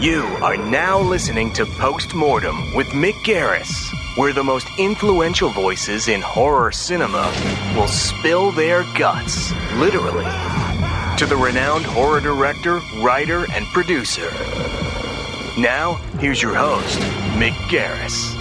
You 0.00 0.22
are 0.40 0.56
now 0.56 0.98
listening 0.98 1.52
to 1.52 1.66
Postmortem 1.66 2.74
with 2.74 2.86
Mick 2.86 3.12
Garris, 3.22 3.70
where 4.16 4.32
the 4.32 4.42
most 4.42 4.66
influential 4.78 5.50
voices 5.50 6.08
in 6.08 6.22
horror 6.22 6.72
cinema 6.72 7.30
will 7.76 7.86
spill 7.86 8.50
their 8.50 8.82
guts, 8.96 9.52
literally, 9.74 10.24
to 11.18 11.26
the 11.26 11.36
renowned 11.38 11.84
horror 11.84 12.20
director, 12.20 12.80
writer, 13.02 13.44
and 13.52 13.66
producer. 13.74 14.30
Now, 15.60 15.96
here's 16.18 16.40
your 16.40 16.54
host, 16.54 16.98
Mick 17.36 17.52
Garris. 17.68 18.34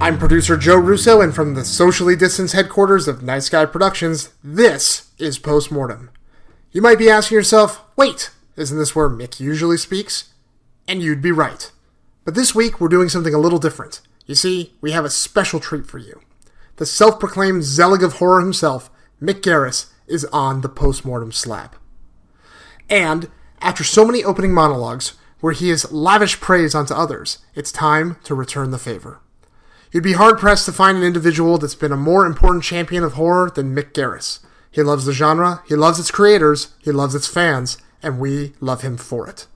I'm 0.00 0.16
producer 0.16 0.56
Joe 0.56 0.78
Russo, 0.78 1.20
and 1.20 1.34
from 1.34 1.56
the 1.56 1.64
socially 1.66 2.16
distanced 2.16 2.54
headquarters 2.54 3.06
of 3.06 3.22
Night 3.22 3.42
Sky 3.42 3.66
Productions, 3.66 4.30
this 4.42 5.10
is 5.18 5.38
Postmortem. 5.38 6.08
You 6.72 6.80
might 6.80 6.98
be 6.98 7.10
asking 7.10 7.34
yourself, 7.34 7.84
wait, 7.98 8.30
isn't 8.56 8.78
this 8.78 8.96
where 8.96 9.10
Mick 9.10 9.40
usually 9.40 9.76
speaks? 9.76 10.32
And 10.88 11.02
you'd 11.02 11.22
be 11.22 11.30
right. 11.30 11.70
But 12.24 12.34
this 12.34 12.54
week, 12.54 12.80
we're 12.80 12.88
doing 12.88 13.10
something 13.10 13.34
a 13.34 13.38
little 13.38 13.58
different. 13.58 14.00
You 14.26 14.34
see, 14.34 14.74
we 14.80 14.92
have 14.92 15.04
a 15.04 15.10
special 15.10 15.60
treat 15.60 15.86
for 15.86 15.98
you. 15.98 16.22
The 16.76 16.86
self 16.86 17.20
proclaimed 17.20 17.62
Zelig 17.62 18.02
of 18.02 18.14
horror 18.14 18.40
himself, 18.40 18.90
Mick 19.20 19.42
Garris, 19.42 19.92
is 20.06 20.24
on 20.26 20.62
the 20.62 20.68
postmortem 20.68 21.30
slab. 21.32 21.76
And, 22.88 23.30
after 23.60 23.84
so 23.84 24.04
many 24.04 24.24
opening 24.24 24.54
monologues, 24.54 25.12
where 25.40 25.52
he 25.52 25.68
has 25.68 25.92
lavished 25.92 26.40
praise 26.40 26.74
onto 26.74 26.94
others, 26.94 27.38
it's 27.54 27.70
time 27.70 28.16
to 28.24 28.34
return 28.34 28.70
the 28.70 28.78
favor. 28.78 29.20
You'd 29.92 30.04
be 30.04 30.14
hard 30.14 30.38
pressed 30.38 30.64
to 30.66 30.72
find 30.72 30.96
an 30.96 31.04
individual 31.04 31.58
that's 31.58 31.74
been 31.74 31.92
a 31.92 31.96
more 31.96 32.26
important 32.26 32.64
champion 32.64 33.04
of 33.04 33.14
horror 33.14 33.50
than 33.50 33.74
Mick 33.74 33.92
Garris. 33.92 34.40
He 34.70 34.82
loves 34.82 35.04
the 35.04 35.12
genre, 35.12 35.62
he 35.66 35.74
loves 35.74 35.98
its 35.98 36.10
creators, 36.10 36.74
he 36.78 36.92
loves 36.92 37.14
its 37.14 37.26
fans, 37.26 37.78
and 38.02 38.18
we 38.18 38.54
love 38.60 38.82
him 38.82 38.96
for 38.96 39.28
it. 39.28 39.46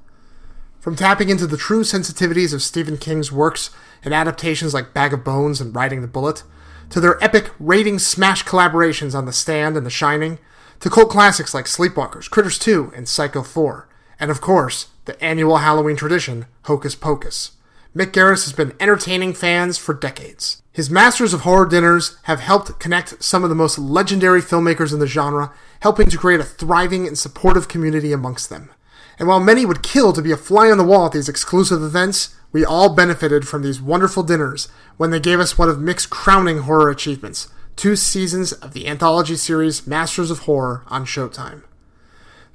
From 0.83 0.97
tapping 0.97 1.29
into 1.29 1.47
the 1.47 1.57
true 1.57 1.83
sensitivities 1.85 2.53
of 2.53 2.61
Stephen 2.61 2.99
King's 2.99 3.31
works 3.31 3.71
and 4.05 4.13
adaptations 4.13 4.75
like 4.75 4.93
Bag 4.93 5.13
of 5.13 5.23
Bones 5.23 5.61
and 5.61 5.73
Riding 5.73 6.01
the 6.01 6.09
Bullet, 6.09 6.43
to 6.91 6.99
their 6.99 7.23
epic 7.23 7.52
rating 7.61 8.01
smash 8.01 8.45
collaborations 8.45 9.15
on 9.15 9.24
The 9.24 9.33
Stand 9.33 9.77
and 9.77 9.87
The 9.87 9.91
Shining, 9.91 10.41
to 10.80 10.91
cult 10.91 11.09
classics 11.09 11.55
like 11.55 11.66
Sleepwalkers, 11.66 12.29
Critters 12.29 12.59
2, 12.59 12.95
and 12.97 13.09
Psycho 13.09 13.45
4, 13.45 13.89
and 14.19 14.29
of 14.29 14.41
course, 14.41 14.89
the 15.05 15.23
annual 15.23 15.59
Halloween 15.59 15.95
tradition, 15.95 16.47
Hocus 16.65 16.96
Pocus. 16.96 17.52
Mick 17.95 18.11
Garris 18.11 18.43
has 18.43 18.52
been 18.52 18.74
entertaining 18.80 19.35
fans 19.35 19.79
for 19.79 19.95
decades. 19.95 20.63
His 20.73 20.91
Masters 20.91 21.33
of 21.33 21.43
Horror 21.43 21.67
dinners 21.67 22.17
have 22.24 22.41
helped 22.41 22.80
connect 22.80 23.23
some 23.23 23.45
of 23.45 23.51
the 23.51 23.55
most 23.55 23.79
legendary 23.79 24.43
filmmakers 24.43 24.93
in 24.93 24.99
the 24.99 25.07
genre, 25.07 25.52
helping 25.79 26.09
to 26.09 26.19
create 26.19 26.41
a 26.41 26.45
thriving 26.45 27.07
and 27.07 27.17
supportive 27.17 27.69
community 27.69 28.13
amongst 28.13 28.51
them. 28.51 28.71
And 29.18 29.29
while 29.29 29.41
many 29.41 29.65
would 29.66 29.82
kill 29.82 30.13
to 30.13 30.23
be 30.23 30.32
a 30.32 30.37
fly 30.37 30.71
on 30.71 30.79
the 30.79 30.85
wall 30.85 31.07
at 31.07 31.13
these 31.13 31.29
exclusive 31.29 31.82
events, 31.82 32.35
we 32.52 32.65
all 32.65 32.95
benefited 32.95 33.49
from 33.49 33.63
these 33.63 33.80
wonderful 33.80 34.23
dinners 34.23 34.68
when 34.96 35.10
they 35.10 35.21
gave 35.21 35.41
us 35.41 35.57
one 35.57 35.68
of 35.68 35.79
Mick's 35.79 36.07
crowning 36.07 36.59
horror 36.59 36.91
achievements 36.91 37.49
two 37.77 37.96
seasons 37.96 38.52
of 38.52 38.74
the 38.74 38.87
anthology 38.87 39.37
series 39.37 39.87
Masters 39.87 40.30
of 40.30 40.40
Horror 40.40 40.85
on 40.88 41.05
Showtime. 41.05 41.63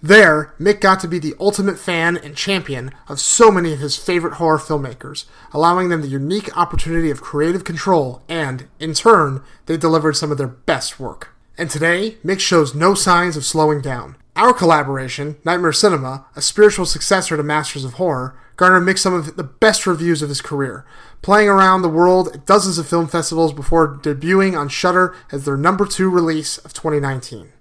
There, 0.02 0.53
Mick 0.59 0.80
got 0.80 1.00
to 1.00 1.08
be 1.08 1.17
the 1.17 1.33
ultimate 1.39 1.80
fan 1.80 2.17
and 2.17 2.35
champion 2.35 2.91
of 3.08 3.19
so 3.19 3.50
many 3.50 3.73
of 3.73 3.80
his 3.80 3.97
favorite 3.97 4.35
horror 4.35 4.59
filmmakers, 4.59 5.25
allowing 5.53 5.89
them 5.89 6.02
the 6.02 6.08
unique 6.08 6.55
opportunity 6.55 7.09
of 7.09 7.22
creative 7.22 7.63
control, 7.63 8.22
and, 8.30 8.67
in 8.80 8.94
turn, 8.94 9.41
they 9.66 9.75
delivered 9.75 10.16
some 10.16 10.31
of 10.31 10.38
their 10.38 10.47
best 10.47 11.00
work. 11.00 11.35
And 11.58 11.69
today, 11.69 12.17
Mick 12.23 12.39
shows 12.39 12.75
no 12.75 12.94
signs 12.94 13.35
of 13.35 13.44
slowing 13.44 13.81
down. 13.81 14.17
Our 14.38 14.53
collaboration, 14.53 15.38
Nightmare 15.43 15.73
Cinema, 15.73 16.27
a 16.35 16.43
spiritual 16.43 16.85
successor 16.85 17.35
to 17.35 17.41
Masters 17.41 17.83
of 17.83 17.93
Horror, 17.93 18.38
garnered 18.55 18.83
Mick 18.83 18.99
some 18.99 19.16
of 19.16 19.35
the 19.35 19.44
best 19.44 19.88
reviews 19.88 20.21
of 20.21 20.29
his 20.29 20.41
career, 20.41 20.85
playing 21.23 21.49
around 21.49 21.81
the 21.81 21.89
world 21.89 22.27
at 22.27 22.45
dozens 22.45 22.77
of 22.77 22.88
film 22.88 23.07
festivals 23.07 23.52
before 23.52 23.97
debuting 23.97 24.55
on 24.55 24.69
Shudder 24.69 25.16
as 25.31 25.44
their 25.44 25.57
number 25.57 25.88
two 25.88 26.07
release 26.07 26.59
of 26.59 26.72
2019. 26.72 27.51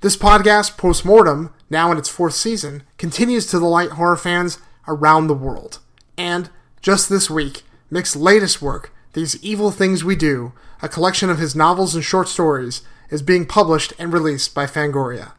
This 0.00 0.16
podcast, 0.16 0.78
Postmortem, 0.78 1.52
now 1.68 1.90
in 1.90 1.98
its 1.98 2.08
fourth 2.08 2.34
season, 2.34 2.84
continues 2.96 3.46
to 3.46 3.58
delight 3.58 3.90
horror 3.90 4.16
fans 4.16 4.58
around 4.86 5.26
the 5.26 5.34
world. 5.34 5.80
And, 6.16 6.50
just 6.80 7.08
this 7.08 7.28
week, 7.28 7.64
Mick's 7.90 8.14
latest 8.14 8.62
work, 8.62 8.94
These 9.14 9.42
Evil 9.42 9.72
Things 9.72 10.04
We 10.04 10.14
Do, 10.14 10.52
a 10.82 10.88
collection 10.88 11.30
of 11.30 11.40
his 11.40 11.56
novels 11.56 11.96
and 11.96 12.04
short 12.04 12.28
stories, 12.28 12.82
is 13.10 13.22
being 13.22 13.44
published 13.44 13.92
and 13.98 14.12
released 14.12 14.54
by 14.54 14.66
Fangoria. 14.66 15.32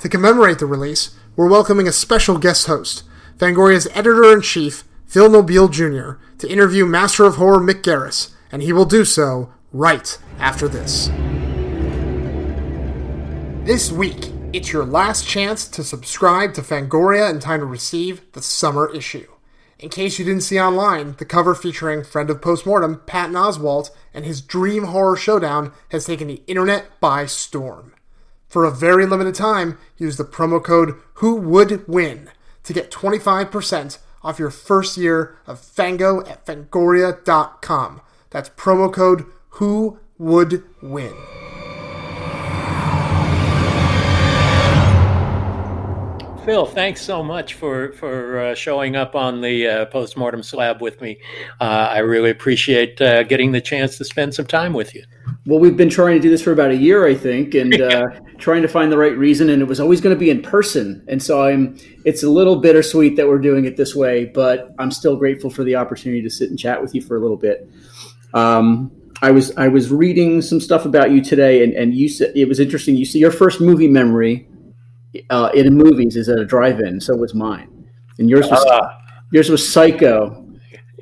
To 0.00 0.10
commemorate 0.10 0.58
the 0.58 0.66
release, 0.66 1.16
we're 1.36 1.48
welcoming 1.48 1.88
a 1.88 1.92
special 1.92 2.36
guest 2.36 2.66
host, 2.66 3.02
Fangoria's 3.38 3.88
editor 3.94 4.30
in 4.30 4.42
chief, 4.42 4.84
Phil 5.06 5.30
Nobile 5.30 5.68
Jr., 5.68 6.12
to 6.38 6.48
interview 6.48 6.84
Master 6.84 7.24
of 7.24 7.36
Horror 7.36 7.60
Mick 7.60 7.80
Garris, 7.82 8.34
and 8.52 8.62
he 8.62 8.74
will 8.74 8.84
do 8.84 9.06
so 9.06 9.52
right 9.72 10.18
after 10.38 10.68
this. 10.68 11.08
This 13.64 13.90
week, 13.90 14.32
it's 14.52 14.70
your 14.70 14.84
last 14.84 15.26
chance 15.26 15.66
to 15.68 15.82
subscribe 15.82 16.52
to 16.54 16.62
Fangoria 16.62 17.30
in 17.30 17.40
time 17.40 17.60
to 17.60 17.66
receive 17.66 18.20
the 18.32 18.42
summer 18.42 18.94
issue. 18.94 19.26
In 19.78 19.88
case 19.88 20.18
you 20.18 20.24
didn't 20.26 20.42
see 20.42 20.60
online, 20.60 21.16
the 21.18 21.24
cover 21.24 21.54
featuring 21.54 22.04
friend 22.04 22.28
of 22.28 22.42
Postmortem, 22.42 23.00
Patton 23.06 23.34
Oswalt, 23.34 23.90
and 24.12 24.24
his 24.24 24.42
Dream 24.42 24.84
Horror 24.84 25.16
Showdown 25.16 25.72
has 25.90 26.04
taken 26.04 26.28
the 26.28 26.42
internet 26.46 27.00
by 27.00 27.26
storm. 27.26 27.92
For 28.48 28.64
a 28.64 28.70
very 28.70 29.06
limited 29.06 29.34
time, 29.34 29.78
use 29.96 30.16
the 30.16 30.24
promo 30.24 30.62
code 30.62 30.94
Who 31.14 31.34
Would 31.36 31.86
Win 31.88 32.30
to 32.62 32.72
get 32.72 32.90
25% 32.90 33.98
off 34.22 34.38
your 34.38 34.50
first 34.50 34.96
year 34.96 35.36
of 35.46 35.60
Fango 35.60 36.24
at 36.26 36.46
Fangoria.com. 36.46 38.00
That's 38.30 38.48
promo 38.50 38.92
code 38.92 39.26
Who 39.50 39.98
Would 40.18 40.64
Win. 40.80 41.14
Phil, 46.44 46.64
thanks 46.64 47.02
so 47.02 47.24
much 47.24 47.54
for 47.54 47.90
for 47.94 48.38
uh, 48.38 48.54
showing 48.54 48.94
up 48.94 49.16
on 49.16 49.40
the 49.40 49.66
uh, 49.66 49.86
postmortem 49.86 50.44
slab 50.44 50.80
with 50.80 51.00
me. 51.00 51.18
Uh, 51.60 51.88
I 51.90 51.98
really 51.98 52.30
appreciate 52.30 53.02
uh, 53.02 53.24
getting 53.24 53.50
the 53.50 53.60
chance 53.60 53.98
to 53.98 54.04
spend 54.04 54.32
some 54.32 54.46
time 54.46 54.72
with 54.72 54.94
you. 54.94 55.02
Well, 55.44 55.58
we've 55.58 55.76
been 55.76 55.90
trying 55.90 56.14
to 56.14 56.20
do 56.20 56.30
this 56.30 56.42
for 56.42 56.52
about 56.52 56.70
a 56.70 56.76
year, 56.76 57.04
I 57.04 57.16
think, 57.16 57.54
and 57.54 57.80
uh, 57.80 58.06
trying 58.38 58.62
to 58.62 58.68
find 58.68 58.90
the 58.92 58.98
right 58.98 59.16
reason. 59.16 59.50
And 59.50 59.60
it 59.62 59.66
was 59.66 59.80
always 59.80 60.00
going 60.00 60.14
to 60.14 60.18
be 60.18 60.30
in 60.30 60.42
person, 60.42 61.04
and 61.08 61.22
so 61.22 61.42
I'm. 61.42 61.76
It's 62.04 62.22
a 62.22 62.28
little 62.30 62.56
bittersweet 62.56 63.16
that 63.16 63.26
we're 63.28 63.38
doing 63.38 63.64
it 63.64 63.76
this 63.76 63.94
way, 63.94 64.26
but 64.26 64.74
I'm 64.78 64.90
still 64.90 65.16
grateful 65.16 65.50
for 65.50 65.64
the 65.64 65.76
opportunity 65.76 66.22
to 66.22 66.30
sit 66.30 66.50
and 66.50 66.58
chat 66.58 66.80
with 66.80 66.94
you 66.94 67.00
for 67.02 67.16
a 67.16 67.20
little 67.20 67.36
bit. 67.36 67.68
Um, 68.34 68.90
I 69.22 69.30
was 69.30 69.56
I 69.56 69.68
was 69.68 69.90
reading 69.90 70.42
some 70.42 70.60
stuff 70.60 70.84
about 70.84 71.10
you 71.10 71.22
today, 71.22 71.64
and, 71.64 71.72
and 71.74 71.94
you 71.94 72.08
said 72.08 72.32
it 72.36 72.48
was 72.48 72.60
interesting. 72.60 72.96
You 72.96 73.06
see, 73.06 73.18
your 73.18 73.30
first 73.30 73.60
movie 73.60 73.88
memory 73.88 74.46
uh, 75.30 75.50
in 75.54 75.74
movies 75.74 76.16
is 76.16 76.28
at 76.28 76.38
a 76.38 76.44
drive-in. 76.44 77.00
So 77.00 77.16
was 77.16 77.34
mine, 77.34 77.88
and 78.18 78.28
yours 78.28 78.46
was 78.50 78.64
Ah. 78.68 78.98
yours 79.32 79.48
was 79.48 79.66
Psycho, 79.66 80.44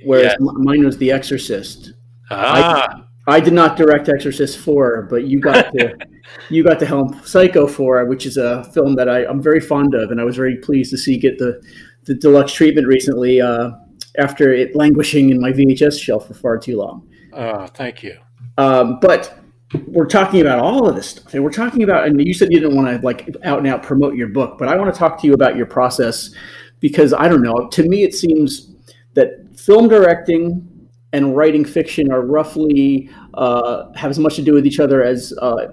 whereas 0.05 0.27
Yes. 0.27 0.37
m- 0.41 0.63
mine 0.65 0.85
was 0.85 0.97
The 0.99 1.11
Exorcist. 1.11 1.93
Ah, 2.31 3.01
I 3.01 3.03
did 3.41 3.55
not 3.55 3.77
direct 3.77 4.09
Exorcist 4.09 4.59
four, 4.59 5.03
but 5.03 5.25
you 5.25 5.41
got 5.41 5.73
to 5.73 5.97
you 6.51 6.63
got 6.63 6.79
to 6.81 6.87
helm 6.87 7.21
Psycho 7.25 7.67
four, 7.67 8.05
which 8.05 8.27
is 8.27 8.37
a 8.37 8.65
film 8.73 8.95
that 8.97 9.09
I, 9.09 9.25
I'm 9.25 9.43
very 9.43 9.61
fond 9.61 9.95
of, 9.95 10.11
and 10.11 10.21
I 10.21 10.25
was 10.25 10.37
very 10.37 10.57
pleased 10.57 10.91
to 10.91 10.99
see 10.99 11.19
get 11.19 11.39
the 11.39 11.63
the 12.05 12.15
deluxe 12.15 12.53
treatment 12.53 12.87
recently 12.87 13.41
uh, 13.41 13.71
after 14.19 14.53
it 14.53 14.77
languishing 14.77 15.31
in 15.31 15.41
my 15.41 15.53
VHS 15.53 16.01
shelf 16.01 16.29
for 16.29 16.35
far 16.35 16.59
too 16.59 16.77
long. 16.77 17.09
oh, 17.33 17.67
thank 17.67 18.03
you. 18.03 18.19
Um, 18.59 18.99
but 19.01 19.39
we're 19.87 20.07
talking 20.07 20.41
about 20.41 20.61
all 20.61 20.87
of 20.87 20.95
this 20.95 21.09
stuff, 21.09 21.33
and 21.35 21.43
we're 21.43 21.51
talking 21.51 21.83
about. 21.83 22.07
And 22.07 22.25
you 22.25 22.35
said 22.35 22.53
you 22.53 22.61
didn't 22.61 22.77
want 22.77 22.89
to 22.89 23.05
like 23.05 23.29
out 23.43 23.59
and 23.59 23.67
out 23.67 23.83
promote 23.83 24.15
your 24.15 24.29
book, 24.29 24.59
but 24.59 24.69
I 24.69 24.77
want 24.77 24.93
to 24.93 24.99
talk 24.99 25.21
to 25.21 25.27
you 25.27 25.33
about 25.33 25.57
your 25.57 25.67
process 25.67 26.35
because 26.81 27.13
I 27.15 27.29
don't 27.29 27.43
know. 27.43 27.69
To 27.69 27.89
me, 27.89 28.05
it 28.05 28.15
seems 28.15 28.75
that 29.15 29.59
film 29.59 29.89
directing 29.89 30.69
and 31.15 31.37
writing 31.37 31.65
fiction 31.65 32.11
are 32.13 32.23
roughly 32.23 33.09
uh, 33.35 33.91
have 33.95 34.11
as 34.11 34.19
much 34.19 34.35
to 34.35 34.43
do 34.43 34.53
with 34.53 34.67
each 34.67 34.81
other 34.81 35.03
as 35.03 35.33
uh, 35.41 35.69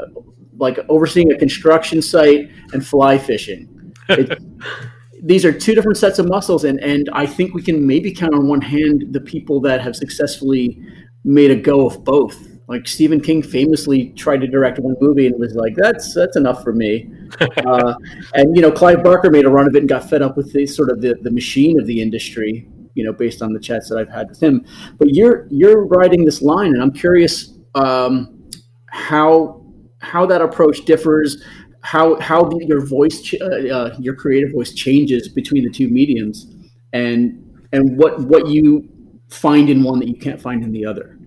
like 0.57 0.77
overseeing 0.87 1.31
a 1.31 1.37
construction 1.37 1.99
site 1.99 2.49
and 2.73 2.85
fly 2.85 3.17
fishing. 3.17 3.67
It, 4.07 4.39
these 5.23 5.43
are 5.43 5.51
two 5.51 5.73
different 5.73 5.97
sets 5.97 6.19
of 6.19 6.27
muscles, 6.27 6.63
and 6.63 6.79
and 6.79 7.09
I 7.11 7.25
think 7.25 7.55
we 7.55 7.63
can 7.63 7.85
maybe 7.85 8.13
count 8.13 8.35
on 8.35 8.47
one 8.47 8.61
hand 8.61 9.05
the 9.11 9.19
people 9.19 9.59
that 9.61 9.81
have 9.81 9.95
successfully 9.95 10.79
made 11.23 11.49
a 11.49 11.55
go 11.55 11.87
of 11.87 12.03
both. 12.03 12.37
Like 12.67 12.87
Stephen 12.87 13.19
King 13.19 13.41
famously 13.41 14.09
tried 14.11 14.41
to 14.41 14.47
direct 14.47 14.77
one 14.77 14.95
movie 15.01 15.25
and 15.25 15.39
was 15.39 15.55
like, 15.55 15.73
"That's 15.75 16.13
that's 16.13 16.37
enough 16.37 16.63
for 16.63 16.71
me." 16.71 17.09
uh, 17.65 17.95
and 18.35 18.55
you 18.55 18.61
know, 18.61 18.71
Clive 18.71 19.03
Barker 19.03 19.31
made 19.31 19.45
a 19.45 19.49
run 19.49 19.67
of 19.67 19.75
it 19.75 19.79
and 19.79 19.89
got 19.89 20.07
fed 20.07 20.21
up 20.21 20.37
with 20.37 20.53
the 20.53 20.67
sort 20.67 20.91
of 20.91 21.01
the, 21.01 21.15
the 21.23 21.31
machine 21.31 21.79
of 21.79 21.87
the 21.87 21.99
industry. 21.99 22.67
You 22.95 23.05
know, 23.05 23.13
based 23.13 23.41
on 23.41 23.53
the 23.53 23.59
chats 23.59 23.89
that 23.89 23.97
I've 23.97 24.09
had 24.09 24.29
with 24.29 24.41
him. 24.41 24.65
But 24.97 25.13
you're 25.13 25.47
you're 25.49 25.85
riding 25.85 26.25
this 26.25 26.41
line, 26.41 26.73
and 26.73 26.81
I'm 26.81 26.91
curious 26.91 27.53
um, 27.75 28.49
how 28.87 29.63
how 29.99 30.25
that 30.25 30.41
approach 30.41 30.85
differs, 30.85 31.43
how 31.81 32.19
how 32.19 32.49
your 32.59 32.85
voice, 32.85 33.21
ch- 33.21 33.41
uh, 33.41 33.45
uh, 33.45 33.95
your 33.99 34.15
creative 34.15 34.51
voice 34.51 34.73
changes 34.73 35.29
between 35.29 35.63
the 35.63 35.69
two 35.69 35.87
mediums. 35.87 36.47
and 36.93 37.47
and 37.73 37.97
what 37.97 38.19
what 38.21 38.47
you 38.47 38.87
find 39.29 39.69
in 39.69 39.83
one 39.83 39.99
that 39.99 40.07
you 40.07 40.15
can't 40.15 40.41
find 40.41 40.63
in 40.63 40.71
the 40.71 40.85
other. 40.85 41.17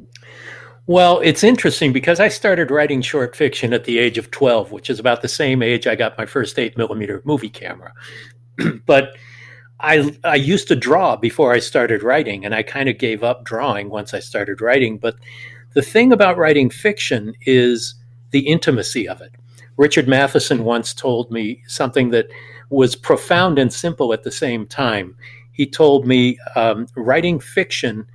Well, 0.86 1.20
it's 1.20 1.42
interesting 1.42 1.94
because 1.94 2.20
I 2.20 2.28
started 2.28 2.70
writing 2.70 3.00
short 3.00 3.34
fiction 3.34 3.72
at 3.72 3.84
the 3.84 3.98
age 3.98 4.18
of 4.18 4.30
12, 4.30 4.70
which 4.70 4.90
is 4.90 4.98
about 4.98 5.22
the 5.22 5.28
same 5.28 5.62
age 5.62 5.86
I 5.86 5.94
got 5.94 6.18
my 6.18 6.26
first 6.26 6.58
8 6.58 6.76
millimeter 6.76 7.22
movie 7.24 7.48
camera. 7.48 7.94
but 8.86 9.16
I, 9.80 10.16
I 10.24 10.36
used 10.36 10.68
to 10.68 10.76
draw 10.76 11.16
before 11.16 11.52
I 11.52 11.58
started 11.58 12.02
writing, 12.02 12.44
and 12.44 12.54
I 12.54 12.62
kind 12.62 12.88
of 12.88 12.98
gave 12.98 13.22
up 13.22 13.44
drawing 13.44 13.90
once 13.90 14.14
I 14.14 14.20
started 14.20 14.60
writing. 14.60 14.98
But 14.98 15.16
the 15.74 15.82
thing 15.82 16.12
about 16.12 16.38
writing 16.38 16.70
fiction 16.70 17.34
is 17.42 17.94
the 18.30 18.46
intimacy 18.48 19.08
of 19.08 19.20
it. 19.20 19.32
Richard 19.76 20.06
Matheson 20.06 20.64
once 20.64 20.94
told 20.94 21.30
me 21.30 21.62
something 21.66 22.10
that 22.10 22.28
was 22.70 22.96
profound 22.96 23.58
and 23.58 23.72
simple 23.72 24.12
at 24.12 24.22
the 24.22 24.30
same 24.30 24.66
time. 24.66 25.16
He 25.52 25.66
told 25.66 26.06
me 26.06 26.38
um, 26.56 26.86
writing 26.96 27.40
fiction 27.40 28.06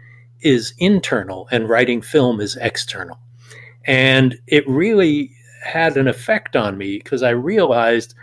is 0.41 0.73
internal 0.77 1.47
and 1.51 1.69
writing 1.69 2.01
film 2.01 2.39
is 2.39 2.55
external. 2.57 3.19
And 3.85 4.37
it 4.47 4.67
really 4.67 5.31
had 5.63 5.97
an 5.97 6.07
effect 6.07 6.55
on 6.55 6.77
me 6.77 6.97
because 6.97 7.23
I 7.23 7.31
realized 7.31 8.15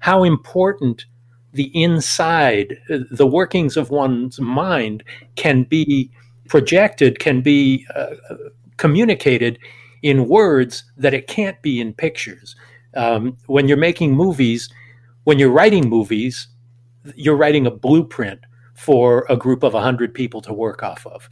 how 0.00 0.22
important 0.22 1.06
the 1.54 1.70
inside, 1.80 2.78
the 2.88 3.26
workings 3.26 3.76
of 3.76 3.90
one's 3.90 4.40
mind 4.40 5.02
can 5.36 5.64
be 5.64 6.10
projected, 6.48 7.18
can 7.18 7.40
be 7.40 7.86
uh, 7.94 8.14
communicated 8.76 9.58
in 10.02 10.28
words 10.28 10.84
that 10.96 11.14
it 11.14 11.26
can't 11.26 11.60
be 11.62 11.80
in 11.80 11.94
pictures. 11.94 12.56
Um, 12.96 13.36
when 13.46 13.68
you're 13.68 13.76
making 13.76 14.14
movies, 14.14 14.68
when 15.24 15.38
you're 15.38 15.50
writing 15.50 15.88
movies, 15.88 16.48
you're 17.16 17.36
writing 17.36 17.66
a 17.66 17.70
blueprint 17.70 18.40
for 18.74 19.24
a 19.28 19.36
group 19.36 19.62
of 19.62 19.72
100 19.72 20.12
people 20.12 20.40
to 20.42 20.52
work 20.52 20.82
off 20.82 21.06
of. 21.06 21.28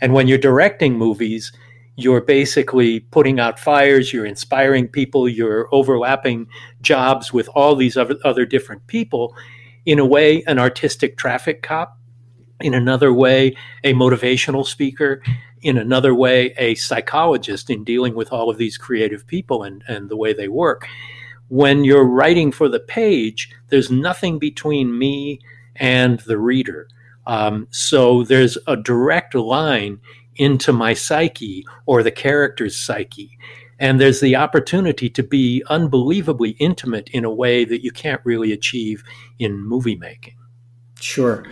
And 0.00 0.12
when 0.12 0.28
you're 0.28 0.38
directing 0.38 0.98
movies, 0.98 1.52
you're 1.96 2.20
basically 2.20 3.00
putting 3.00 3.38
out 3.38 3.58
fires, 3.58 4.12
you're 4.12 4.26
inspiring 4.26 4.88
people, 4.88 5.28
you're 5.28 5.68
overlapping 5.72 6.46
jobs 6.80 7.32
with 7.32 7.48
all 7.54 7.76
these 7.76 7.96
other, 7.96 8.16
other 8.24 8.44
different 8.44 8.86
people. 8.86 9.34
In 9.86 9.98
a 9.98 10.04
way, 10.04 10.42
an 10.44 10.58
artistic 10.58 11.16
traffic 11.16 11.62
cop. 11.62 11.96
In 12.60 12.74
another 12.74 13.12
way, 13.12 13.56
a 13.84 13.94
motivational 13.94 14.66
speaker. 14.66 15.22
In 15.62 15.78
another 15.78 16.14
way, 16.14 16.54
a 16.58 16.74
psychologist 16.74 17.70
in 17.70 17.84
dealing 17.84 18.14
with 18.14 18.32
all 18.32 18.50
of 18.50 18.58
these 18.58 18.76
creative 18.76 19.26
people 19.26 19.62
and, 19.62 19.82
and 19.88 20.08
the 20.08 20.16
way 20.16 20.32
they 20.32 20.48
work. 20.48 20.86
When 21.48 21.84
you're 21.84 22.04
writing 22.04 22.52
for 22.52 22.68
the 22.68 22.80
page, 22.80 23.50
there's 23.68 23.90
nothing 23.90 24.38
between 24.38 24.96
me 24.96 25.40
and 25.76 26.20
the 26.20 26.38
reader 26.38 26.86
um, 27.26 27.68
so 27.70 28.24
there's 28.24 28.58
a 28.66 28.76
direct 28.76 29.34
line 29.34 30.00
into 30.36 30.72
my 30.72 30.94
psyche 30.94 31.64
or 31.86 32.02
the 32.02 32.10
character's 32.10 32.76
psyche. 32.76 33.38
And 33.80 34.00
there's 34.00 34.20
the 34.20 34.36
opportunity 34.36 35.08
to 35.10 35.22
be 35.22 35.64
unbelievably 35.68 36.50
intimate 36.60 37.08
in 37.08 37.24
a 37.24 37.32
way 37.32 37.64
that 37.64 37.82
you 37.82 37.90
can't 37.90 38.20
really 38.24 38.52
achieve 38.52 39.02
in 39.38 39.58
movie 39.58 39.96
making. 39.96 40.36
Sure. 41.00 41.46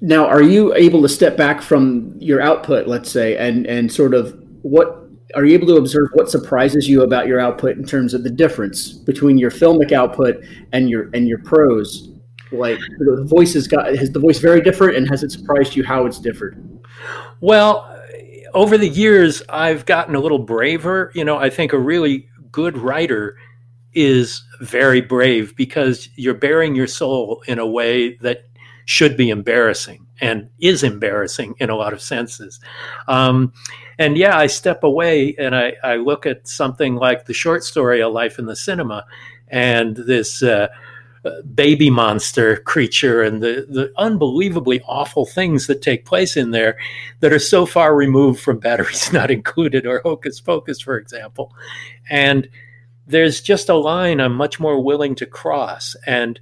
Now, 0.00 0.26
are 0.26 0.42
you 0.42 0.74
able 0.74 1.00
to 1.02 1.08
step 1.08 1.36
back 1.36 1.62
from 1.62 2.16
your 2.18 2.40
output, 2.40 2.88
let's 2.88 3.10
say, 3.10 3.36
and, 3.36 3.66
and 3.66 3.92
sort 3.92 4.14
of 4.14 4.36
what 4.62 5.00
are 5.34 5.44
you 5.44 5.54
able 5.54 5.66
to 5.68 5.76
observe 5.76 6.08
what 6.14 6.30
surprises 6.30 6.88
you 6.88 7.02
about 7.02 7.26
your 7.26 7.38
output 7.38 7.76
in 7.76 7.84
terms 7.84 8.14
of 8.14 8.24
the 8.24 8.30
difference 8.30 8.92
between 8.92 9.38
your 9.38 9.50
filmic 9.50 9.92
output 9.92 10.44
and 10.72 10.90
your 10.90 11.08
and 11.14 11.28
your 11.28 11.38
prose 11.38 12.08
like 12.52 12.78
the 12.98 13.24
voice 13.28 13.54
has 13.54 13.68
got 13.68 13.94
has 13.94 14.10
the 14.10 14.18
voice 14.18 14.38
very 14.38 14.60
different 14.60 14.96
and 14.96 15.08
has 15.08 15.22
it 15.22 15.30
surprised 15.30 15.76
you 15.76 15.84
how 15.84 16.04
it's 16.04 16.18
differed 16.18 16.80
well 17.40 17.89
over 18.54 18.76
the 18.76 18.88
years 18.88 19.42
i've 19.48 19.86
gotten 19.86 20.14
a 20.14 20.20
little 20.20 20.38
braver 20.38 21.10
you 21.14 21.24
know 21.24 21.36
i 21.36 21.50
think 21.50 21.72
a 21.72 21.78
really 21.78 22.28
good 22.52 22.76
writer 22.76 23.36
is 23.92 24.44
very 24.60 25.00
brave 25.00 25.56
because 25.56 26.08
you're 26.14 26.34
bearing 26.34 26.74
your 26.74 26.86
soul 26.86 27.42
in 27.46 27.58
a 27.58 27.66
way 27.66 28.16
that 28.18 28.44
should 28.84 29.16
be 29.16 29.30
embarrassing 29.30 30.06
and 30.20 30.48
is 30.60 30.82
embarrassing 30.82 31.54
in 31.58 31.70
a 31.70 31.76
lot 31.76 31.92
of 31.92 32.02
senses. 32.02 32.60
Um, 33.08 33.52
and 33.98 34.16
yeah, 34.16 34.36
I 34.36 34.46
step 34.46 34.84
away 34.84 35.34
and 35.38 35.54
I, 35.54 35.74
I, 35.82 35.96
look 35.96 36.26
at 36.26 36.46
something 36.46 36.96
like 36.96 37.26
the 37.26 37.32
short 37.32 37.64
story, 37.64 38.00
A 38.00 38.08
Life 38.08 38.38
in 38.38 38.46
the 38.46 38.56
Cinema, 38.56 39.04
and 39.48 39.96
this 39.96 40.42
uh, 40.42 40.68
baby 41.54 41.90
monster 41.90 42.56
creature 42.58 43.22
and 43.22 43.42
the, 43.42 43.66
the 43.68 43.92
unbelievably 43.96 44.80
awful 44.86 45.26
things 45.26 45.66
that 45.66 45.82
take 45.82 46.06
place 46.06 46.36
in 46.36 46.50
there 46.50 46.78
that 47.20 47.32
are 47.32 47.38
so 47.38 47.66
far 47.66 47.94
removed 47.94 48.40
from 48.40 48.58
batteries 48.58 49.12
not 49.12 49.30
included 49.30 49.86
or 49.86 50.00
hocus 50.00 50.40
pocus, 50.40 50.80
for 50.80 50.96
example. 50.96 51.54
And 52.08 52.48
there's 53.06 53.40
just 53.40 53.68
a 53.68 53.74
line 53.74 54.20
I'm 54.20 54.34
much 54.34 54.58
more 54.58 54.82
willing 54.82 55.14
to 55.16 55.26
cross. 55.26 55.94
And 56.06 56.40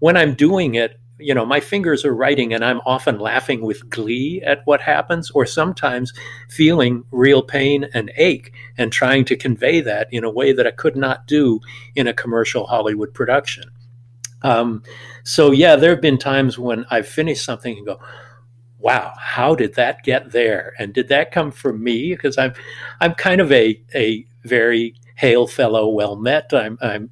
when 0.00 0.16
I'm 0.16 0.34
doing 0.34 0.74
it, 0.74 0.98
you 1.18 1.34
know, 1.34 1.46
my 1.46 1.60
fingers 1.60 2.04
are 2.04 2.14
writing 2.14 2.52
and 2.52 2.64
I'm 2.64 2.80
often 2.84 3.18
laughing 3.18 3.62
with 3.62 3.88
glee 3.88 4.42
at 4.44 4.60
what 4.66 4.80
happens, 4.82 5.30
or 5.30 5.46
sometimes 5.46 6.12
feeling 6.48 7.04
real 7.10 7.42
pain 7.42 7.86
and 7.94 8.12
ache 8.16 8.52
and 8.76 8.92
trying 8.92 9.24
to 9.26 9.36
convey 9.36 9.80
that 9.80 10.08
in 10.12 10.24
a 10.24 10.30
way 10.30 10.52
that 10.52 10.66
I 10.66 10.72
could 10.72 10.96
not 10.96 11.26
do 11.26 11.60
in 11.94 12.06
a 12.06 12.12
commercial 12.12 12.66
Hollywood 12.66 13.14
production. 13.14 13.70
Um, 14.42 14.82
so 15.24 15.50
yeah, 15.52 15.76
there 15.76 15.90
have 15.90 16.02
been 16.02 16.18
times 16.18 16.58
when 16.58 16.84
I've 16.90 17.08
finished 17.08 17.44
something 17.44 17.76
and 17.76 17.86
go, 17.86 18.00
"Wow, 18.78 19.12
how 19.18 19.54
did 19.54 19.74
that 19.76 20.02
get 20.04 20.32
there? 20.32 20.74
And 20.78 20.92
did 20.94 21.08
that 21.08 21.32
come 21.32 21.50
from 21.50 21.82
me?" 21.82 22.14
Because 22.14 22.38
I'm, 22.38 22.54
I'm 23.00 23.14
kind 23.14 23.40
of 23.40 23.50
a 23.52 23.80
a 23.94 24.26
very 24.44 24.94
hail 25.16 25.46
fellow, 25.46 25.88
well 25.88 26.16
met. 26.16 26.52
I'm 26.52 26.78
I'm 26.82 27.10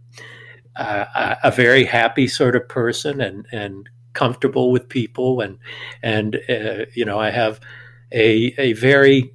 uh, 0.76 1.36
a 1.42 1.50
very 1.50 1.84
happy 1.84 2.28
sort 2.28 2.56
of 2.56 2.68
person 2.68 3.20
and 3.20 3.46
and 3.52 3.88
comfortable 4.12 4.70
with 4.72 4.88
people 4.88 5.40
and 5.40 5.58
and 6.02 6.36
uh, 6.48 6.86
you 6.94 7.04
know 7.04 7.18
I 7.18 7.30
have 7.30 7.60
a 8.12 8.54
a 8.58 8.72
very 8.74 9.32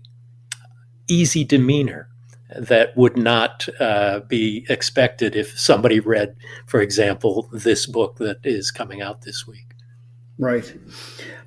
easy 1.08 1.44
demeanor 1.44 2.09
that 2.58 2.96
would 2.98 3.18
not 3.18 3.68
uh, 3.80 4.22
be 4.22 4.66
expected 4.70 5.36
if 5.36 5.60
somebody 5.60 6.00
read, 6.00 6.36
for 6.66 6.82
example, 6.82 7.50
this 7.54 7.86
book 7.86 8.18
that 8.18 8.38
is 8.44 8.72
coming 8.72 9.02
out 9.02 9.22
this 9.22 9.46
week. 9.46 9.76
Right. 10.40 10.74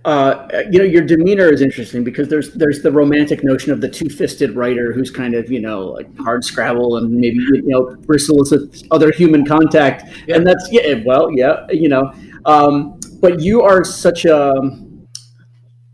Uh, 0.04 0.48
you 0.70 0.78
know, 0.78 0.84
your 0.84 1.02
demeanor 1.02 1.46
is 1.46 1.62
interesting 1.62 2.04
because 2.04 2.28
there's 2.28 2.52
there's 2.54 2.82
the 2.82 2.90
romantic 2.90 3.42
notion 3.42 3.72
of 3.72 3.80
the 3.80 3.88
two-fisted 3.88 4.54
writer 4.56 4.92
who's 4.92 5.10
kind 5.10 5.34
of 5.34 5.50
you 5.50 5.60
know 5.60 5.86
like 5.86 6.18
hard 6.18 6.44
scrabble 6.44 6.96
and 6.96 7.10
maybe 7.10 7.36
you 7.36 7.62
know 7.68 7.96
bristles 8.04 8.50
with 8.50 8.82
other 8.90 9.12
human 9.12 9.46
contact, 9.46 10.04
yeah. 10.26 10.36
and 10.36 10.46
that's 10.46 10.68
yeah. 10.72 11.00
Well, 11.06 11.30
yeah, 11.32 11.66
you 11.70 11.88
know, 11.88 12.12
um, 12.46 12.98
but 13.20 13.40
you 13.40 13.62
are 13.62 13.84
such 13.84 14.24
a 14.24 14.52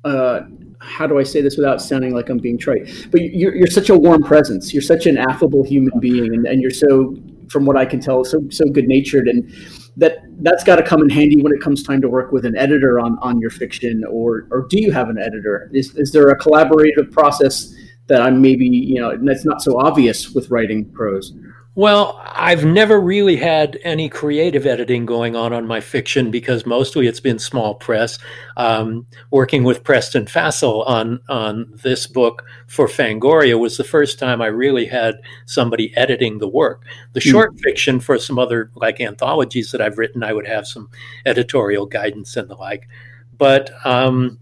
uh, 0.04 0.40
how 0.88 1.06
do 1.06 1.18
I 1.18 1.22
say 1.22 1.40
this 1.40 1.56
without 1.56 1.80
sounding 1.80 2.14
like 2.14 2.28
I'm 2.28 2.38
being 2.38 2.58
trite? 2.58 2.88
But 3.10 3.22
you're, 3.22 3.54
you're 3.54 3.66
such 3.66 3.90
a 3.90 3.96
warm 3.96 4.22
presence. 4.22 4.72
You're 4.72 4.82
such 4.82 5.06
an 5.06 5.18
affable 5.18 5.64
human 5.64 5.98
being, 6.00 6.34
and, 6.34 6.46
and 6.46 6.60
you're 6.60 6.70
so, 6.70 7.16
from 7.50 7.64
what 7.66 7.76
I 7.76 7.84
can 7.84 8.00
tell, 8.00 8.24
so 8.24 8.42
so 8.50 8.64
good 8.66 8.88
natured, 8.88 9.28
and 9.28 9.50
that 9.96 10.18
that's 10.42 10.64
got 10.64 10.76
to 10.76 10.82
come 10.82 11.02
in 11.02 11.08
handy 11.08 11.40
when 11.42 11.52
it 11.52 11.60
comes 11.60 11.82
time 11.82 12.00
to 12.00 12.08
work 12.08 12.32
with 12.32 12.44
an 12.44 12.56
editor 12.56 12.98
on 13.00 13.18
on 13.20 13.40
your 13.40 13.50
fiction. 13.50 14.04
Or 14.10 14.46
or 14.50 14.66
do 14.68 14.80
you 14.80 14.92
have 14.92 15.08
an 15.08 15.18
editor? 15.18 15.70
Is 15.72 15.94
is 15.96 16.12
there 16.12 16.28
a 16.28 16.38
collaborative 16.38 17.12
process 17.12 17.74
that 18.06 18.22
I'm 18.22 18.40
maybe 18.40 18.66
you 18.66 19.00
know 19.00 19.16
that's 19.22 19.44
not 19.44 19.62
so 19.62 19.78
obvious 19.78 20.30
with 20.30 20.50
writing 20.50 20.84
prose? 20.90 21.34
Well, 21.78 22.20
I've 22.24 22.64
never 22.64 23.00
really 23.00 23.36
had 23.36 23.78
any 23.84 24.08
creative 24.08 24.66
editing 24.66 25.06
going 25.06 25.36
on 25.36 25.52
on 25.52 25.68
my 25.68 25.78
fiction 25.80 26.28
because 26.32 26.66
mostly 26.66 27.06
it's 27.06 27.20
been 27.20 27.38
small 27.38 27.76
press. 27.76 28.18
Um, 28.56 29.06
working 29.30 29.62
with 29.62 29.84
Preston 29.84 30.24
Fassel 30.24 30.84
on 30.88 31.20
on 31.28 31.70
this 31.84 32.08
book 32.08 32.42
for 32.66 32.88
Fangoria 32.88 33.56
was 33.60 33.76
the 33.76 33.84
first 33.84 34.18
time 34.18 34.42
I 34.42 34.46
really 34.46 34.86
had 34.86 35.20
somebody 35.46 35.96
editing 35.96 36.38
the 36.38 36.48
work. 36.48 36.84
The 37.12 37.20
mm. 37.20 37.30
short 37.30 37.56
fiction 37.60 38.00
for 38.00 38.18
some 38.18 38.40
other 38.40 38.72
like 38.74 39.00
anthologies 39.00 39.70
that 39.70 39.80
I've 39.80 39.98
written, 39.98 40.24
I 40.24 40.32
would 40.32 40.48
have 40.48 40.66
some 40.66 40.90
editorial 41.26 41.86
guidance 41.86 42.36
and 42.36 42.50
the 42.50 42.56
like. 42.56 42.88
But 43.36 43.70
um, 43.86 44.40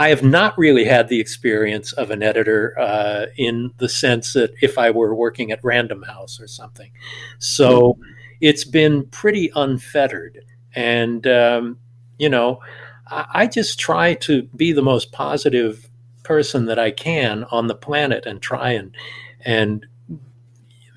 I 0.00 0.08
have 0.08 0.22
not 0.22 0.56
really 0.56 0.86
had 0.86 1.08
the 1.08 1.20
experience 1.20 1.92
of 1.92 2.10
an 2.10 2.22
editor 2.22 2.74
uh, 2.80 3.26
in 3.36 3.72
the 3.76 3.88
sense 3.88 4.32
that 4.32 4.50
if 4.62 4.78
I 4.78 4.90
were 4.90 5.14
working 5.14 5.52
at 5.52 5.62
Random 5.62 6.02
House 6.04 6.40
or 6.40 6.48
something. 6.48 6.90
So 7.38 7.98
it's 8.40 8.64
been 8.64 9.06
pretty 9.08 9.52
unfettered. 9.54 10.40
And, 10.74 11.26
um, 11.26 11.80
you 12.18 12.30
know, 12.30 12.60
I, 13.08 13.26
I 13.34 13.46
just 13.46 13.78
try 13.78 14.14
to 14.14 14.44
be 14.56 14.72
the 14.72 14.80
most 14.80 15.12
positive 15.12 15.90
person 16.22 16.64
that 16.64 16.78
I 16.78 16.92
can 16.92 17.44
on 17.50 17.66
the 17.66 17.74
planet 17.74 18.24
and 18.24 18.40
try 18.40 18.70
and, 18.70 18.96
and 19.44 19.84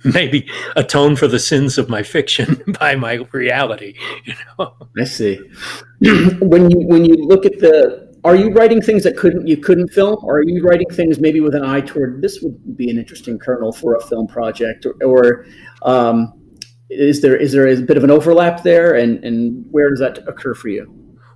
maybe 0.06 0.48
atone 0.78 1.18
for 1.18 1.28
the 1.28 1.40
sins 1.40 1.78
of 1.78 1.90
my 1.90 2.04
fiction 2.04 2.64
by 2.80 2.96
my 2.96 3.16
reality. 3.34 3.96
You 4.24 4.34
know, 4.58 4.76
I 4.98 5.04
see. 5.04 5.42
when 6.00 6.70
you 6.70 6.80
when 6.88 7.04
you 7.04 7.16
look 7.16 7.46
at 7.46 7.60
the 7.60 8.03
are 8.24 8.36
you 8.36 8.52
writing 8.52 8.82
things 8.82 9.04
that 9.04 9.18
couldn't 9.18 9.48
you 9.48 9.58
couldn't 9.58 9.90
film? 9.90 10.18
Or 10.24 10.38
are 10.38 10.44
you 10.44 10.64
writing 10.64 10.90
things 10.90 11.20
maybe 11.20 11.42
with 11.42 11.56
an 11.56 11.64
eye 11.64 11.82
toward 11.82 12.22
this 12.22 12.42
would 12.42 12.78
be 12.78 12.90
an 12.90 12.98
interesting 12.98 13.38
kernel 13.38 13.72
for 13.72 13.96
a 13.96 14.02
film 14.02 14.28
project 14.28 14.86
or, 14.86 14.96
or 15.04 15.46
um, 15.82 16.34
is 16.90 17.22
there 17.22 17.36
is 17.36 17.52
there 17.52 17.68
a 17.68 17.82
bit 17.82 17.98
of 17.98 18.04
an 18.04 18.12
overlap 18.12 18.64
there? 18.64 18.96
And 18.96 19.24
and 19.24 19.66
where 19.72 19.90
does 19.90 20.00
that 20.00 20.20
occur 20.28 20.54
for 20.54 20.70
you? 20.70 20.92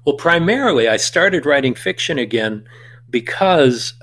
Well 0.06 0.16
primarily 0.16 0.88
i 0.88 0.96
started 0.96 1.46
writing 1.46 1.76
fiction 1.76 2.18
again 2.18 2.66
because 3.10 3.94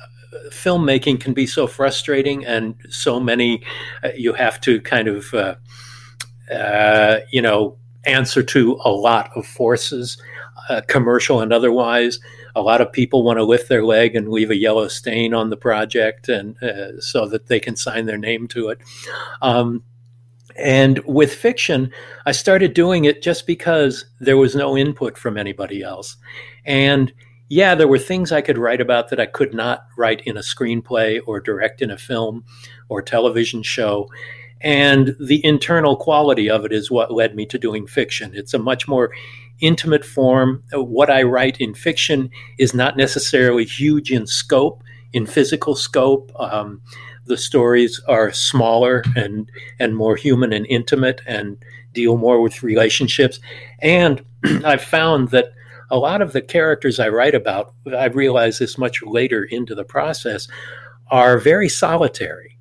filmmaking 0.50 1.20
can 1.20 1.32
be 1.32 1.46
so 1.46 1.66
frustrating 1.66 2.44
and 2.44 2.74
so 2.90 3.20
many 3.20 3.62
uh, 4.02 4.10
you 4.16 4.32
have 4.34 4.60
to 4.60 4.80
kind 4.82 5.08
of 5.08 5.32
uh, 5.34 5.54
uh, 6.52 7.20
you 7.30 7.40
know 7.40 7.78
answer 8.04 8.42
to 8.42 8.78
a 8.84 8.90
lot 8.90 9.30
of 9.34 9.46
forces 9.46 10.20
uh, 10.68 10.80
commercial 10.88 11.40
and 11.40 11.52
otherwise 11.52 12.20
a 12.54 12.62
lot 12.62 12.80
of 12.80 12.92
people 12.92 13.22
want 13.22 13.38
to 13.38 13.44
lift 13.44 13.68
their 13.68 13.84
leg 13.84 14.14
and 14.14 14.30
leave 14.30 14.50
a 14.50 14.56
yellow 14.56 14.88
stain 14.88 15.34
on 15.34 15.50
the 15.50 15.56
project 15.56 16.28
and 16.28 16.62
uh, 16.62 17.00
so 17.00 17.26
that 17.26 17.46
they 17.46 17.60
can 17.60 17.76
sign 17.76 18.06
their 18.06 18.18
name 18.18 18.46
to 18.48 18.68
it 18.68 18.80
um, 19.42 19.82
and 20.56 21.00
with 21.04 21.34
fiction 21.34 21.90
i 22.26 22.32
started 22.32 22.74
doing 22.74 23.04
it 23.04 23.22
just 23.22 23.46
because 23.46 24.04
there 24.20 24.36
was 24.36 24.54
no 24.54 24.76
input 24.76 25.18
from 25.18 25.36
anybody 25.36 25.82
else 25.82 26.16
and 26.64 27.12
yeah, 27.48 27.74
there 27.74 27.88
were 27.88 27.98
things 27.98 28.32
I 28.32 28.40
could 28.40 28.58
write 28.58 28.80
about 28.80 29.10
that 29.10 29.20
I 29.20 29.26
could 29.26 29.54
not 29.54 29.86
write 29.98 30.22
in 30.22 30.36
a 30.36 30.40
screenplay 30.40 31.20
or 31.26 31.40
direct 31.40 31.82
in 31.82 31.90
a 31.90 31.98
film 31.98 32.44
or 32.88 33.02
television 33.02 33.62
show. 33.62 34.08
And 34.64 35.14
the 35.20 35.44
internal 35.44 35.94
quality 35.94 36.48
of 36.48 36.64
it 36.64 36.72
is 36.72 36.90
what 36.90 37.12
led 37.12 37.36
me 37.36 37.44
to 37.46 37.58
doing 37.58 37.86
fiction. 37.86 38.32
It's 38.34 38.54
a 38.54 38.58
much 38.58 38.88
more 38.88 39.12
intimate 39.60 40.06
form. 40.06 40.64
What 40.72 41.10
I 41.10 41.22
write 41.22 41.60
in 41.60 41.74
fiction 41.74 42.30
is 42.58 42.72
not 42.72 42.96
necessarily 42.96 43.66
huge 43.66 44.10
in 44.10 44.26
scope, 44.26 44.82
in 45.12 45.26
physical 45.26 45.74
scope. 45.74 46.32
Um, 46.40 46.80
the 47.26 47.36
stories 47.36 48.00
are 48.08 48.32
smaller 48.32 49.04
and 49.14 49.50
and 49.78 49.96
more 49.96 50.16
human 50.16 50.52
and 50.52 50.66
intimate 50.66 51.20
and 51.26 51.62
deal 51.92 52.16
more 52.16 52.40
with 52.40 52.62
relationships. 52.62 53.40
And 53.80 54.24
I've 54.64 54.82
found 54.82 55.28
that 55.28 55.52
a 55.90 55.98
lot 55.98 56.22
of 56.22 56.32
the 56.32 56.42
characters 56.42 56.98
I 56.98 57.10
write 57.10 57.34
about, 57.34 57.74
I 57.94 58.06
realize 58.06 58.58
this 58.58 58.78
much 58.78 59.02
later 59.02 59.44
into 59.44 59.74
the 59.74 59.84
process, 59.84 60.48
are 61.10 61.38
very 61.38 61.68
solitary. 61.68 62.53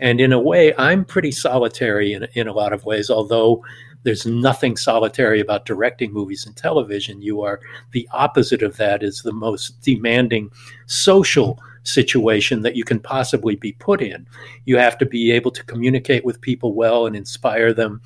And 0.00 0.20
in 0.20 0.32
a 0.32 0.40
way, 0.40 0.74
I'm 0.76 1.04
pretty 1.04 1.30
solitary 1.30 2.14
in, 2.14 2.26
in 2.34 2.48
a 2.48 2.52
lot 2.52 2.72
of 2.72 2.84
ways, 2.84 3.10
although 3.10 3.62
there's 4.02 4.26
nothing 4.26 4.76
solitary 4.76 5.40
about 5.40 5.66
directing 5.66 6.12
movies 6.12 6.46
and 6.46 6.56
television. 6.56 7.20
You 7.20 7.42
are 7.42 7.60
the 7.92 8.08
opposite 8.12 8.62
of 8.62 8.78
that, 8.78 9.02
is 9.02 9.22
the 9.22 9.32
most 9.32 9.80
demanding 9.82 10.50
social 10.86 11.60
situation 11.82 12.62
that 12.62 12.76
you 12.76 12.84
can 12.84 12.98
possibly 12.98 13.56
be 13.56 13.72
put 13.72 14.00
in. 14.00 14.26
You 14.64 14.78
have 14.78 14.96
to 14.98 15.06
be 15.06 15.30
able 15.32 15.50
to 15.50 15.64
communicate 15.64 16.24
with 16.24 16.40
people 16.40 16.74
well 16.74 17.06
and 17.06 17.14
inspire 17.14 17.72
them 17.72 18.00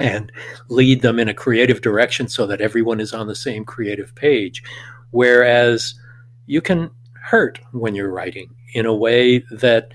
and 0.00 0.32
lead 0.68 1.02
them 1.02 1.18
in 1.18 1.28
a 1.28 1.34
creative 1.34 1.80
direction 1.80 2.26
so 2.26 2.46
that 2.46 2.60
everyone 2.60 3.00
is 3.00 3.12
on 3.12 3.26
the 3.26 3.34
same 3.34 3.64
creative 3.64 4.14
page. 4.14 4.62
Whereas 5.10 5.94
you 6.46 6.60
can 6.60 6.90
hurt 7.22 7.60
when 7.72 7.94
you're 7.94 8.10
writing 8.10 8.54
in 8.74 8.86
a 8.86 8.94
way 8.94 9.40
that 9.50 9.92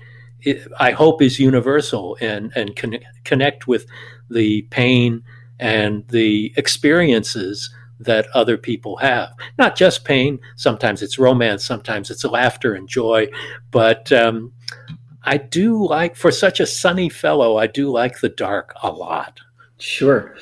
I 0.78 0.92
hope 0.92 1.22
is 1.22 1.38
universal 1.40 2.16
and, 2.20 2.52
and 2.54 2.76
con- 2.76 2.98
connect 3.24 3.66
with 3.66 3.86
the 4.30 4.62
pain 4.70 5.22
and 5.58 6.06
the 6.08 6.52
experiences 6.56 7.70
that 7.98 8.26
other 8.34 8.58
people 8.58 8.96
have. 8.98 9.32
Not 9.58 9.76
just 9.76 10.04
pain, 10.04 10.38
sometimes 10.56 11.02
it's 11.02 11.18
romance, 11.18 11.64
sometimes 11.64 12.10
it's 12.10 12.24
laughter 12.24 12.74
and 12.74 12.88
joy, 12.88 13.28
but 13.70 14.12
um, 14.12 14.52
I 15.22 15.38
do 15.38 15.86
like, 15.86 16.14
for 16.14 16.30
such 16.30 16.60
a 16.60 16.66
sunny 16.66 17.08
fellow, 17.08 17.56
I 17.56 17.66
do 17.66 17.90
like 17.90 18.20
the 18.20 18.28
dark 18.28 18.74
a 18.82 18.90
lot. 18.90 19.40
Sure. 19.78 20.36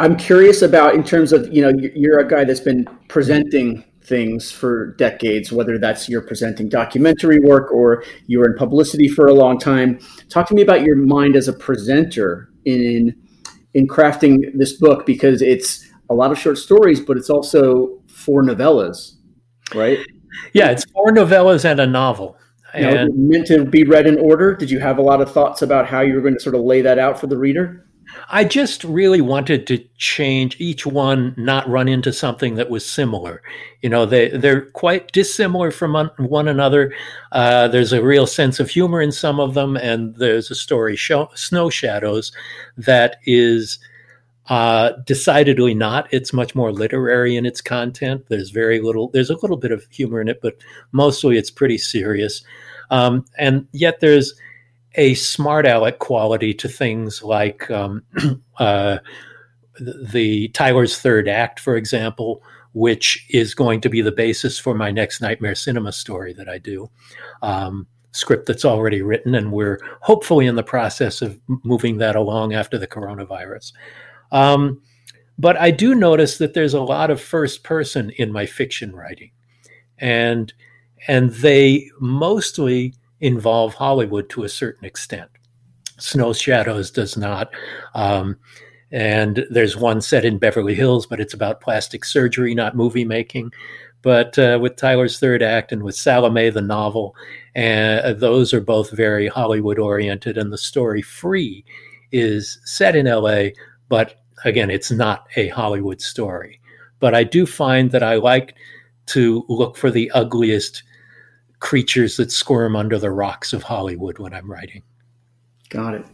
I'm 0.00 0.16
curious 0.16 0.62
about 0.62 0.94
in 0.94 1.02
terms 1.02 1.32
of, 1.32 1.52
you 1.52 1.62
know, 1.62 1.72
you're 1.94 2.20
a 2.20 2.28
guy 2.28 2.44
that's 2.44 2.60
been 2.60 2.86
presenting 3.08 3.84
things 4.08 4.50
for 4.50 4.94
decades, 4.94 5.52
whether 5.52 5.78
that's 5.78 6.08
you're 6.08 6.22
presenting 6.22 6.68
documentary 6.68 7.38
work 7.40 7.70
or 7.70 8.02
you're 8.26 8.46
in 8.46 8.56
publicity 8.56 9.08
for 9.08 9.26
a 9.26 9.34
long 9.34 9.58
time. 9.58 9.98
Talk 10.28 10.48
to 10.48 10.54
me 10.54 10.62
about 10.62 10.82
your 10.82 10.96
mind 10.96 11.36
as 11.36 11.48
a 11.48 11.52
presenter 11.52 12.50
in 12.64 13.14
in 13.74 13.86
crafting 13.86 14.38
this 14.54 14.72
book 14.72 15.04
because 15.06 15.42
it's 15.42 15.86
a 16.10 16.14
lot 16.14 16.32
of 16.32 16.38
short 16.38 16.58
stories, 16.58 17.00
but 17.00 17.16
it's 17.16 17.30
also 17.30 18.02
four 18.08 18.42
novellas, 18.42 19.12
right? 19.74 19.98
Yeah, 20.52 20.70
it's 20.70 20.84
four 20.86 21.12
novellas 21.12 21.64
and 21.64 21.78
a 21.80 21.86
novel. 21.86 22.36
And 22.74 23.10
meant 23.14 23.46
to 23.46 23.64
be 23.64 23.84
read 23.84 24.06
in 24.06 24.18
order. 24.18 24.54
Did 24.54 24.70
you 24.70 24.78
have 24.78 24.98
a 24.98 25.02
lot 25.02 25.20
of 25.20 25.32
thoughts 25.32 25.62
about 25.62 25.86
how 25.86 26.00
you 26.00 26.14
were 26.14 26.20
going 26.20 26.34
to 26.34 26.40
sort 26.40 26.54
of 26.54 26.62
lay 26.62 26.82
that 26.82 26.98
out 26.98 27.18
for 27.18 27.26
the 27.26 27.36
reader? 27.36 27.87
I 28.30 28.44
just 28.44 28.84
really 28.84 29.20
wanted 29.20 29.66
to 29.66 29.84
change 29.96 30.60
each 30.60 30.86
one, 30.86 31.34
not 31.36 31.68
run 31.68 31.88
into 31.88 32.12
something 32.12 32.54
that 32.54 32.70
was 32.70 32.88
similar. 32.88 33.42
You 33.82 33.90
know, 33.90 34.06
they 34.06 34.30
they're 34.30 34.62
quite 34.70 35.12
dissimilar 35.12 35.70
from 35.70 36.10
one 36.18 36.48
another. 36.48 36.94
Uh, 37.32 37.68
there's 37.68 37.92
a 37.92 38.02
real 38.02 38.26
sense 38.26 38.60
of 38.60 38.70
humor 38.70 39.00
in 39.00 39.12
some 39.12 39.40
of 39.40 39.54
them, 39.54 39.76
and 39.76 40.14
there's 40.16 40.50
a 40.50 40.54
story, 40.54 40.96
show, 40.96 41.30
Snow 41.34 41.70
Shadows, 41.70 42.32
that 42.76 43.16
is 43.24 43.78
uh, 44.48 44.92
decidedly 45.04 45.74
not. 45.74 46.08
It's 46.10 46.32
much 46.32 46.54
more 46.54 46.72
literary 46.72 47.36
in 47.36 47.44
its 47.44 47.60
content. 47.60 48.24
There's 48.28 48.50
very 48.50 48.80
little. 48.80 49.08
There's 49.08 49.30
a 49.30 49.38
little 49.38 49.58
bit 49.58 49.72
of 49.72 49.86
humor 49.90 50.20
in 50.20 50.28
it, 50.28 50.40
but 50.40 50.56
mostly 50.92 51.36
it's 51.36 51.50
pretty 51.50 51.78
serious. 51.78 52.42
Um, 52.90 53.26
and 53.38 53.66
yet 53.72 54.00
there's 54.00 54.34
a 54.94 55.14
smart 55.14 55.66
aleck 55.66 55.98
quality 55.98 56.54
to 56.54 56.68
things 56.68 57.22
like 57.22 57.70
um, 57.70 58.02
uh, 58.58 58.98
the 59.78 60.48
Tyler's 60.48 60.98
Third 60.98 61.28
Act, 61.28 61.60
for 61.60 61.76
example, 61.76 62.42
which 62.72 63.26
is 63.30 63.54
going 63.54 63.80
to 63.80 63.88
be 63.88 64.00
the 64.00 64.12
basis 64.12 64.58
for 64.58 64.74
my 64.74 64.90
next 64.90 65.20
Nightmare 65.20 65.54
Cinema 65.54 65.92
story 65.92 66.32
that 66.34 66.48
I 66.48 66.58
do. 66.58 66.90
Um, 67.42 67.86
script 68.12 68.46
that's 68.46 68.64
already 68.64 69.02
written, 69.02 69.34
and 69.34 69.52
we're 69.52 69.80
hopefully 70.00 70.46
in 70.46 70.56
the 70.56 70.62
process 70.62 71.22
of 71.22 71.40
moving 71.64 71.98
that 71.98 72.16
along 72.16 72.54
after 72.54 72.78
the 72.78 72.86
coronavirus. 72.86 73.72
Um, 74.32 74.82
but 75.38 75.56
I 75.56 75.70
do 75.70 75.94
notice 75.94 76.38
that 76.38 76.54
there's 76.54 76.74
a 76.74 76.82
lot 76.82 77.10
of 77.10 77.20
first 77.20 77.62
person 77.62 78.10
in 78.16 78.32
my 78.32 78.46
fiction 78.46 78.94
writing, 78.94 79.30
and 79.98 80.52
and 81.06 81.30
they 81.30 81.90
mostly 82.00 82.94
involve 83.20 83.74
Hollywood 83.74 84.28
to 84.30 84.44
a 84.44 84.48
certain 84.48 84.84
extent. 84.84 85.30
Snow 85.98 86.32
Shadows 86.32 86.90
does 86.90 87.16
not. 87.16 87.50
Um, 87.94 88.36
and 88.90 89.44
there's 89.50 89.76
one 89.76 90.00
set 90.00 90.24
in 90.24 90.38
Beverly 90.38 90.74
Hills, 90.74 91.06
but 91.06 91.20
it's 91.20 91.34
about 91.34 91.60
plastic 91.60 92.04
surgery, 92.04 92.54
not 92.54 92.76
movie 92.76 93.04
making. 93.04 93.52
But 94.02 94.38
uh, 94.38 94.58
with 94.60 94.76
Tyler's 94.76 95.18
third 95.18 95.42
act 95.42 95.72
and 95.72 95.82
with 95.82 95.96
Salome, 95.96 96.50
the 96.50 96.62
novel, 96.62 97.14
uh, 97.56 98.12
those 98.12 98.54
are 98.54 98.60
both 98.60 98.92
very 98.92 99.26
Hollywood 99.26 99.78
oriented. 99.78 100.38
And 100.38 100.52
the 100.52 100.58
story 100.58 101.02
Free 101.02 101.64
is 102.12 102.60
set 102.64 102.96
in 102.96 103.06
LA, 103.06 103.48
but 103.88 104.22
again, 104.44 104.70
it's 104.70 104.90
not 104.90 105.26
a 105.36 105.48
Hollywood 105.48 106.00
story. 106.00 106.60
But 107.00 107.14
I 107.14 107.24
do 107.24 107.44
find 107.44 107.90
that 107.90 108.02
I 108.02 108.14
like 108.14 108.54
to 109.06 109.44
look 109.48 109.76
for 109.76 109.90
the 109.90 110.10
ugliest 110.12 110.82
creatures 111.60 112.16
that 112.16 112.30
squirm 112.30 112.76
under 112.76 112.98
the 112.98 113.10
rocks 113.10 113.52
of 113.52 113.62
Hollywood 113.62 114.18
when 114.18 114.32
I'm 114.32 114.50
writing. 114.50 114.82
Got 115.70 115.94
it. 115.94 116.06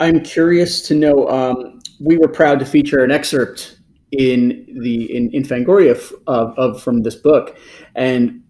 I'm 0.00 0.20
curious 0.20 0.82
to 0.88 0.94
know. 0.94 1.28
Um, 1.28 1.80
we 2.00 2.16
were 2.16 2.28
proud 2.28 2.58
to 2.60 2.66
feature 2.66 3.04
an 3.04 3.10
excerpt 3.10 3.78
in 4.12 4.66
the 4.82 5.14
in, 5.14 5.30
in 5.32 5.42
Fangoria 5.42 5.90
of, 5.90 6.12
of, 6.26 6.58
of 6.58 6.82
from 6.82 7.02
this 7.02 7.16
book, 7.16 7.58
and 7.94 8.42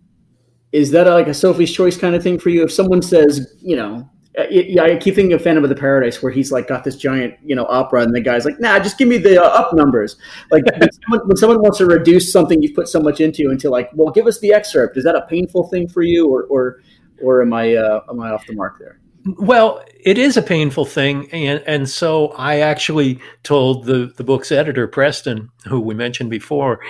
is 0.72 0.90
that 0.92 1.06
like 1.06 1.26
a 1.26 1.34
Sophie's 1.34 1.72
Choice 1.72 1.96
kind 1.96 2.14
of 2.14 2.22
thing 2.22 2.38
for 2.38 2.50
you? 2.50 2.62
If 2.62 2.72
someone 2.72 3.02
says, 3.02 3.54
you 3.60 3.74
know, 3.74 4.08
yeah, 4.50 4.82
I 4.82 4.96
keep 4.96 5.14
thinking 5.14 5.32
of 5.32 5.42
Phantom 5.42 5.64
of 5.64 5.70
the 5.70 5.76
Paradise, 5.76 6.22
where 6.22 6.30
he's 6.30 6.52
like 6.52 6.68
got 6.68 6.84
this 6.84 6.96
giant, 6.96 7.34
you 7.44 7.54
know, 7.56 7.66
opera, 7.66 8.02
and 8.02 8.14
the 8.14 8.20
guy's 8.20 8.44
like, 8.44 8.60
"Nah, 8.60 8.78
just 8.78 8.98
give 8.98 9.08
me 9.08 9.18
the 9.18 9.42
uh, 9.42 9.46
up 9.46 9.72
numbers." 9.72 10.16
Like 10.50 10.64
when, 10.64 10.92
someone, 11.02 11.28
when, 11.28 11.36
someone, 11.36 11.60
wants 11.60 11.78
to 11.78 11.86
reduce 11.86 12.32
something 12.32 12.62
you've 12.62 12.74
put 12.74 12.88
so 12.88 13.00
much 13.00 13.20
into, 13.20 13.50
into 13.50 13.70
like, 13.70 13.90
well, 13.94 14.12
give 14.12 14.26
us 14.26 14.38
the 14.40 14.52
excerpt. 14.52 14.96
Is 14.96 15.04
that 15.04 15.16
a 15.16 15.22
painful 15.22 15.68
thing 15.68 15.88
for 15.88 16.02
you, 16.02 16.28
or 16.28 16.44
or 16.44 16.80
or 17.22 17.42
am 17.42 17.52
I 17.52 17.74
uh, 17.74 18.00
am 18.08 18.20
I 18.20 18.30
off 18.30 18.46
the 18.46 18.54
mark 18.54 18.78
there? 18.78 19.00
Well, 19.36 19.84
it 20.00 20.16
is 20.16 20.36
a 20.36 20.42
painful 20.42 20.84
thing, 20.84 21.28
and 21.32 21.62
and 21.66 21.88
so 21.88 22.28
I 22.28 22.60
actually 22.60 23.20
told 23.42 23.86
the 23.86 24.12
the 24.16 24.24
book's 24.24 24.52
editor, 24.52 24.86
Preston, 24.86 25.50
who 25.66 25.80
we 25.80 25.94
mentioned 25.94 26.30
before, 26.30 26.80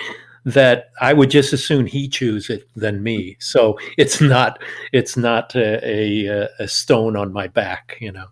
that 0.45 0.91
I 1.01 1.13
would 1.13 1.29
just 1.29 1.53
as 1.53 1.63
soon 1.63 1.85
he 1.85 2.07
choose 2.07 2.49
it 2.49 2.63
than 2.75 3.03
me. 3.03 3.37
So 3.39 3.77
it's 3.97 4.21
not 4.21 4.61
it's 4.93 5.17
not 5.17 5.55
a, 5.55 5.79
a, 5.85 6.49
a 6.59 6.67
stone 6.67 7.15
on 7.15 7.33
my 7.33 7.47
back, 7.47 7.97
you 7.99 8.11
know. 8.11 8.27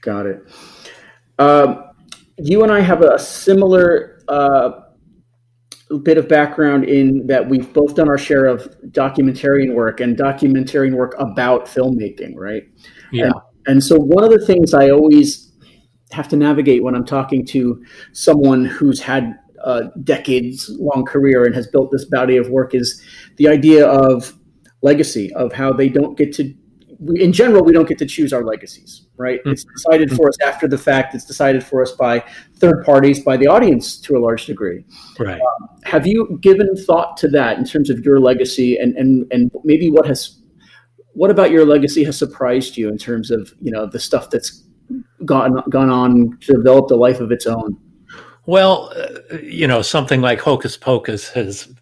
Got 0.00 0.26
it. 0.26 0.42
Um, 1.38 1.84
you 2.38 2.62
and 2.62 2.72
I 2.72 2.80
have 2.80 3.02
a 3.02 3.18
similar 3.18 4.20
uh, 4.28 4.70
bit 6.02 6.18
of 6.18 6.28
background 6.28 6.84
in 6.84 7.26
that 7.26 7.48
we've 7.48 7.72
both 7.72 7.94
done 7.94 8.08
our 8.08 8.18
share 8.18 8.46
of 8.46 8.74
documentarian 8.88 9.74
work 9.74 10.00
and 10.00 10.16
documentarian 10.16 10.94
work 10.94 11.14
about 11.18 11.66
filmmaking, 11.66 12.34
right? 12.36 12.64
Yeah. 13.12 13.26
And, 13.26 13.34
and 13.66 13.84
so 13.84 13.96
one 13.96 14.24
of 14.24 14.30
the 14.30 14.44
things 14.44 14.74
I 14.74 14.90
always 14.90 15.52
have 16.12 16.28
to 16.28 16.36
navigate 16.36 16.82
when 16.82 16.94
I'm 16.94 17.04
talking 17.04 17.44
to 17.46 17.82
someone 18.12 18.64
who's 18.64 19.00
had 19.00 19.38
a 19.64 19.90
decades 20.02 20.68
long 20.78 21.04
career 21.04 21.44
and 21.44 21.54
has 21.54 21.66
built 21.68 21.90
this 21.90 22.04
body 22.04 22.36
of 22.36 22.48
work 22.48 22.74
is 22.74 23.02
the 23.36 23.48
idea 23.48 23.86
of 23.86 24.36
legacy, 24.82 25.32
of 25.34 25.52
how 25.52 25.72
they 25.72 25.88
don't 25.88 26.16
get 26.16 26.32
to 26.34 26.54
in 27.14 27.32
general, 27.32 27.64
we 27.64 27.72
don't 27.72 27.88
get 27.88 27.98
to 27.98 28.06
choose 28.06 28.32
our 28.32 28.44
legacies, 28.44 29.06
right? 29.16 29.40
Mm-hmm. 29.40 29.50
It's 29.50 29.64
decided 29.64 30.14
for 30.14 30.28
us 30.28 30.36
after 30.44 30.68
the 30.68 30.78
fact. 30.78 31.14
It's 31.14 31.24
decided 31.24 31.64
for 31.64 31.82
us 31.82 31.92
by 31.92 32.24
third 32.56 32.84
parties, 32.84 33.20
by 33.20 33.36
the 33.36 33.46
audience 33.46 34.00
to 34.02 34.16
a 34.16 34.20
large 34.20 34.46
degree. 34.46 34.84
Right. 35.18 35.40
Um, 35.40 35.68
have 35.84 36.06
you 36.06 36.38
given 36.40 36.74
thought 36.76 37.16
to 37.18 37.28
that 37.28 37.58
in 37.58 37.64
terms 37.64 37.90
of 37.90 38.04
your 38.04 38.20
legacy, 38.20 38.76
and 38.76 38.96
and 38.96 39.26
and 39.32 39.50
maybe 39.64 39.90
what 39.90 40.06
has, 40.06 40.40
what 41.14 41.30
about 41.30 41.50
your 41.50 41.66
legacy 41.66 42.04
has 42.04 42.16
surprised 42.16 42.76
you 42.76 42.88
in 42.88 42.98
terms 42.98 43.30
of 43.30 43.52
you 43.60 43.72
know 43.72 43.86
the 43.86 43.98
stuff 43.98 44.30
that's 44.30 44.64
gone 45.24 45.62
gone 45.70 45.90
on 45.90 46.38
to 46.40 46.52
develop 46.52 46.90
a 46.90 46.94
life 46.94 47.20
of 47.20 47.32
its 47.32 47.46
own? 47.46 47.76
Well, 48.46 48.92
uh, 48.96 49.38
you 49.38 49.68
know, 49.68 49.82
something 49.82 50.20
like 50.20 50.40
Hocus 50.40 50.76
Pocus 50.76 51.28
has 51.30 51.72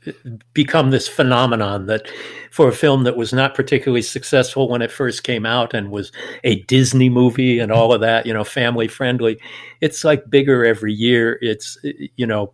become 0.52 0.90
this 0.90 1.08
phenomenon 1.08 1.86
that 1.86 2.06
for 2.50 2.68
a 2.68 2.72
film 2.72 3.04
that 3.04 3.16
was 3.16 3.32
not 3.32 3.54
particularly 3.54 4.02
successful 4.02 4.68
when 4.68 4.82
it 4.82 4.92
first 4.92 5.22
came 5.24 5.46
out 5.46 5.72
and 5.72 5.90
was 5.90 6.12
a 6.44 6.62
Disney 6.62 7.08
movie 7.08 7.58
and 7.60 7.72
all 7.72 7.94
of 7.94 8.02
that, 8.02 8.26
you 8.26 8.34
know, 8.34 8.44
family 8.44 8.88
friendly, 8.88 9.40
it's 9.80 10.04
like 10.04 10.28
bigger 10.28 10.64
every 10.66 10.92
year. 10.92 11.38
It's, 11.40 11.78
you 12.16 12.26
know, 12.26 12.52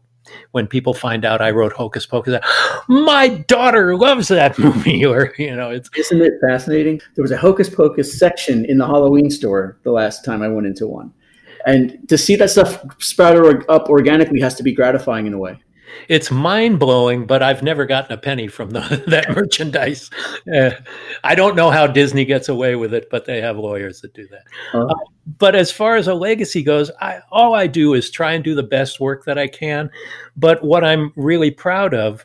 when 0.52 0.66
people 0.66 0.94
find 0.94 1.24
out 1.24 1.40
I 1.40 1.50
wrote 1.50 1.72
Hocus 1.72 2.06
Pocus, 2.06 2.40
my 2.88 3.28
daughter 3.28 3.96
loves 3.96 4.28
that 4.28 4.58
movie. 4.58 5.04
Or 5.04 5.34
you 5.38 5.54
know, 5.54 5.70
it's 5.70 5.90
isn't 5.96 6.20
it 6.20 6.34
fascinating? 6.40 7.00
There 7.14 7.22
was 7.22 7.30
a 7.30 7.36
Hocus 7.36 7.68
Pocus 7.68 8.18
section 8.18 8.64
in 8.64 8.78
the 8.78 8.86
Halloween 8.86 9.30
store 9.30 9.78
the 9.82 9.92
last 9.92 10.24
time 10.24 10.42
I 10.42 10.48
went 10.48 10.66
into 10.66 10.86
one, 10.86 11.12
and 11.66 12.08
to 12.08 12.16
see 12.16 12.36
that 12.36 12.50
stuff 12.50 12.82
sprout 12.98 13.36
up 13.68 13.88
organically 13.88 14.40
has 14.40 14.54
to 14.54 14.62
be 14.62 14.72
gratifying 14.72 15.26
in 15.26 15.34
a 15.34 15.38
way. 15.38 15.58
It's 16.08 16.30
mind 16.30 16.78
blowing, 16.78 17.26
but 17.26 17.42
I've 17.42 17.62
never 17.62 17.86
gotten 17.86 18.12
a 18.12 18.18
penny 18.18 18.48
from 18.48 18.70
the, 18.70 18.80
that 19.08 19.34
merchandise. 19.34 20.10
Uh, 20.52 20.70
I 21.24 21.34
don't 21.34 21.56
know 21.56 21.70
how 21.70 21.86
Disney 21.86 22.24
gets 22.24 22.48
away 22.48 22.76
with 22.76 22.94
it, 22.94 23.08
but 23.10 23.24
they 23.24 23.40
have 23.40 23.56
lawyers 23.58 24.00
that 24.02 24.14
do 24.14 24.26
that. 24.28 24.44
Uh-huh. 24.72 24.86
Uh, 24.86 24.94
but 25.38 25.56
as 25.56 25.72
far 25.72 25.96
as 25.96 26.06
a 26.06 26.14
legacy 26.14 26.62
goes, 26.62 26.90
I, 27.00 27.20
all 27.30 27.54
I 27.54 27.66
do 27.66 27.94
is 27.94 28.10
try 28.10 28.32
and 28.32 28.44
do 28.44 28.54
the 28.54 28.62
best 28.62 29.00
work 29.00 29.24
that 29.24 29.38
I 29.38 29.48
can. 29.48 29.90
But 30.36 30.62
what 30.62 30.84
I'm 30.84 31.12
really 31.16 31.50
proud 31.50 31.94
of 31.94 32.24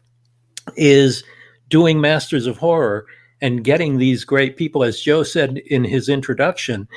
is 0.75 1.23
doing 1.69 1.99
Masters 1.99 2.45
of 2.45 2.57
Horror 2.57 3.05
and 3.41 3.63
getting 3.63 3.97
these 3.97 4.23
great 4.23 4.55
people, 4.55 4.83
as 4.83 5.01
Joe 5.01 5.23
said 5.23 5.57
in 5.67 5.83
his 5.83 6.09
introduction 6.09 6.87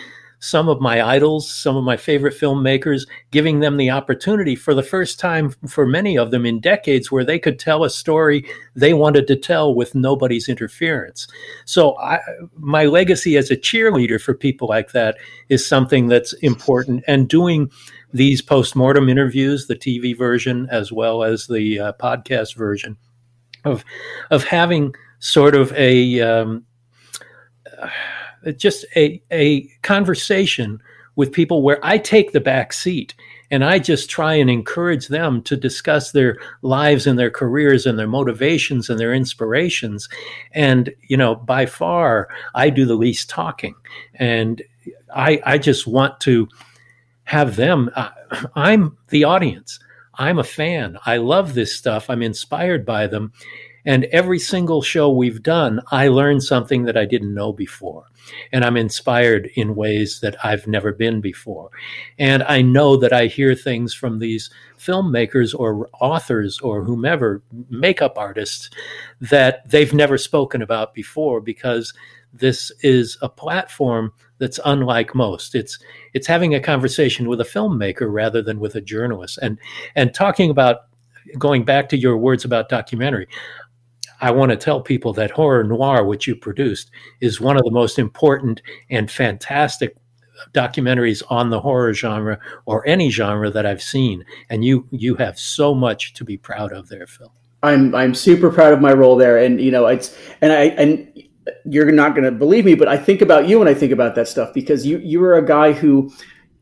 some 0.44 0.68
of 0.68 0.78
my 0.78 1.02
idols, 1.02 1.50
some 1.50 1.74
of 1.74 1.84
my 1.84 1.96
favorite 1.96 2.38
filmmakers, 2.38 3.06
giving 3.30 3.60
them 3.60 3.78
the 3.78 3.90
opportunity 3.90 4.54
for 4.54 4.74
the 4.74 4.82
first 4.82 5.18
time 5.18 5.50
for 5.66 5.86
many 5.86 6.18
of 6.18 6.30
them 6.30 6.44
in 6.44 6.60
decades 6.60 7.10
where 7.10 7.24
they 7.24 7.38
could 7.38 7.58
tell 7.58 7.82
a 7.82 7.88
story 7.88 8.44
they 8.76 8.92
wanted 8.92 9.26
to 9.26 9.36
tell 9.36 9.74
with 9.74 9.94
nobody's 9.94 10.46
interference. 10.46 11.26
So, 11.64 11.98
I, 11.98 12.20
my 12.58 12.84
legacy 12.84 13.38
as 13.38 13.50
a 13.50 13.56
cheerleader 13.56 14.20
for 14.20 14.34
people 14.34 14.68
like 14.68 14.92
that 14.92 15.16
is 15.48 15.66
something 15.66 16.08
that's 16.08 16.34
important. 16.34 17.04
And 17.06 17.26
doing 17.26 17.70
these 18.12 18.42
postmortem 18.42 19.08
interviews, 19.08 19.66
the 19.66 19.76
TV 19.76 20.16
version 20.16 20.68
as 20.70 20.92
well 20.92 21.24
as 21.24 21.46
the 21.46 21.80
uh, 21.80 21.92
podcast 21.94 22.54
version, 22.54 22.98
of 23.64 23.82
of 24.30 24.44
having 24.44 24.94
sort 25.20 25.54
of 25.54 25.72
a 25.72 26.20
um, 26.20 26.66
uh, 27.80 27.88
just 28.52 28.84
a, 28.96 29.22
a 29.30 29.62
conversation 29.82 30.80
with 31.16 31.32
people 31.32 31.62
where 31.62 31.78
I 31.82 31.98
take 31.98 32.32
the 32.32 32.40
back 32.40 32.72
seat 32.72 33.14
and 33.50 33.64
I 33.64 33.78
just 33.78 34.10
try 34.10 34.34
and 34.34 34.50
encourage 34.50 35.08
them 35.08 35.42
to 35.42 35.56
discuss 35.56 36.10
their 36.10 36.38
lives 36.62 37.06
and 37.06 37.18
their 37.18 37.30
careers 37.30 37.86
and 37.86 37.98
their 37.98 38.08
motivations 38.08 38.90
and 38.90 38.98
their 38.98 39.14
inspirations. 39.14 40.08
And, 40.52 40.92
you 41.08 41.16
know, 41.16 41.36
by 41.36 41.66
far, 41.66 42.28
I 42.54 42.70
do 42.70 42.84
the 42.84 42.96
least 42.96 43.30
talking. 43.30 43.74
And 44.14 44.62
I, 45.14 45.40
I 45.44 45.58
just 45.58 45.86
want 45.86 46.20
to 46.20 46.48
have 47.24 47.56
them, 47.56 47.90
uh, 47.94 48.10
I'm 48.56 48.96
the 49.08 49.24
audience. 49.24 49.78
I'm 50.16 50.38
a 50.38 50.44
fan. 50.44 50.98
I 51.06 51.16
love 51.18 51.54
this 51.54 51.76
stuff. 51.76 52.08
I'm 52.08 52.22
inspired 52.22 52.84
by 52.84 53.06
them. 53.06 53.32
And 53.84 54.04
every 54.06 54.38
single 54.38 54.82
show 54.82 55.10
we've 55.10 55.42
done, 55.42 55.80
I 55.90 56.08
learned 56.08 56.42
something 56.42 56.84
that 56.84 56.96
I 56.96 57.04
didn't 57.04 57.34
know 57.34 57.52
before. 57.52 58.06
And 58.52 58.64
I'm 58.64 58.76
inspired 58.76 59.50
in 59.54 59.74
ways 59.74 60.20
that 60.20 60.36
I've 60.44 60.66
never 60.66 60.92
been 60.92 61.20
before. 61.20 61.70
And 62.18 62.42
I 62.44 62.62
know 62.62 62.96
that 62.96 63.12
I 63.12 63.26
hear 63.26 63.54
things 63.54 63.92
from 63.92 64.18
these 64.18 64.50
filmmakers 64.78 65.54
or 65.58 65.88
authors 66.00 66.58
or 66.60 66.84
whomever, 66.84 67.42
makeup 67.68 68.14
artists, 68.16 68.70
that 69.20 69.68
they've 69.68 69.92
never 69.92 70.16
spoken 70.16 70.62
about 70.62 70.94
before 70.94 71.40
because 71.40 71.92
this 72.32 72.72
is 72.82 73.16
a 73.22 73.28
platform 73.28 74.12
that's 74.38 74.58
unlike 74.64 75.14
most. 75.14 75.54
It's 75.54 75.78
it's 76.12 76.26
having 76.26 76.54
a 76.54 76.60
conversation 76.60 77.28
with 77.28 77.40
a 77.40 77.44
filmmaker 77.44 78.12
rather 78.12 78.42
than 78.42 78.58
with 78.58 78.74
a 78.74 78.80
journalist. 78.80 79.38
And 79.40 79.58
and 79.94 80.12
talking 80.12 80.50
about 80.50 80.78
going 81.38 81.64
back 81.64 81.88
to 81.88 81.96
your 81.96 82.16
words 82.16 82.44
about 82.44 82.68
documentary, 82.68 83.28
I 84.24 84.30
want 84.30 84.52
to 84.52 84.56
tell 84.56 84.80
people 84.80 85.12
that 85.12 85.32
horror 85.32 85.62
noir, 85.64 86.02
which 86.02 86.26
you 86.26 86.34
produced, 86.34 86.90
is 87.20 87.42
one 87.42 87.58
of 87.58 87.64
the 87.64 87.70
most 87.70 87.98
important 87.98 88.62
and 88.88 89.10
fantastic 89.10 89.94
documentaries 90.54 91.22
on 91.28 91.50
the 91.50 91.60
horror 91.60 91.92
genre 91.92 92.38
or 92.64 92.88
any 92.88 93.10
genre 93.10 93.50
that 93.50 93.66
I've 93.66 93.82
seen. 93.82 94.24
And 94.48 94.64
you 94.64 94.88
you 94.90 95.14
have 95.16 95.38
so 95.38 95.74
much 95.74 96.14
to 96.14 96.24
be 96.24 96.38
proud 96.38 96.72
of 96.72 96.88
there, 96.88 97.06
Phil. 97.06 97.34
I'm 97.62 97.94
I'm 97.94 98.14
super 98.14 98.50
proud 98.50 98.72
of 98.72 98.80
my 98.80 98.94
role 98.94 99.16
there, 99.16 99.36
and 99.36 99.60
you 99.60 99.70
know 99.70 99.86
it's 99.88 100.16
and 100.40 100.54
I 100.54 100.68
and 100.68 101.22
you're 101.66 101.92
not 101.92 102.14
going 102.14 102.24
to 102.24 102.32
believe 102.32 102.64
me, 102.64 102.74
but 102.74 102.88
I 102.88 102.96
think 102.96 103.20
about 103.20 103.46
you 103.46 103.58
when 103.58 103.68
I 103.68 103.74
think 103.74 103.92
about 103.92 104.14
that 104.14 104.26
stuff 104.26 104.54
because 104.54 104.86
you 104.86 104.96
you 105.00 105.20
were 105.20 105.34
a 105.34 105.44
guy 105.44 105.72
who 105.72 106.10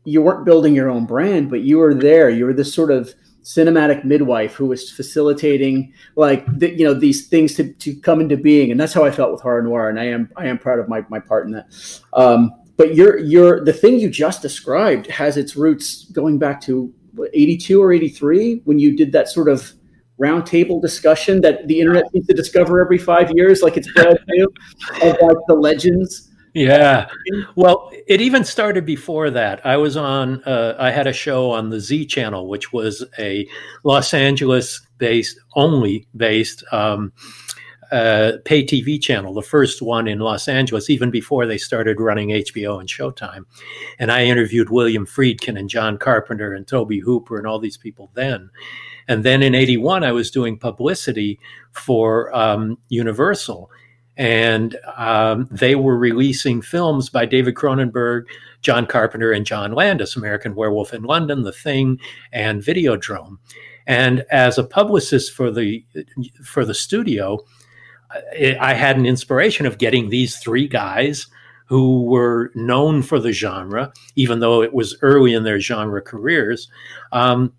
you 0.03 0.21
weren't 0.21 0.43
building 0.43 0.75
your 0.75 0.89
own 0.89 1.05
brand, 1.05 1.49
but 1.49 1.61
you 1.61 1.77
were 1.77 1.93
there. 1.93 2.29
You 2.29 2.43
were 2.43 2.53
this 2.53 2.73
sort 2.73 2.91
of 2.91 3.15
cinematic 3.43 4.05
midwife 4.05 4.53
who 4.53 4.65
was 4.65 4.89
facilitating 4.89 5.93
like 6.15 6.45
the, 6.59 6.73
you 6.73 6.85
know 6.85 6.93
these 6.93 7.27
things 7.27 7.53
to, 7.55 7.73
to 7.73 7.95
come 7.95 8.21
into 8.21 8.37
being. 8.37 8.71
And 8.71 8.79
that's 8.79 8.93
how 8.93 9.03
i 9.03 9.11
felt 9.11 9.31
with 9.31 9.41
horror 9.41 9.61
noir 9.61 9.89
and 9.89 9.99
i 9.99 10.05
am 10.05 10.29
i 10.37 10.47
am 10.47 10.57
proud 10.57 10.79
of 10.79 10.87
my, 10.87 11.05
my 11.09 11.19
part 11.19 11.45
in 11.45 11.51
that. 11.51 11.67
Um, 12.13 12.51
but 12.77 12.95
your 12.95 13.19
your 13.19 13.63
the 13.63 13.73
thing 13.73 13.99
you 13.99 14.09
just 14.09 14.41
described 14.41 15.07
has 15.07 15.37
its 15.37 15.55
roots 15.55 16.05
going 16.11 16.39
back 16.39 16.61
to 16.61 16.93
82 17.33 17.81
or 17.81 17.93
83 17.93 18.61
when 18.65 18.79
you 18.79 18.95
did 18.95 19.11
that 19.11 19.29
sort 19.29 19.47
of 19.47 19.73
roundtable 20.19 20.81
discussion 20.81 21.41
that 21.41 21.67
the 21.67 21.79
internet 21.79 22.03
seems 22.11 22.27
to 22.27 22.33
discover 22.33 22.81
every 22.81 22.97
five 22.97 23.31
years 23.35 23.61
like 23.61 23.77
it's 23.77 23.91
brand 23.93 24.17
new 24.27 24.45
of 25.01 25.17
like 25.21 25.37
the 25.47 25.55
legends 25.55 26.31
yeah. 26.53 27.07
Well, 27.55 27.91
it 28.07 28.21
even 28.21 28.43
started 28.43 28.85
before 28.85 29.29
that. 29.31 29.65
I 29.65 29.77
was 29.77 29.97
on, 29.97 30.43
uh, 30.43 30.75
I 30.79 30.91
had 30.91 31.07
a 31.07 31.13
show 31.13 31.51
on 31.51 31.69
the 31.69 31.79
Z 31.79 32.05
Channel, 32.05 32.47
which 32.47 32.71
was 32.71 33.03
a 33.17 33.47
Los 33.83 34.13
Angeles 34.13 34.81
based, 34.97 35.39
only 35.55 36.07
based 36.15 36.63
um, 36.71 37.11
uh, 37.93 38.39
pay 38.43 38.65
TV 38.65 38.99
channel, 38.99 39.35
the 39.35 39.41
first 39.43 39.79
one 39.79 40.07
in 40.07 40.17
Los 40.17 40.47
Angeles, 40.47 40.89
even 40.89 41.11
before 41.11 41.45
they 41.45 41.59
started 41.59 41.99
running 41.99 42.29
HBO 42.29 42.79
and 42.79 42.89
Showtime. 42.89 43.45
And 43.99 44.11
I 44.11 44.25
interviewed 44.25 44.71
William 44.71 45.05
Friedkin 45.05 45.59
and 45.59 45.69
John 45.69 45.99
Carpenter 45.99 46.53
and 46.53 46.67
Tobe 46.67 47.01
Hooper 47.03 47.37
and 47.37 47.45
all 47.45 47.59
these 47.59 47.77
people 47.77 48.09
then. 48.15 48.49
And 49.07 49.23
then 49.23 49.43
in 49.43 49.53
81, 49.53 50.03
I 50.03 50.11
was 50.11 50.31
doing 50.31 50.57
publicity 50.57 51.39
for 51.71 52.35
um, 52.35 52.79
Universal 52.89 53.69
and 54.17 54.77
um, 54.95 55.47
they 55.51 55.75
were 55.75 55.97
releasing 55.97 56.61
films 56.61 57.09
by 57.09 57.25
David 57.25 57.55
Cronenberg, 57.55 58.25
John 58.61 58.85
Carpenter, 58.85 59.31
and 59.31 59.45
John 59.45 59.73
Landis, 59.73 60.15
American 60.15 60.55
Werewolf 60.55 60.93
in 60.93 61.03
London, 61.03 61.43
The 61.43 61.51
Thing, 61.51 61.99
and 62.31 62.61
Videodrome. 62.61 63.37
And 63.87 64.23
as 64.31 64.57
a 64.57 64.63
publicist 64.63 65.33
for 65.33 65.51
the 65.51 65.83
for 66.43 66.63
the 66.63 66.73
studio, 66.73 67.39
I 68.59 68.73
had 68.73 68.97
an 68.97 69.05
inspiration 69.05 69.65
of 69.65 69.77
getting 69.77 70.09
these 70.09 70.37
three 70.37 70.67
guys 70.67 71.27
who 71.65 72.03
were 72.03 72.51
known 72.55 73.01
for 73.01 73.19
the 73.19 73.31
genre, 73.31 73.91
even 74.15 74.39
though 74.39 74.61
it 74.61 74.73
was 74.73 74.95
early 75.01 75.33
in 75.33 75.43
their 75.43 75.59
genre 75.59 76.01
careers, 76.01 76.69
um, 77.11 77.51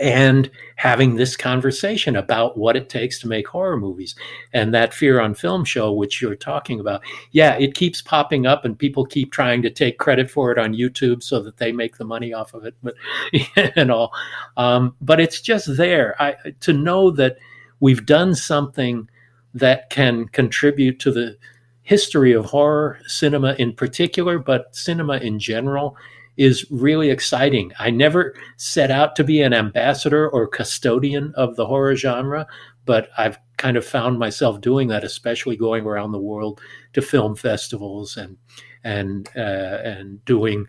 and 0.00 0.50
having 0.76 1.16
this 1.16 1.36
conversation 1.36 2.16
about 2.16 2.58
what 2.58 2.76
it 2.76 2.88
takes 2.88 3.20
to 3.20 3.28
make 3.28 3.46
horror 3.46 3.76
movies 3.76 4.14
and 4.52 4.74
that 4.74 4.92
fear 4.92 5.20
on 5.20 5.34
film 5.34 5.64
show 5.64 5.92
which 5.92 6.20
you're 6.20 6.34
talking 6.34 6.80
about. 6.80 7.02
Yeah 7.30 7.54
it 7.54 7.74
keeps 7.74 8.02
popping 8.02 8.46
up 8.46 8.64
and 8.64 8.78
people 8.78 9.06
keep 9.06 9.32
trying 9.32 9.62
to 9.62 9.70
take 9.70 9.98
credit 9.98 10.30
for 10.30 10.50
it 10.50 10.58
on 10.58 10.74
youtube 10.74 11.22
so 11.22 11.40
that 11.42 11.58
they 11.58 11.70
make 11.72 11.96
the 11.96 12.04
money 12.04 12.32
off 12.32 12.54
of 12.54 12.64
it 12.64 12.74
but 12.82 12.94
and 13.76 13.90
all. 13.90 14.12
Um, 14.56 14.94
but 15.00 15.20
it's 15.20 15.40
just 15.40 15.76
there. 15.76 16.20
I, 16.20 16.36
to 16.60 16.72
know 16.72 17.10
that 17.12 17.36
we've 17.80 18.04
done 18.04 18.34
something 18.34 19.08
that 19.54 19.90
can 19.90 20.26
contribute 20.28 20.98
to 21.00 21.12
the 21.12 21.36
history 21.82 22.32
of 22.32 22.46
horror 22.46 22.98
cinema 23.06 23.54
in 23.58 23.72
particular, 23.72 24.38
but 24.38 24.74
cinema 24.74 25.18
in 25.18 25.38
general 25.38 25.96
is 26.36 26.66
really 26.70 27.10
exciting. 27.10 27.72
I 27.78 27.90
never 27.90 28.34
set 28.56 28.90
out 28.90 29.16
to 29.16 29.24
be 29.24 29.40
an 29.40 29.52
ambassador 29.52 30.28
or 30.28 30.48
custodian 30.48 31.32
of 31.36 31.56
the 31.56 31.66
horror 31.66 31.94
genre, 31.96 32.46
but 32.84 33.08
I've 33.16 33.38
kind 33.56 33.76
of 33.76 33.84
found 33.84 34.18
myself 34.18 34.60
doing 34.60 34.88
that, 34.88 35.04
especially 35.04 35.56
going 35.56 35.84
around 35.84 36.12
the 36.12 36.18
world 36.18 36.60
to 36.92 37.02
film 37.02 37.36
festivals 37.36 38.16
and 38.16 38.36
and 38.82 39.28
uh, 39.36 39.78
and 39.84 40.24
doing 40.24 40.66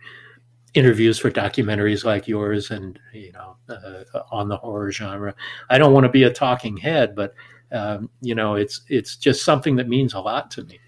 interviews 0.73 1.17
for 1.17 1.32
documentaries 1.32 2.04
like 2.04 2.28
yours 2.28 2.69
and 2.69 2.99
you 3.13 3.32
know 3.32 3.58
uh, 3.69 4.19
on 4.32 4.49
the 4.49 4.58
horror 4.58 4.91
genre. 4.91 5.34
I 5.69 5.78
don't 5.78 5.93
want 5.93 6.06
to 6.06 6.12
be 6.12 6.23
a 6.23 6.32
talking 6.32 6.78
head, 6.78 7.15
but 7.15 7.34
um, 7.71 8.10
you 8.21 8.36
know 8.36 8.56
it's 8.56 8.82
it's 8.88 9.15
just 9.15 9.43
something 9.43 9.78
that 9.78 9.89
means 9.89 10.13
a 10.13 10.19
lot 10.19 10.51
to 10.51 10.63
me. 10.63 10.80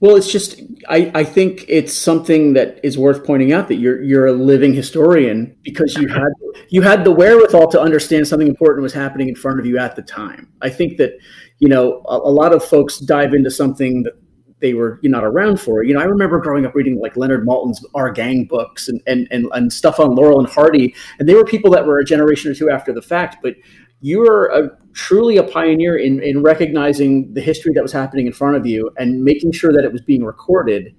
Well, 0.00 0.16
it's 0.16 0.30
just 0.30 0.60
I, 0.88 1.10
I 1.14 1.24
think 1.24 1.64
it's 1.68 1.94
something 1.94 2.52
that 2.52 2.80
is 2.82 2.98
worth 2.98 3.24
pointing 3.24 3.52
out 3.52 3.68
that 3.68 3.76
you're 3.76 4.02
you're 4.02 4.26
a 4.26 4.32
living 4.32 4.74
historian 4.74 5.56
because 5.62 5.94
you 5.94 6.06
had 6.08 6.28
you 6.68 6.82
had 6.82 7.02
the 7.02 7.12
wherewithal 7.12 7.70
to 7.70 7.80
understand 7.80 8.28
something 8.28 8.48
important 8.48 8.82
was 8.82 8.92
happening 8.92 9.28
in 9.28 9.34
front 9.34 9.58
of 9.58 9.64
you 9.64 9.78
at 9.78 9.96
the 9.96 10.02
time. 10.02 10.52
I 10.60 10.68
think 10.68 10.98
that 10.98 11.12
you 11.60 11.68
know 11.68 12.02
a, 12.06 12.16
a 12.16 12.32
lot 12.32 12.52
of 12.52 12.62
folks 12.62 12.98
dive 12.98 13.32
into 13.32 13.50
something 13.50 14.02
that 14.02 14.12
they 14.60 14.74
were 14.74 15.00
not 15.02 15.24
around 15.24 15.60
for. 15.60 15.82
You 15.82 15.94
know, 15.94 16.00
I 16.00 16.04
remember 16.04 16.40
growing 16.40 16.64
up 16.66 16.74
reading 16.74 16.98
like 17.00 17.16
Leonard 17.16 17.46
Maltin's 17.46 17.84
Our 17.94 18.10
Gang 18.10 18.44
books 18.44 18.88
and 18.88 19.00
and 19.06 19.26
and, 19.30 19.46
and 19.52 19.72
stuff 19.72 19.98
on 19.98 20.14
Laurel 20.14 20.40
and 20.40 20.48
Hardy, 20.48 20.94
and 21.18 21.26
they 21.26 21.34
were 21.34 21.44
people 21.44 21.70
that 21.70 21.86
were 21.86 21.98
a 22.00 22.04
generation 22.04 22.50
or 22.50 22.54
two 22.54 22.68
after 22.68 22.92
the 22.92 23.02
fact, 23.02 23.38
but 23.42 23.54
you 24.00 24.22
are 24.22 24.46
a, 24.46 24.70
truly 24.92 25.36
a 25.36 25.42
pioneer 25.42 25.96
in, 25.96 26.22
in 26.22 26.42
recognizing 26.42 27.32
the 27.34 27.40
history 27.40 27.72
that 27.74 27.82
was 27.82 27.92
happening 27.92 28.26
in 28.26 28.32
front 28.32 28.56
of 28.56 28.66
you 28.66 28.90
and 28.98 29.22
making 29.22 29.52
sure 29.52 29.72
that 29.72 29.84
it 29.84 29.92
was 29.92 30.02
being 30.02 30.24
recorded. 30.24 30.94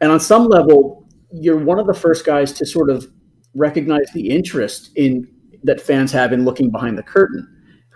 And 0.00 0.10
on 0.10 0.20
some 0.20 0.46
level, 0.46 1.06
you're 1.32 1.58
one 1.58 1.78
of 1.78 1.86
the 1.86 1.94
first 1.94 2.24
guys 2.24 2.52
to 2.52 2.66
sort 2.66 2.90
of 2.90 3.10
recognize 3.54 4.10
the 4.12 4.30
interest 4.30 4.90
in 4.96 5.28
that 5.62 5.80
fans 5.80 6.12
have 6.12 6.32
in 6.32 6.44
looking 6.44 6.70
behind 6.70 6.98
the 6.98 7.02
curtain. 7.02 7.48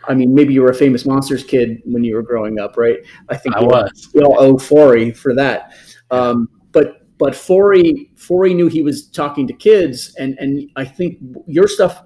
I 0.08 0.14
mean, 0.14 0.34
maybe 0.34 0.54
you 0.54 0.62
were 0.62 0.70
a 0.70 0.74
famous 0.74 1.04
monsters 1.04 1.44
kid 1.44 1.82
when 1.84 2.02
you 2.02 2.14
were 2.14 2.22
growing 2.22 2.58
up, 2.58 2.76
right? 2.76 2.98
I 3.28 3.36
think 3.36 3.56
I 3.56 3.60
was. 3.60 4.08
we 4.14 4.22
all 4.22 4.36
owe 4.38 4.56
Forry 4.56 5.12
for 5.12 5.34
that. 5.34 5.74
Um, 6.10 6.48
but 6.72 7.06
but 7.18 7.34
Forry 7.34 8.10
Forry 8.16 8.54
knew 8.54 8.68
he 8.68 8.82
was 8.82 9.08
talking 9.10 9.46
to 9.46 9.52
kids, 9.52 10.14
and 10.18 10.38
and 10.38 10.70
I 10.76 10.84
think 10.84 11.18
your 11.46 11.68
stuff 11.68 12.02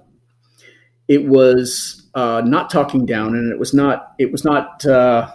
it 1.07 1.24
was 1.24 2.01
uh, 2.14 2.42
not 2.44 2.70
talking 2.70 3.07
down, 3.07 3.35
and 3.35 3.53
it 3.53 3.59
was 3.59 3.72
not 3.75 4.12
it 4.18 4.31
was 4.31 4.44
not. 4.44 4.85
Uh, 4.85 5.33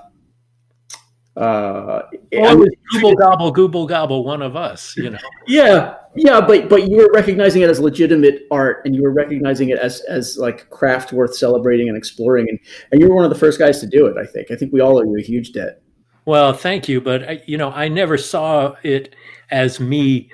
uh, 1.36 2.02
well, 2.32 2.58
was 2.58 2.70
google 2.92 3.14
gobble 3.14 3.52
google 3.52 3.86
gobble 3.86 4.24
one 4.26 4.42
of 4.42 4.56
us 4.56 4.98
you 4.98 5.12
know. 5.12 5.20
Yeah 5.46 5.94
yeah 6.16 6.42
but 6.42 6.68
but 6.68 6.90
you 6.90 6.98
were 6.98 7.12
recognizing 7.14 7.62
it 7.62 7.70
as 7.70 7.80
legitimate 7.80 8.48
art 8.50 8.82
and 8.86 8.96
you 8.96 9.04
were 9.04 9.12
recognizing 9.12 9.70
it 9.70 9.78
as 9.78 10.02
as 10.10 10.38
like 10.40 10.68
craft 10.72 11.14
worth 11.14 11.36
celebrating 11.36 11.90
and 11.90 11.96
exploring 11.98 12.48
and 12.50 12.60
and 12.92 13.00
you 13.00 13.08
were 13.08 13.14
one 13.14 13.24
of 13.24 13.30
the 13.30 13.38
first 13.38 13.60
guys 13.60 13.80
to 13.80 13.86
do 13.86 14.08
it 14.08 14.18
i 14.18 14.26
think. 14.26 14.50
I 14.50 14.56
think 14.56 14.74
we 14.74 14.82
all 14.82 14.98
owe 14.98 15.04
you 15.04 15.16
a 15.16 15.22
huge 15.22 15.52
debt. 15.52 15.80
Well 16.26 16.54
thank 16.54 16.90
you 16.90 17.02
but 17.02 17.48
you 17.48 17.56
know 17.56 17.70
i 17.70 17.88
never 17.88 18.18
saw 18.18 18.76
it 18.82 19.14
as 19.52 19.80
me 19.80 20.32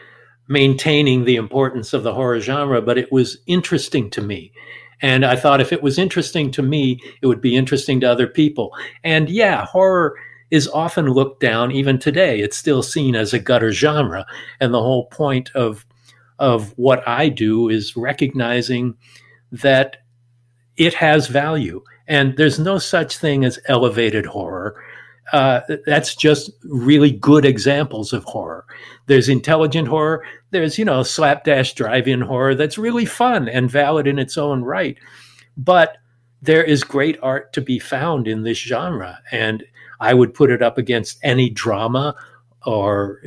maintaining 0.48 1.26
the 1.26 1.36
importance 1.36 1.94
of 1.94 2.04
the 2.04 2.14
horror 2.14 2.40
genre 2.40 2.82
but 2.82 2.98
it 2.98 3.12
was 3.12 3.40
interesting 3.46 4.10
to 4.12 4.22
me 4.22 4.54
and 5.04 5.26
I 5.26 5.36
thought 5.36 5.60
if 5.60 5.74
it 5.74 5.84
was 5.84 6.00
interesting 6.00 6.50
to 6.52 6.64
me, 6.64 7.00
it 7.22 7.28
would 7.28 7.42
be 7.42 7.58
interesting 7.58 8.00
to 8.00 8.10
other 8.10 8.26
people. 8.26 8.74
And 9.04 9.30
yeah, 9.30 9.66
horror 9.66 10.16
is 10.50 10.70
often 10.70 11.08
looked 11.08 11.42
down 11.42 11.72
even 11.74 12.00
today. 12.00 12.40
It's 12.40 12.56
still 12.56 12.82
seen 12.82 13.14
as 13.14 13.34
a 13.34 13.40
gutter 13.40 13.74
genre. 13.74 14.26
And 14.62 14.74
the 14.74 14.82
whole 14.82 15.08
point 15.08 15.52
of 15.54 15.86
of 16.40 16.74
what 16.78 17.08
I 17.08 17.30
do 17.30 17.70
is 17.70 17.96
recognizing 17.98 18.96
that 19.52 19.98
it 20.78 20.94
has 20.96 21.28
value. 21.28 21.84
And 22.08 22.36
there's 22.38 22.58
no 22.58 22.78
such 22.78 23.18
thing 23.18 23.46
as 23.46 23.60
elevated 23.66 24.26
horror. 24.26 24.82
Uh, 25.34 25.62
that's 25.88 26.16
just 26.16 26.52
really 26.64 27.12
good 27.12 27.44
examples 27.44 28.14
of 28.14 28.24
horror. 28.24 28.66
There's 29.08 29.28
intelligent 29.28 29.88
horror. 29.88 30.24
There's, 30.52 30.78
you 30.78 30.86
know, 30.86 31.02
slapdash 31.02 31.74
drive 31.74 32.08
in 32.08 32.22
horror 32.22 32.54
that's 32.54 32.78
really 32.78 33.06
fun 33.06 33.50
and 33.50 33.70
valid 33.70 34.06
in 34.06 34.20
its 34.20 34.38
own 34.38 34.64
right. 34.64 34.96
But 35.58 35.98
there 36.44 36.64
is 36.64 36.84
great 36.84 37.18
art 37.24 37.52
to 37.54 37.62
be 37.62 37.80
found 37.80 38.28
in 38.28 38.44
this 38.44 38.60
genre. 38.60 39.20
And 39.32 39.64
I 40.00 40.14
would 40.14 40.36
put 40.36 40.52
it 40.52 40.62
up 40.62 40.78
against 40.78 41.18
any 41.24 41.50
drama 41.50 42.16
or 42.66 43.20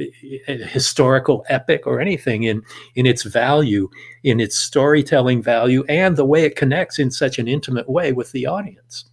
historical 0.46 1.44
epic 1.48 1.88
or 1.88 2.00
anything 2.00 2.44
in, 2.44 2.62
in 2.94 3.04
its 3.04 3.24
value, 3.24 3.90
in 4.22 4.38
its 4.38 4.56
storytelling 4.56 5.42
value, 5.42 5.84
and 5.88 6.16
the 6.16 6.24
way 6.24 6.44
it 6.44 6.54
connects 6.54 7.00
in 7.00 7.10
such 7.10 7.38
an 7.40 7.48
intimate 7.48 7.88
way 7.88 8.12
with 8.12 8.30
the 8.30 8.46
audience. 8.46 9.06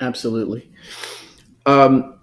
Absolutely. 0.00 0.70
Um, 1.66 2.18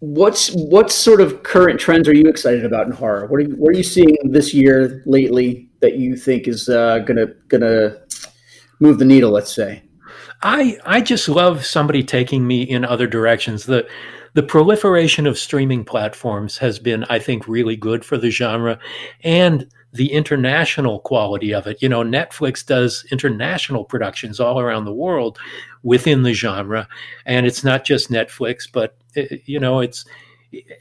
what's 0.00 0.50
what 0.54 0.90
sort 0.90 1.20
of 1.20 1.42
current 1.42 1.78
trends 1.78 2.08
are 2.08 2.14
you 2.14 2.26
excited 2.28 2.64
about 2.64 2.86
in 2.86 2.92
horror? 2.92 3.26
What 3.26 3.40
are 3.40 3.44
you, 3.44 3.54
what 3.56 3.74
are 3.74 3.76
you 3.76 3.84
seeing 3.84 4.16
this 4.24 4.52
year 4.52 5.02
lately 5.06 5.70
that 5.80 5.96
you 5.96 6.16
think 6.16 6.48
is 6.48 6.68
uh, 6.68 7.00
gonna 7.00 7.26
gonna 7.48 7.98
move 8.80 8.98
the 8.98 9.04
needle? 9.04 9.30
Let's 9.30 9.54
say. 9.54 9.82
I 10.42 10.78
I 10.84 11.00
just 11.02 11.28
love 11.28 11.64
somebody 11.64 12.02
taking 12.02 12.46
me 12.46 12.62
in 12.62 12.84
other 12.84 13.06
directions. 13.06 13.66
The 13.66 13.86
the 14.32 14.42
proliferation 14.42 15.26
of 15.26 15.38
streaming 15.38 15.84
platforms 15.84 16.58
has 16.58 16.78
been, 16.78 17.04
I 17.10 17.18
think, 17.18 17.48
really 17.48 17.76
good 17.76 18.04
for 18.04 18.16
the 18.16 18.30
genre, 18.30 18.78
and 19.22 19.66
the 19.92 20.12
international 20.12 21.00
quality 21.00 21.52
of 21.52 21.66
it. 21.66 21.82
You 21.82 21.88
know, 21.88 22.02
Netflix 22.02 22.64
does 22.64 23.04
international 23.10 23.84
productions 23.84 24.38
all 24.38 24.60
around 24.60 24.84
the 24.84 24.92
world 24.92 25.38
within 25.82 26.22
the 26.22 26.32
genre, 26.32 26.88
and 27.26 27.46
it's 27.46 27.64
not 27.64 27.84
just 27.84 28.10
Netflix, 28.10 28.68
but 28.70 28.96
eh, 29.16 29.38
you 29.46 29.58
know, 29.58 29.80
it's 29.80 30.04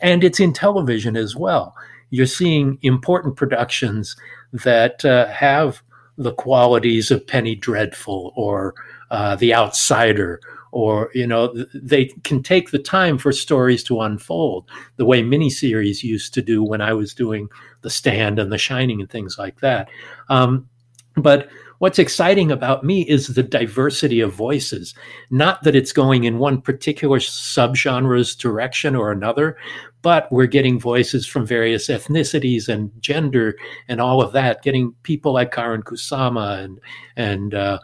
and 0.02 0.24
it's 0.24 0.39
in 0.39 0.54
television 0.54 1.15
as 1.15 1.36
well. 1.36 1.76
You're 2.12 2.26
seeing 2.26 2.80
important 2.82 3.36
productions 3.36 4.15
that 4.52 5.06
uh, 5.06 5.28
have 5.28 5.82
the 6.17 6.34
qualities 6.34 7.12
of 7.12 7.26
Penny 7.26 7.56
Dreadful 7.56 8.34
or 8.36 8.74
uh, 9.12 9.36
The 9.36 9.54
Outsider 9.54 10.41
or 10.71 11.10
you 11.13 11.25
know 11.25 11.53
they 11.73 12.05
can 12.23 12.43
take 12.43 12.71
the 12.71 12.79
time 12.79 13.17
for 13.17 13.32
stories 13.32 13.84
to 13.84 14.01
unfold 14.01 14.69
the 14.97 15.05
way 15.05 15.23
miniseries 15.23 16.03
used 16.03 16.34
to 16.34 16.41
do 16.41 16.63
when 16.63 16.82
I 16.82 16.93
was 16.93 17.13
doing 17.13 17.49
The 17.82 17.89
Stand 17.89 18.39
and 18.39 18.51
The 18.51 18.58
Shining 18.58 19.01
and 19.01 19.10
things 19.10 19.38
like 19.38 19.60
that. 19.62 19.89
Um, 20.29 20.67
but 21.15 21.49
what's 21.79 21.99
exciting 21.99 22.51
about 22.51 22.84
me 22.84 23.01
is 23.01 23.27
the 23.27 23.43
diversity 23.43 24.21
of 24.21 24.34
voices. 24.34 24.93
Not 25.29 25.63
that 25.63 25.75
it's 25.75 25.91
going 25.91 26.25
in 26.25 26.38
one 26.38 26.62
particular 26.62 27.19
subgenre's 27.19 28.36
direction 28.36 28.95
or 28.95 29.12
another, 29.12 29.58
but 30.01 30.32
we're 30.32 30.45
getting 30.45 30.79
voices 30.79 31.25
from 31.25 31.45
various 31.45 31.88
ethnicities 31.88 32.69
and 32.69 32.91
gender 33.01 33.58
and 33.88 33.99
all 33.99 34.21
of 34.21 34.32
that. 34.34 34.62
Getting 34.62 34.93
people 35.03 35.34
like 35.34 35.53
Karyn 35.53 35.84
Kusama 35.84 36.63
and 36.63 36.79
and 37.15 37.53
uh, 37.53 37.79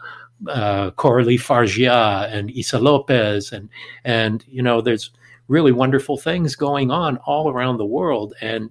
uh, 0.48 0.90
Coralie 0.92 1.38
Fargeat 1.38 2.32
and 2.32 2.50
Issa 2.50 2.78
Lopez, 2.78 3.52
and 3.52 3.68
and 4.04 4.44
you 4.48 4.62
know, 4.62 4.80
there's 4.80 5.10
really 5.48 5.72
wonderful 5.72 6.16
things 6.16 6.56
going 6.56 6.90
on 6.90 7.18
all 7.18 7.50
around 7.50 7.76
the 7.76 7.84
world, 7.86 8.34
and 8.40 8.70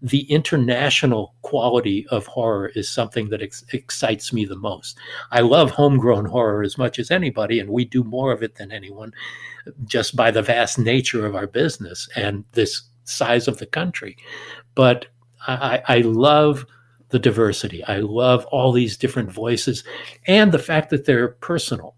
the 0.00 0.30
international 0.30 1.34
quality 1.42 2.06
of 2.10 2.26
horror 2.26 2.68
is 2.74 2.88
something 2.88 3.30
that 3.30 3.42
ex- 3.42 3.64
excites 3.72 4.32
me 4.32 4.44
the 4.44 4.56
most. 4.56 4.96
I 5.32 5.40
love 5.40 5.70
homegrown 5.70 6.26
horror 6.26 6.62
as 6.62 6.78
much 6.78 6.98
as 6.98 7.10
anybody, 7.10 7.58
and 7.58 7.70
we 7.70 7.84
do 7.84 8.04
more 8.04 8.32
of 8.32 8.42
it 8.42 8.54
than 8.56 8.70
anyone, 8.70 9.12
just 9.84 10.14
by 10.14 10.30
the 10.30 10.42
vast 10.42 10.78
nature 10.78 11.26
of 11.26 11.34
our 11.34 11.46
business 11.46 12.08
and 12.14 12.44
this 12.52 12.82
size 13.04 13.48
of 13.48 13.58
the 13.58 13.66
country. 13.66 14.16
But 14.74 15.06
I, 15.46 15.82
I 15.88 15.98
love 15.98 16.64
the 17.10 17.18
diversity. 17.18 17.84
I 17.84 17.98
love 17.98 18.44
all 18.46 18.72
these 18.72 18.96
different 18.96 19.32
voices 19.32 19.84
and 20.26 20.52
the 20.52 20.58
fact 20.58 20.90
that 20.90 21.04
they're 21.04 21.28
personal. 21.28 21.94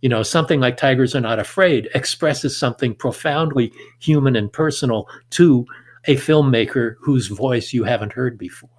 You 0.00 0.08
know, 0.08 0.22
something 0.22 0.60
like 0.60 0.76
Tigers 0.76 1.14
Are 1.14 1.20
Not 1.20 1.38
Afraid 1.38 1.88
expresses 1.94 2.56
something 2.56 2.94
profoundly 2.94 3.72
human 4.00 4.34
and 4.34 4.52
personal 4.52 5.08
to 5.30 5.64
a 6.06 6.16
filmmaker 6.16 6.96
whose 7.00 7.28
voice 7.28 7.72
you 7.72 7.84
haven't 7.84 8.12
heard 8.12 8.36
before. 8.36 8.70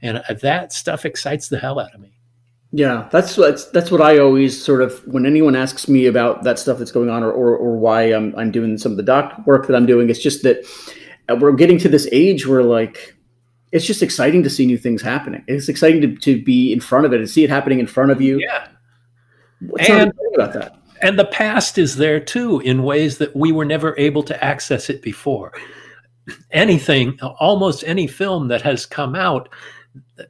And 0.00 0.18
uh, 0.18 0.34
that 0.42 0.72
stuff 0.72 1.04
excites 1.04 1.48
the 1.48 1.58
hell 1.58 1.80
out 1.80 1.94
of 1.94 2.00
me. 2.00 2.12
Yeah, 2.70 3.08
that's 3.10 3.34
that's 3.34 3.64
that's 3.70 3.90
what 3.90 4.02
I 4.02 4.18
always 4.18 4.62
sort 4.62 4.82
of 4.82 5.00
when 5.06 5.24
anyone 5.24 5.56
asks 5.56 5.88
me 5.88 6.04
about 6.04 6.44
that 6.44 6.58
stuff 6.58 6.78
that's 6.78 6.92
going 6.92 7.08
on 7.08 7.22
or 7.22 7.32
or, 7.32 7.56
or 7.56 7.78
why 7.78 8.02
I'm 8.02 8.34
I'm 8.36 8.50
doing 8.50 8.76
some 8.76 8.92
of 8.92 8.98
the 8.98 9.02
doc 9.02 9.40
work 9.46 9.66
that 9.66 9.74
I'm 9.74 9.86
doing. 9.86 10.10
It's 10.10 10.22
just 10.22 10.42
that 10.42 10.66
uh, 11.30 11.36
we're 11.36 11.52
getting 11.52 11.78
to 11.78 11.88
this 11.88 12.06
age 12.12 12.46
where 12.46 12.62
like 12.62 13.16
it's 13.72 13.86
just 13.86 14.02
exciting 14.02 14.42
to 14.42 14.50
see 14.50 14.66
new 14.66 14.78
things 14.78 15.02
happening. 15.02 15.44
It's 15.46 15.68
exciting 15.68 16.00
to, 16.02 16.14
to 16.16 16.42
be 16.42 16.72
in 16.72 16.80
front 16.80 17.06
of 17.06 17.12
it 17.12 17.20
and 17.20 17.28
see 17.28 17.44
it 17.44 17.50
happening 17.50 17.80
in 17.80 17.86
front 17.86 18.10
of 18.10 18.20
you. 18.20 18.38
Yeah. 18.38 18.68
What's 19.60 19.88
and, 19.88 20.12
about 20.34 20.52
that? 20.54 20.76
And 21.02 21.18
the 21.18 21.26
past 21.26 21.78
is 21.78 21.96
there 21.96 22.20
too 22.20 22.60
in 22.60 22.82
ways 22.82 23.18
that 23.18 23.34
we 23.36 23.52
were 23.52 23.64
never 23.64 23.96
able 23.98 24.22
to 24.24 24.44
access 24.44 24.90
it 24.90 25.02
before. 25.02 25.52
Anything, 26.50 27.18
almost 27.20 27.84
any 27.86 28.06
film 28.06 28.48
that 28.48 28.62
has 28.62 28.86
come 28.86 29.14
out 29.14 29.48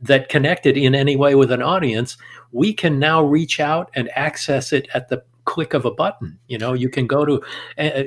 that 0.03 0.29
connected 0.29 0.77
in 0.77 0.95
any 0.95 1.17
way 1.17 1.35
with 1.35 1.51
an 1.51 1.63
audience, 1.63 2.17
we 2.53 2.73
can 2.73 2.99
now 2.99 3.23
reach 3.23 3.61
out 3.61 3.91
and 3.95 4.11
access 4.15 4.73
it 4.73 4.89
at 4.95 5.09
the 5.09 5.23
click 5.45 5.75
of 5.75 5.85
a 5.85 5.91
button. 5.91 6.39
You 6.47 6.59
know, 6.59 6.75
you 6.75 6.89
can 6.89 7.07
go 7.07 7.25
to 7.25 7.43
uh, 7.79 8.03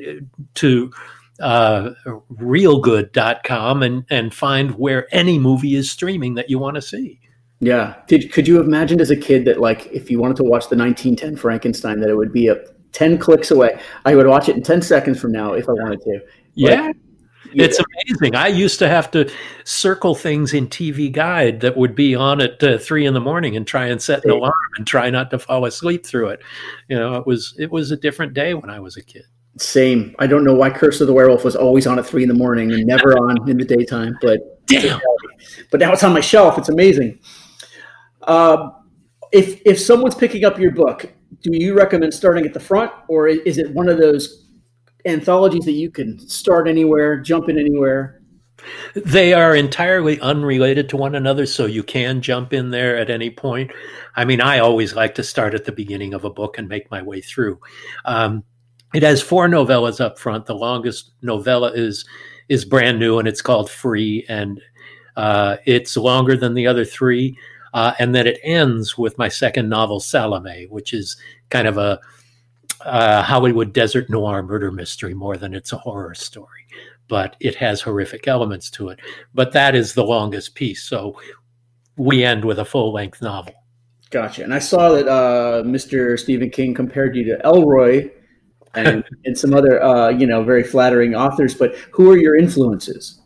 to 0.56 0.92
uh, 1.42 1.94
reelgood.com 2.34 3.84
and 3.84 4.06
and 4.10 4.34
find 4.34 4.72
where 4.76 5.08
any 5.14 5.40
movie 5.40 5.76
is 5.76 5.92
streaming 5.92 6.36
that 6.36 6.50
you 6.50 6.60
want 6.60 6.76
to 6.76 6.82
see. 6.82 7.20
Yeah. 7.60 7.96
Did 8.08 8.32
could 8.32 8.48
you 8.48 8.56
have 8.56 8.66
imagined 8.66 9.02
as 9.02 9.12
a 9.12 9.16
kid 9.16 9.46
that 9.46 9.60
like 9.60 9.88
if 9.88 10.10
you 10.10 10.20
wanted 10.20 10.38
to 10.38 10.44
watch 10.44 10.70
the 10.70 10.76
1910 10.76 11.36
Frankenstein 11.38 12.00
that 12.00 12.10
it 12.10 12.16
would 12.16 12.34
be 12.34 12.48
a 12.48 12.58
10 12.92 13.18
clicks 13.18 13.52
away. 13.52 13.80
I 14.06 14.16
would 14.16 14.28
watch 14.28 14.50
it 14.50 14.56
in 14.56 14.64
10 14.64 14.82
seconds 14.82 15.20
from 15.20 15.32
now 15.32 15.54
if 15.54 15.70
I 15.70 15.74
wanted 15.74 16.02
to. 16.02 16.20
Yeah. 16.56 16.92
It's 17.54 17.80
amazing. 17.80 18.36
I 18.36 18.48
used 18.48 18.80
to 18.80 18.88
have 18.88 19.12
to 19.12 19.30
circle 19.66 20.16
things 20.16 20.54
in 20.54 20.68
TV 20.68 21.12
Guide 21.12 21.60
that 21.62 21.76
would 21.76 21.96
be 21.96 22.16
on 22.16 22.40
at 22.40 22.64
uh, 22.64 22.78
three 22.78 23.06
in 23.06 23.14
the 23.14 23.20
morning 23.20 23.58
and 23.58 23.68
try 23.68 23.88
and 23.88 24.02
set 24.02 24.24
an 24.24 24.32
alarm 24.32 24.54
and 24.78 24.88
try 24.88 25.10
not 25.10 25.30
to 25.32 25.40
fall 25.40 25.66
asleep 25.66 26.06
through 26.06 26.30
it. 26.30 26.42
You 26.88 26.98
know, 26.98 27.16
it 27.16 27.28
was 27.28 27.54
it 27.60 27.70
was 27.70 27.92
a 27.92 27.98
different 27.98 28.34
day 28.34 28.54
when 28.54 28.70
I 28.70 28.80
was 28.80 28.96
a 28.96 29.02
kid. 29.02 29.26
Same. 29.58 30.16
I 30.20 30.28
don't 30.28 30.44
know 30.44 30.54
why 30.54 30.70
Curse 30.70 31.02
of 31.02 31.08
the 31.08 31.14
Werewolf 31.14 31.44
was 31.44 31.56
always 31.56 31.86
on 31.86 32.00
at 32.00 32.06
three 32.06 32.24
in 32.24 32.30
the 32.30 32.36
morning 32.36 32.72
and 32.72 32.86
never 32.86 33.18
on 33.18 33.50
in 33.50 33.58
the 33.58 33.66
daytime, 33.66 34.18
but 34.22 34.66
damn. 34.68 35.00
But 35.72 35.80
now 35.80 35.92
it's 35.92 36.04
on 36.04 36.14
my 36.14 36.22
shelf. 36.22 36.58
It's 36.58 36.70
amazing. 36.70 37.20
Uh, 38.22 38.70
if 39.32 39.62
if 39.66 39.80
someone's 39.80 40.16
picking 40.16 40.46
up 40.46 40.58
your 40.58 40.72
book, 40.72 41.12
do 41.42 41.52
you 41.54 41.76
recommend 41.76 42.14
starting 42.14 42.46
at 42.46 42.54
the 42.54 42.60
front, 42.60 42.92
or 43.08 43.28
is 43.28 43.58
it 43.58 43.72
one 43.74 43.90
of 43.90 43.98
those 43.98 44.48
anthologies 45.06 45.66
that 45.66 45.72
you 45.74 45.90
can 45.90 46.20
start 46.20 46.68
anywhere, 46.68 47.20
jump 47.20 47.50
in 47.50 47.58
anywhere? 47.58 48.22
They 48.94 49.34
are 49.34 49.56
entirely 49.56 50.20
unrelated 50.20 50.88
to 50.90 50.98
one 50.98 51.16
another, 51.16 51.46
so 51.46 51.66
you 51.66 51.84
can 51.84 52.22
jump 52.22 52.54
in 52.54 52.70
there 52.70 52.96
at 52.96 53.10
any 53.10 53.32
point. 53.32 53.72
I 54.16 54.26
mean, 54.26 54.40
I 54.40 54.60
always 54.60 54.94
like 54.94 55.16
to 55.16 55.24
start 55.24 55.54
at 55.56 55.66
the 55.66 55.72
beginning 55.72 56.14
of 56.14 56.26
a 56.26 56.30
book 56.30 56.58
and 56.58 56.68
make 56.68 56.92
my 56.92 57.02
way 57.02 57.22
through. 57.22 57.60
Um, 58.06 58.44
it 58.94 59.04
has 59.04 59.22
four 59.22 59.48
novellas 59.48 60.02
up 60.02 60.20
front. 60.20 60.46
The 60.46 60.56
longest 60.56 61.12
novella 61.22 61.72
is 61.74 62.06
is 62.50 62.66
brand 62.66 63.00
new, 63.00 63.18
and 63.18 63.28
it's 63.28 63.42
called 63.42 63.70
Free, 63.70 64.26
and 64.28 64.60
uh, 65.16 65.58
it's 65.66 65.96
longer 65.96 66.36
than 66.36 66.54
the 66.54 66.68
other 66.68 66.84
three. 66.84 67.38
Uh, 67.74 67.94
and 68.00 68.14
then 68.14 68.28
it 68.28 68.40
ends 68.44 68.98
with 68.98 69.18
my 69.18 69.30
second 69.30 69.70
novel, 69.70 70.02
Salome, 70.02 70.68
which 70.70 70.94
is 70.94 71.16
kind 71.50 71.68
of 71.68 71.78
a 71.78 72.00
uh, 72.82 73.24
Hollywood 73.24 73.72
desert 73.72 74.10
noir 74.10 74.44
murder 74.44 74.72
mystery 74.72 75.14
more 75.14 75.38
than 75.38 75.54
it's 75.54 75.72
a 75.72 75.78
horror 75.78 76.14
story, 76.14 76.68
but 77.08 77.38
it 77.40 77.56
has 77.56 77.82
horrific 77.82 78.28
elements 78.28 78.70
to 78.72 78.90
it. 78.90 79.00
But 79.34 79.54
that 79.54 79.76
is 79.76 79.94
the 79.94 80.04
longest 80.04 80.56
piece. 80.56 80.84
So 80.84 81.18
we 81.96 82.26
end 82.26 82.44
with 82.44 82.60
a 82.60 82.66
full 82.66 82.92
length 82.92 83.22
novel. 83.22 83.54
Gotcha. 84.10 84.44
And 84.44 84.54
I 84.54 84.60
saw 84.60 84.90
that 84.90 85.08
uh, 85.08 85.64
Mr. 85.64 86.20
Stephen 86.20 86.50
King 86.50 86.74
compared 86.74 87.16
you 87.16 87.24
to 87.26 87.42
Ellroy 87.46 88.12
and, 88.76 89.04
and 89.26 89.38
some 89.38 89.54
other, 89.54 89.82
uh, 89.82 90.10
you 90.10 90.28
know, 90.28 90.44
very 90.44 90.64
flattering 90.64 91.16
authors. 91.16 91.54
But 91.54 91.76
who 91.92 92.12
are 92.12 92.18
your 92.18 92.36
influences? 92.36 93.20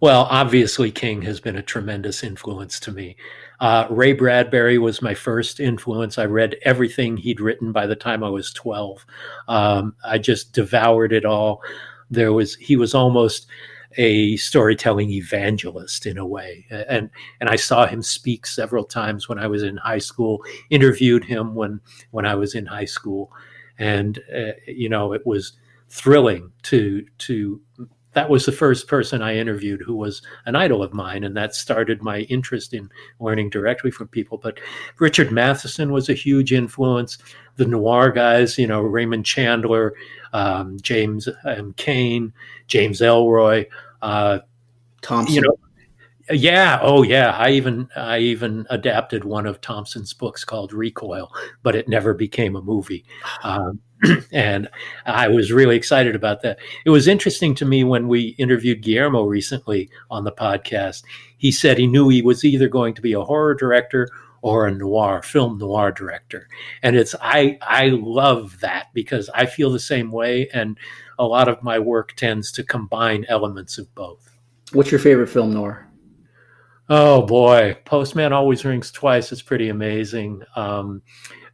Well, 0.00 0.26
obviously, 0.28 0.90
King 0.90 1.22
has 1.22 1.40
been 1.40 1.56
a 1.56 1.62
tremendous 1.62 2.22
influence 2.22 2.78
to 2.80 2.92
me. 2.92 3.16
Uh, 3.60 3.86
Ray 3.88 4.12
Bradbury 4.12 4.78
was 4.78 5.00
my 5.00 5.14
first 5.14 5.60
influence. 5.60 6.18
I 6.18 6.26
read 6.26 6.56
everything 6.62 7.16
he'd 7.16 7.40
written 7.40 7.72
by 7.72 7.86
the 7.86 7.96
time 7.96 8.22
I 8.22 8.28
was 8.28 8.52
12. 8.52 9.06
Um, 9.48 9.94
I 10.04 10.18
just 10.18 10.52
devoured 10.52 11.12
it 11.12 11.24
all. 11.24 11.62
There 12.10 12.32
was 12.32 12.56
he 12.56 12.76
was 12.76 12.94
almost 12.94 13.46
a 13.96 14.36
storytelling 14.36 15.10
evangelist 15.10 16.04
in 16.04 16.18
a 16.18 16.26
way, 16.26 16.66
and 16.70 17.08
and 17.40 17.48
I 17.48 17.56
saw 17.56 17.86
him 17.86 18.02
speak 18.02 18.46
several 18.46 18.84
times 18.84 19.28
when 19.28 19.38
I 19.38 19.46
was 19.46 19.62
in 19.62 19.76
high 19.78 19.98
school. 19.98 20.44
Interviewed 20.68 21.24
him 21.24 21.54
when 21.54 21.80
when 22.10 22.26
I 22.26 22.34
was 22.34 22.54
in 22.54 22.66
high 22.66 22.84
school, 22.84 23.32
and 23.78 24.20
uh, 24.34 24.52
you 24.66 24.88
know 24.88 25.12
it 25.12 25.26
was 25.26 25.52
thrilling 25.88 26.50
to 26.62 27.06
to 27.18 27.60
that 28.14 28.30
was 28.30 28.46
the 28.46 28.52
first 28.52 28.88
person 28.88 29.22
I 29.22 29.36
interviewed 29.36 29.82
who 29.82 29.96
was 29.96 30.22
an 30.46 30.56
idol 30.56 30.82
of 30.82 30.94
mine, 30.94 31.24
and 31.24 31.36
that 31.36 31.54
started 31.54 32.02
my 32.02 32.20
interest 32.20 32.72
in 32.72 32.88
learning 33.20 33.50
directly 33.50 33.90
from 33.90 34.08
people. 34.08 34.38
But 34.38 34.58
Richard 34.98 35.30
Matheson 35.30 35.92
was 35.92 36.08
a 36.08 36.14
huge 36.14 36.52
influence. 36.52 37.18
The 37.56 37.66
noir 37.66 38.10
guys, 38.10 38.56
you 38.56 38.66
know, 38.66 38.80
Raymond 38.80 39.26
Chandler, 39.26 39.94
um, 40.32 40.78
James 40.80 41.28
M. 41.44 41.74
Cain, 41.76 42.32
James 42.68 43.00
Ellroy, 43.00 43.66
uh, 44.00 44.40
Thompson. 45.02 45.34
You 45.34 45.40
know, 45.42 45.58
yeah, 46.30 46.78
oh 46.82 47.02
yeah. 47.02 47.30
I 47.30 47.50
even 47.50 47.88
I 47.96 48.18
even 48.18 48.66
adapted 48.70 49.24
one 49.24 49.46
of 49.46 49.60
Thompson's 49.60 50.12
books 50.12 50.44
called 50.44 50.72
Recoil, 50.72 51.30
but 51.62 51.74
it 51.74 51.88
never 51.88 52.14
became 52.14 52.56
a 52.56 52.62
movie. 52.62 53.04
Um, 53.42 53.80
and 54.32 54.68
I 55.06 55.28
was 55.28 55.52
really 55.52 55.76
excited 55.76 56.14
about 56.14 56.42
that. 56.42 56.58
It 56.84 56.90
was 56.90 57.08
interesting 57.08 57.54
to 57.56 57.64
me 57.64 57.84
when 57.84 58.08
we 58.08 58.34
interviewed 58.38 58.82
Guillermo 58.82 59.24
recently 59.24 59.90
on 60.10 60.24
the 60.24 60.32
podcast. 60.32 61.04
He 61.38 61.52
said 61.52 61.78
he 61.78 61.86
knew 61.86 62.08
he 62.08 62.22
was 62.22 62.44
either 62.44 62.68
going 62.68 62.94
to 62.94 63.02
be 63.02 63.12
a 63.12 63.22
horror 63.22 63.54
director 63.54 64.08
or 64.42 64.66
a 64.66 64.74
noir 64.74 65.22
film 65.22 65.58
noir 65.58 65.90
director, 65.90 66.48
and 66.82 66.96
it's 66.96 67.14
I 67.20 67.58
I 67.62 67.88
love 67.88 68.60
that 68.60 68.88
because 68.94 69.30
I 69.34 69.46
feel 69.46 69.70
the 69.70 69.78
same 69.78 70.10
way, 70.10 70.48
and 70.52 70.78
a 71.18 71.24
lot 71.24 71.48
of 71.48 71.62
my 71.62 71.78
work 71.78 72.14
tends 72.14 72.52
to 72.52 72.62
combine 72.62 73.24
elements 73.28 73.78
of 73.78 73.94
both. 73.94 74.36
What's 74.72 74.90
your 74.90 75.00
favorite 75.00 75.28
film 75.28 75.52
noir? 75.52 75.88
Oh 76.88 77.22
boy, 77.22 77.76
Postman 77.84 78.32
always 78.32 78.64
rings 78.64 78.90
twice. 78.90 79.32
It's 79.32 79.42
pretty 79.42 79.70
amazing. 79.70 80.42
Um, 80.54 81.02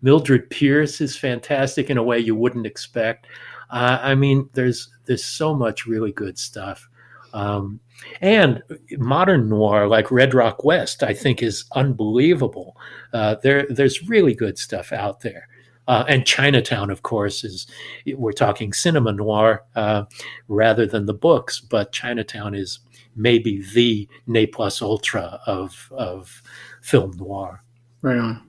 Mildred 0.03 0.51
Pierce 0.51 1.01
is 1.01 1.17
fantastic 1.17 1.91
in 1.91 1.99
a 1.99 2.03
way 2.03 2.19
you 2.19 2.35
wouldn't 2.35 2.67
expect. 2.67 3.27
Uh, 3.71 3.99
I 4.01 4.15
mean, 4.15 4.49
there's 4.55 4.91
there's 5.05 5.25
so 5.25 5.55
much 5.55 5.87
really 5.87 6.13
good 6.13 6.39
stuff. 6.39 6.89
Um, 7.33 7.79
and 8.21 8.63
modern 8.99 9.49
noir 9.49 9.87
like 9.87 10.11
Red 10.11 10.35
Rock 10.35 10.65
West, 10.65 11.03
I 11.03 11.15
think, 11.15 11.43
is 11.43 11.65
unbelievable. 11.75 12.77
Uh, 13.13 13.37
there, 13.43 13.67
there's 13.69 14.09
really 14.09 14.35
good 14.35 14.59
stuff 14.59 14.93
out 14.93 15.21
there. 15.21 15.47
Uh, 15.87 16.05
and 16.09 16.27
Chinatown, 16.27 16.91
of 16.91 17.03
course, 17.03 17.45
is 17.45 17.67
we're 18.15 18.33
talking 18.33 18.73
cinema 18.73 19.13
noir 19.13 19.65
uh, 19.75 20.05
rather 20.49 20.87
than 20.87 21.07
the 21.07 21.15
books, 21.15 21.61
but 21.61 21.93
Chinatown 21.93 22.55
is 22.55 22.81
maybe 23.17 23.63
the 23.75 24.09
ne 24.27 24.47
plus 24.47 24.83
ultra 24.83 25.41
of 25.47 25.91
of 25.97 26.43
film 26.83 27.17
noir. 27.17 27.63
Right 28.03 28.19
on. 28.19 28.47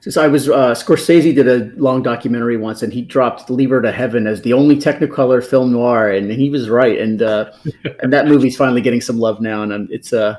Since 0.00 0.16
I 0.16 0.28
was 0.28 0.48
uh, 0.48 0.72
Scorsese 0.72 1.34
did 1.34 1.48
a 1.48 1.72
long 1.80 2.02
documentary 2.02 2.56
once, 2.56 2.82
and 2.82 2.92
he 2.92 3.02
dropped 3.02 3.50
*Leave 3.50 3.70
to 3.70 3.90
Heaven* 3.90 4.26
as 4.26 4.42
the 4.42 4.52
only 4.52 4.76
Technicolor 4.76 5.44
film 5.44 5.72
noir, 5.72 6.10
and 6.10 6.30
he 6.30 6.48
was 6.48 6.70
right. 6.70 6.98
And 6.98 7.22
uh, 7.22 7.50
and 8.00 8.12
that 8.12 8.28
movie's 8.28 8.56
finally 8.56 8.80
getting 8.80 9.00
some 9.00 9.18
love 9.18 9.40
now, 9.40 9.62
and 9.62 9.90
it's 9.90 10.12
uh 10.12 10.36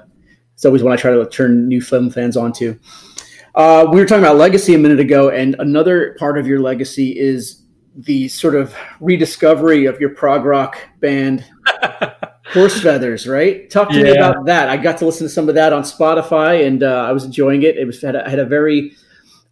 it's 0.54 0.66
always 0.66 0.84
one 0.84 0.94
I 0.94 0.96
try 0.96 1.12
to 1.12 1.28
turn 1.28 1.68
new 1.68 1.82
film 1.82 2.10
fans 2.10 2.38
onto. 2.38 2.80
Uh, 3.56 3.88
we 3.92 4.00
were 4.00 4.06
talking 4.06 4.24
about 4.24 4.38
legacy 4.38 4.74
a 4.74 4.78
minute 4.78 5.00
ago, 5.00 5.30
and 5.30 5.56
another 5.60 6.16
part 6.20 6.38
of 6.38 6.48
your 6.48 6.60
legacy 6.60 7.18
is 7.18 7.64
the 7.96 8.28
sort 8.28 8.56
of 8.56 8.76
rediscovery 9.00 9.86
of 9.86 10.00
your 10.00 10.12
prog 10.12 10.46
rock 10.46 10.78
band 11.00 11.44
horse 12.54 12.82
feathers 12.82 13.28
right 13.28 13.70
talk 13.70 13.90
to 13.90 13.98
yeah. 13.98 14.04
me 14.04 14.12
about 14.12 14.46
that 14.46 14.70
i 14.70 14.78
got 14.78 14.98
to 14.98 15.06
listen 15.06 15.26
to 15.26 15.30
some 15.30 15.50
of 15.50 15.56
that 15.56 15.74
on 15.74 15.84
spotify 15.84 16.66
and 16.66 16.84
uh, 16.84 17.06
i 17.08 17.12
was 17.12 17.24
enjoying 17.24 17.64
it 17.64 17.78
it 17.78 17.86
was 17.86 18.02
had 18.02 18.16
a, 18.16 18.30
had 18.30 18.40
a 18.40 18.46
very 18.46 18.96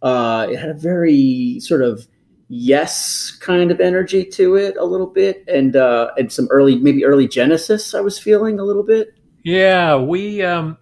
uh, 0.02 0.46
it 0.50 0.56
had 0.56 0.70
a 0.70 0.74
very 0.74 1.58
sort 1.60 1.82
of 1.82 2.06
yes 2.48 3.30
kind 3.40 3.70
of 3.70 3.80
energy 3.80 4.24
to 4.24 4.56
it 4.56 4.76
a 4.76 4.84
little 4.84 5.06
bit, 5.06 5.44
and 5.48 5.76
uh, 5.76 6.10
and 6.16 6.32
some 6.32 6.46
early 6.50 6.76
maybe 6.76 7.04
early 7.04 7.26
Genesis. 7.26 7.94
I 7.94 8.00
was 8.00 8.18
feeling 8.18 8.58
a 8.58 8.64
little 8.64 8.82
bit. 8.82 9.14
Yeah, 9.42 9.96
we 9.96 10.42
um, 10.42 10.78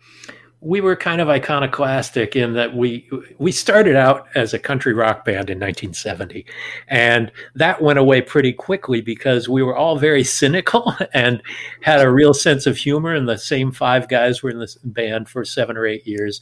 we 0.64 0.80
were 0.80 0.96
kind 0.96 1.20
of 1.20 1.28
iconoclastic 1.28 2.34
in 2.34 2.54
that 2.54 2.74
we 2.74 3.06
we 3.38 3.52
started 3.52 3.96
out 3.96 4.26
as 4.34 4.54
a 4.54 4.58
country 4.58 4.94
rock 4.94 5.22
band 5.24 5.50
in 5.50 5.60
1970 5.60 6.46
and 6.88 7.30
that 7.54 7.82
went 7.82 7.98
away 7.98 8.22
pretty 8.22 8.52
quickly 8.52 9.02
because 9.02 9.46
we 9.46 9.62
were 9.62 9.76
all 9.76 9.98
very 9.98 10.24
cynical 10.24 10.94
and 11.12 11.42
had 11.82 12.00
a 12.00 12.10
real 12.10 12.32
sense 12.32 12.66
of 12.66 12.76
humor. 12.76 13.14
And 13.14 13.28
the 13.28 13.38
same 13.38 13.72
five 13.72 14.08
guys 14.08 14.42
were 14.42 14.50
in 14.50 14.58
this 14.58 14.76
band 14.76 15.28
for 15.28 15.44
7 15.44 15.76
or 15.76 15.86
8 15.86 16.06
years. 16.06 16.40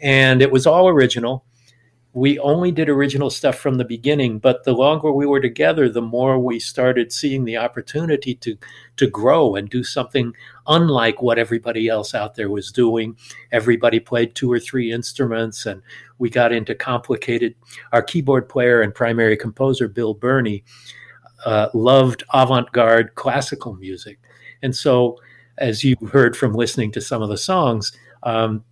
And 0.00 0.42
it 0.42 0.52
was 0.52 0.66
all 0.66 0.88
original 0.88 1.44
we 2.14 2.38
only 2.38 2.70
did 2.70 2.88
original 2.88 3.28
stuff 3.28 3.58
from 3.58 3.74
the 3.74 3.84
beginning, 3.84 4.38
but 4.38 4.62
the 4.62 4.72
longer 4.72 5.10
we 5.10 5.26
were 5.26 5.40
together, 5.40 5.88
the 5.88 6.00
more 6.00 6.38
we 6.38 6.60
started 6.60 7.12
seeing 7.12 7.44
the 7.44 7.56
opportunity 7.56 8.36
to 8.36 8.56
to 8.96 9.08
grow 9.08 9.56
and 9.56 9.68
do 9.68 9.82
something 9.82 10.32
unlike 10.68 11.20
what 11.20 11.40
everybody 11.40 11.88
else 11.88 12.14
out 12.14 12.36
there 12.36 12.48
was 12.48 12.70
doing. 12.70 13.16
Everybody 13.50 13.98
played 13.98 14.36
two 14.36 14.50
or 14.50 14.60
three 14.60 14.92
instruments, 14.92 15.66
and 15.66 15.82
we 16.18 16.30
got 16.30 16.52
into 16.52 16.76
complicated. 16.76 17.56
Our 17.92 18.02
keyboard 18.02 18.48
player 18.48 18.80
and 18.80 18.94
primary 18.94 19.36
composer, 19.36 19.88
Bill 19.88 20.14
Burney, 20.14 20.62
uh, 21.44 21.68
loved 21.74 22.22
avant-garde 22.32 23.16
classical 23.16 23.74
music, 23.74 24.20
and 24.62 24.74
so, 24.74 25.18
as 25.58 25.82
you 25.82 25.96
heard 26.12 26.36
from 26.36 26.54
listening 26.54 26.92
to 26.92 27.00
some 27.00 27.22
of 27.22 27.28
the 27.28 27.36
songs. 27.36 27.90
Um, 28.22 28.64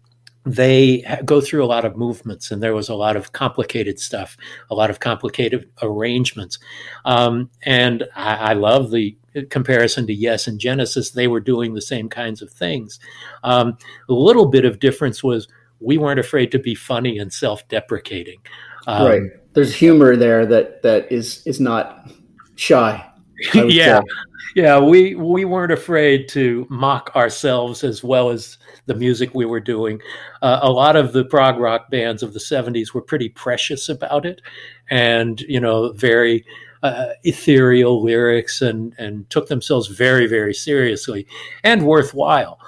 they 0.44 1.04
go 1.24 1.40
through 1.40 1.64
a 1.64 1.66
lot 1.66 1.84
of 1.84 1.96
movements 1.96 2.50
and 2.50 2.62
there 2.62 2.74
was 2.74 2.88
a 2.88 2.94
lot 2.94 3.16
of 3.16 3.32
complicated 3.32 4.00
stuff 4.00 4.36
a 4.70 4.74
lot 4.74 4.90
of 4.90 4.98
complicated 4.98 5.68
arrangements. 5.82 6.58
Um, 7.04 7.50
and 7.62 8.04
I, 8.16 8.34
I, 8.36 8.52
love 8.54 8.90
the 8.90 9.16
comparison 9.50 10.06
to 10.06 10.12
yes 10.12 10.46
and 10.46 10.58
genesis. 10.58 11.10
They 11.10 11.28
were 11.28 11.40
doing 11.40 11.74
the 11.74 11.80
same 11.80 12.08
kinds 12.08 12.42
of 12.42 12.50
things. 12.50 12.98
Um, 13.44 13.76
a 14.08 14.12
little 14.12 14.46
bit 14.46 14.64
of 14.64 14.80
difference 14.80 15.22
was 15.22 15.48
we 15.80 15.98
weren't 15.98 16.20
afraid 16.20 16.50
to 16.52 16.58
be 16.58 16.74
funny 16.74 17.18
and 17.18 17.32
self-deprecating. 17.32 18.40
Um, 18.86 19.06
right. 19.06 19.22
There's 19.52 19.74
humor 19.74 20.16
there 20.16 20.46
that 20.46 20.82
that 20.82 21.10
is 21.12 21.46
is 21.46 21.60
not 21.60 22.10
shy 22.56 23.11
yeah 23.54 24.00
say. 24.00 24.06
yeah 24.54 24.78
we 24.78 25.14
we 25.14 25.44
weren't 25.44 25.72
afraid 25.72 26.28
to 26.28 26.66
mock 26.70 27.10
ourselves 27.14 27.84
as 27.84 28.04
well 28.04 28.30
as 28.30 28.58
the 28.86 28.94
music 28.94 29.30
we 29.34 29.44
were 29.44 29.60
doing. 29.60 30.00
Uh, 30.40 30.60
a 30.62 30.70
lot 30.70 30.96
of 30.96 31.12
the 31.12 31.24
prog 31.24 31.58
rock 31.58 31.90
bands 31.90 32.22
of 32.22 32.32
the 32.32 32.40
70s 32.40 32.92
were 32.92 33.02
pretty 33.02 33.28
precious 33.28 33.88
about 33.88 34.26
it 34.26 34.40
and, 34.90 35.40
you 35.42 35.60
know, 35.60 35.92
very 35.92 36.44
uh, 36.82 37.10
ethereal 37.22 38.02
lyrics 38.02 38.60
and, 38.60 38.94
and 38.98 39.28
took 39.30 39.48
themselves 39.48 39.86
very, 39.86 40.26
very 40.26 40.52
seriously 40.52 41.26
and 41.62 41.86
worthwhile. 41.86 42.58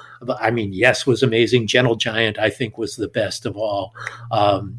I 0.40 0.50
mean, 0.50 0.72
Yes 0.72 1.07
was 1.07 1.22
amazing. 1.22 1.66
Gentle 1.66 1.96
Giant, 1.96 2.38
I 2.38 2.48
think, 2.48 2.79
was 2.79 2.96
the 2.96 3.09
best 3.09 3.44
of 3.44 3.57
all. 3.57 3.92
Um, 4.31 4.79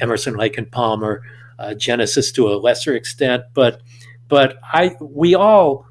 Emerson, 0.00 0.36
Lake 0.36 0.56
and 0.56 0.70
Palmer, 0.70 1.22
uh, 1.58 1.74
Genesis 1.74 2.30
to 2.32 2.48
a 2.48 2.56
lesser 2.56 2.94
extent, 2.94 3.42
but 3.54 3.82
but 4.28 4.56
I 4.62 4.96
we 5.00 5.34
all 5.34 5.86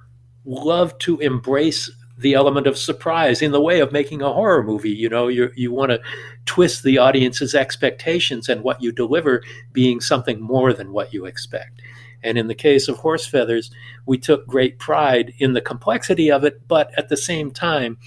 love 0.45 0.97
to 0.99 1.19
embrace 1.19 1.89
the 2.17 2.33
element 2.33 2.65
of 2.65 2.77
surprise 2.77 3.41
in 3.41 3.51
the 3.51 3.61
way 3.61 3.81
of 3.81 3.91
making 3.91 4.21
a 4.21 4.31
horror 4.31 4.63
movie. 4.63 4.91
You 4.91 5.09
know, 5.09 5.27
you 5.27 5.51
you 5.55 5.71
want 5.71 5.91
to 5.91 6.01
twist 6.45 6.83
the 6.83 6.97
audience's 6.97 7.55
expectations 7.55 8.47
and 8.47 8.63
what 8.63 8.81
you 8.81 8.91
deliver 8.91 9.43
being 9.73 9.99
something 9.99 10.41
more 10.41 10.73
than 10.73 10.93
what 10.93 11.13
you 11.13 11.25
expect. 11.25 11.81
And 12.23 12.37
in 12.37 12.47
the 12.47 12.55
case 12.55 12.87
of 12.87 12.97
Horse 12.97 13.27
Feathers, 13.27 13.69
we 14.05 14.17
took 14.17 14.47
great 14.47 14.79
pride 14.79 15.33
in 15.37 15.53
the 15.53 15.61
complexity 15.61 16.31
of 16.31 16.43
it, 16.43 16.67
but 16.67 16.91
at 16.97 17.09
the 17.09 17.17
same 17.17 17.51
time, 17.51 17.99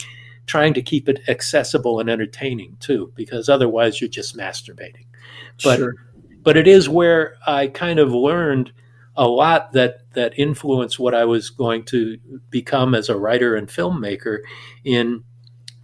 trying 0.46 0.74
to 0.74 0.82
keep 0.82 1.08
it 1.08 1.20
accessible 1.28 2.00
and 2.00 2.10
entertaining 2.10 2.76
too, 2.80 3.12
because 3.14 3.48
otherwise 3.48 4.00
you're 4.00 4.08
just 4.08 4.36
masturbating. 4.36 5.04
But 5.62 5.76
sure. 5.76 5.94
but 6.42 6.56
it 6.56 6.66
is 6.66 6.88
where 6.88 7.36
I 7.46 7.68
kind 7.68 7.98
of 7.98 8.12
learned 8.12 8.72
a 9.18 9.26
lot 9.26 9.72
that 9.72 10.10
that 10.14 10.38
influenced 10.38 10.98
what 10.98 11.14
I 11.14 11.24
was 11.24 11.50
going 11.50 11.84
to 11.86 12.18
become 12.50 12.94
as 12.94 13.08
a 13.08 13.18
writer 13.18 13.56
and 13.56 13.68
filmmaker 13.68 14.38
in 14.84 15.24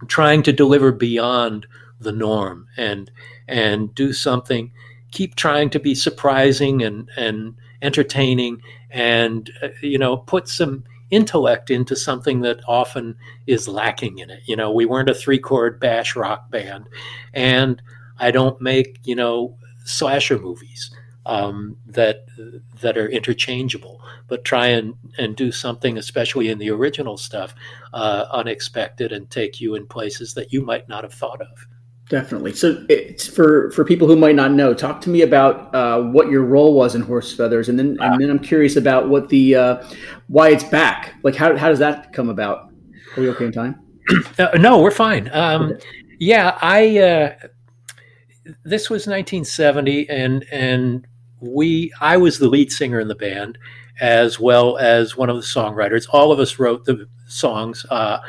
trying 0.07 0.41
to 0.43 0.53
deliver 0.53 0.91
beyond 0.93 1.67
the 1.99 2.13
norm 2.13 2.67
and 2.77 3.11
and 3.47 3.93
do 3.93 4.13
something 4.13 4.71
keep 5.11 5.35
trying 5.35 5.69
to 5.69 5.79
be 5.79 5.93
surprising 5.93 6.81
and 6.81 7.09
and 7.17 7.55
entertaining 7.81 8.61
and 8.89 9.51
uh, 9.61 9.67
you 9.81 9.97
know 9.97 10.17
put 10.17 10.47
some 10.47 10.83
intellect 11.11 11.69
into 11.69 11.95
something 11.95 12.41
that 12.41 12.59
often 12.67 13.15
is 13.45 13.67
lacking 13.67 14.17
in 14.17 14.29
it. 14.29 14.41
You 14.45 14.55
know 14.55 14.71
we 14.71 14.85
weren't 14.85 15.09
a 15.09 15.13
three 15.13 15.39
chord 15.39 15.79
bash 15.79 16.15
rock 16.15 16.49
band 16.49 16.87
and 17.33 17.81
i 18.17 18.31
don't 18.31 18.61
make 18.61 18.99
you 19.03 19.15
know 19.15 19.57
slasher 19.83 20.39
movies 20.39 20.89
um, 21.25 21.77
that 21.87 22.25
that 22.81 22.97
are 22.97 23.07
interchangeable, 23.07 24.01
but 24.27 24.45
try 24.45 24.67
and, 24.67 24.93
and 25.17 25.35
do 25.35 25.51
something, 25.51 25.97
especially 25.97 26.49
in 26.49 26.59
the 26.59 26.69
original 26.69 27.17
stuff, 27.17 27.55
uh, 27.93 28.25
unexpected 28.31 29.11
and 29.11 29.29
take 29.29 29.59
you 29.59 29.75
in 29.75 29.87
places 29.87 30.33
that 30.35 30.53
you 30.53 30.61
might 30.61 30.87
not 30.87 31.03
have 31.03 31.13
thought 31.13 31.41
of. 31.41 31.65
Definitely. 32.07 32.53
So, 32.53 32.85
it's 32.87 33.25
for 33.27 33.71
for 33.71 33.83
people 33.83 34.07
who 34.07 34.15
might 34.15 34.35
not 34.35 34.51
know, 34.51 34.75
talk 34.75 35.01
to 35.01 35.09
me 35.09 35.23
about 35.23 35.73
uh, 35.73 36.01
what 36.01 36.29
your 36.29 36.43
role 36.43 36.75
was 36.75 36.93
in 36.93 37.01
Horse 37.01 37.35
Feathers, 37.35 37.67
and 37.67 37.79
then 37.79 37.97
and 37.99 38.21
then 38.21 38.29
I'm 38.29 38.39
curious 38.39 38.75
about 38.75 39.09
what 39.09 39.29
the 39.29 39.55
uh, 39.55 39.83
why 40.27 40.49
it's 40.49 40.63
back. 40.63 41.15
Like, 41.23 41.35
how 41.35 41.57
how 41.57 41.69
does 41.69 41.79
that 41.79 42.13
come 42.13 42.29
about? 42.29 42.69
Are 43.17 43.21
we 43.21 43.29
okay 43.29 43.45
in 43.45 43.51
time? 43.51 43.81
Uh, 44.37 44.49
no, 44.59 44.79
we're 44.83 44.91
fine. 44.91 45.31
Um, 45.33 45.71
okay. 45.71 45.83
Yeah, 46.19 46.59
I. 46.61 46.99
Uh, 46.99 47.35
this 48.63 48.89
was 48.89 49.07
1970, 49.07 50.07
and 50.09 50.45
and 50.51 51.07
we 51.45 51.91
I 52.01 52.17
was 52.17 52.39
the 52.39 52.49
lead 52.49 52.71
singer 52.71 52.99
in 52.99 53.07
the 53.07 53.15
band 53.15 53.57
as 54.01 54.39
well 54.39 54.77
as 54.77 55.15
one 55.15 55.29
of 55.29 55.37
the 55.37 55.41
songwriters. 55.41 56.07
All 56.11 56.31
of 56.31 56.39
us 56.39 56.59
wrote 56.59 56.85
the 56.85 57.07
songs. 57.27 57.85
Uh, 57.89 58.19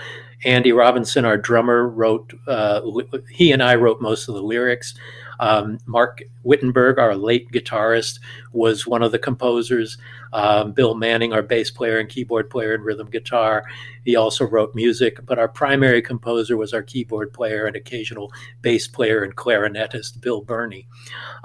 Andy 0.44 0.72
Robinson, 0.72 1.24
our 1.24 1.37
drummer, 1.37 1.88
wrote. 1.88 2.33
Uh, 2.46 2.83
he 3.31 3.52
and 3.52 3.62
I 3.62 3.74
wrote 3.74 4.00
most 4.00 4.29
of 4.29 4.35
the 4.35 4.42
lyrics. 4.42 4.94
Um, 5.38 5.79
Mark 5.87 6.22
Wittenberg, 6.44 6.98
our 6.98 7.14
late 7.14 7.50
guitarist, 7.50 8.20
was 8.52 8.87
one 8.87 9.02
of 9.02 9.12
the 9.12 9.18
composers. 9.18 9.98
Um, 10.33 10.72
Bill 10.72 10.94
Manning, 10.94 11.33
our 11.33 11.42
bass 11.42 11.70
player 11.70 11.98
and 11.98 12.09
keyboard 12.09 12.50
player 12.50 12.74
and 12.74 12.85
rhythm 12.85 13.09
guitar, 13.09 13.64
he 14.05 14.16
also 14.16 14.46
wrote 14.46 14.74
music. 14.74 15.18
But 15.24 15.38
our 15.38 15.48
primary 15.48 16.02
composer 16.02 16.57
was 16.57 16.72
our 16.72 16.83
keyboard 16.83 17.33
player 17.33 17.66
and 17.66 17.76
occasional 17.76 18.33
bass 18.62 18.88
player 18.88 19.22
and 19.24 19.35
clarinetist, 19.37 20.20
Bill 20.20 20.42
Burney. 20.42 20.87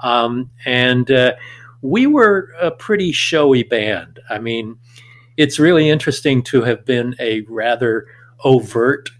Um, 0.00 0.50
and 0.64 1.10
uh, 1.10 1.32
we 1.82 2.06
were 2.06 2.48
a 2.60 2.70
pretty 2.70 3.12
showy 3.12 3.64
band. 3.64 4.20
I 4.30 4.38
mean, 4.38 4.78
it's 5.36 5.58
really 5.58 5.90
interesting 5.90 6.42
to 6.44 6.62
have 6.62 6.84
been 6.84 7.14
a 7.18 7.42
rather 7.42 8.06
overt 8.44 9.10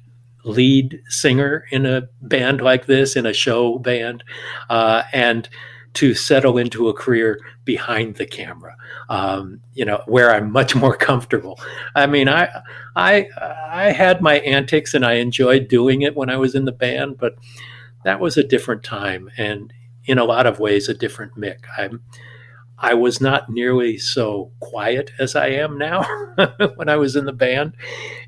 lead 0.44 1.00
singer 1.08 1.64
in 1.70 1.86
a 1.86 2.08
band 2.22 2.60
like 2.60 2.86
this, 2.86 3.16
in 3.16 3.26
a 3.26 3.32
show 3.32 3.78
band, 3.78 4.24
uh, 4.70 5.02
and 5.12 5.48
to 5.94 6.14
settle 6.14 6.56
into 6.56 6.88
a 6.88 6.94
career 6.94 7.38
behind 7.64 8.16
the 8.16 8.24
camera, 8.24 8.74
um, 9.08 9.60
you 9.74 9.84
know, 9.84 10.02
where 10.06 10.34
I'm 10.34 10.50
much 10.50 10.74
more 10.74 10.96
comfortable. 10.96 11.60
I 11.94 12.06
mean, 12.06 12.28
I, 12.28 12.48
I, 12.96 13.28
I 13.70 13.92
had 13.92 14.22
my 14.22 14.38
antics 14.40 14.94
and 14.94 15.04
I 15.04 15.14
enjoyed 15.14 15.68
doing 15.68 16.02
it 16.02 16.16
when 16.16 16.30
I 16.30 16.36
was 16.36 16.54
in 16.54 16.64
the 16.64 16.72
band, 16.72 17.18
but 17.18 17.34
that 18.04 18.20
was 18.20 18.36
a 18.36 18.42
different 18.42 18.82
time 18.82 19.30
and 19.36 19.72
in 20.04 20.18
a 20.18 20.24
lot 20.24 20.46
of 20.46 20.58
ways 20.58 20.88
a 20.88 20.94
different 20.94 21.36
Mick. 21.36 21.58
I'm, 21.76 22.02
I 22.78 22.94
was 22.94 23.20
not 23.20 23.48
nearly 23.48 23.98
so 23.98 24.50
quiet 24.60 25.12
as 25.18 25.36
I 25.36 25.48
am 25.48 25.78
now 25.78 26.02
when 26.74 26.88
I 26.88 26.96
was 26.96 27.14
in 27.14 27.26
the 27.26 27.32
band. 27.32 27.76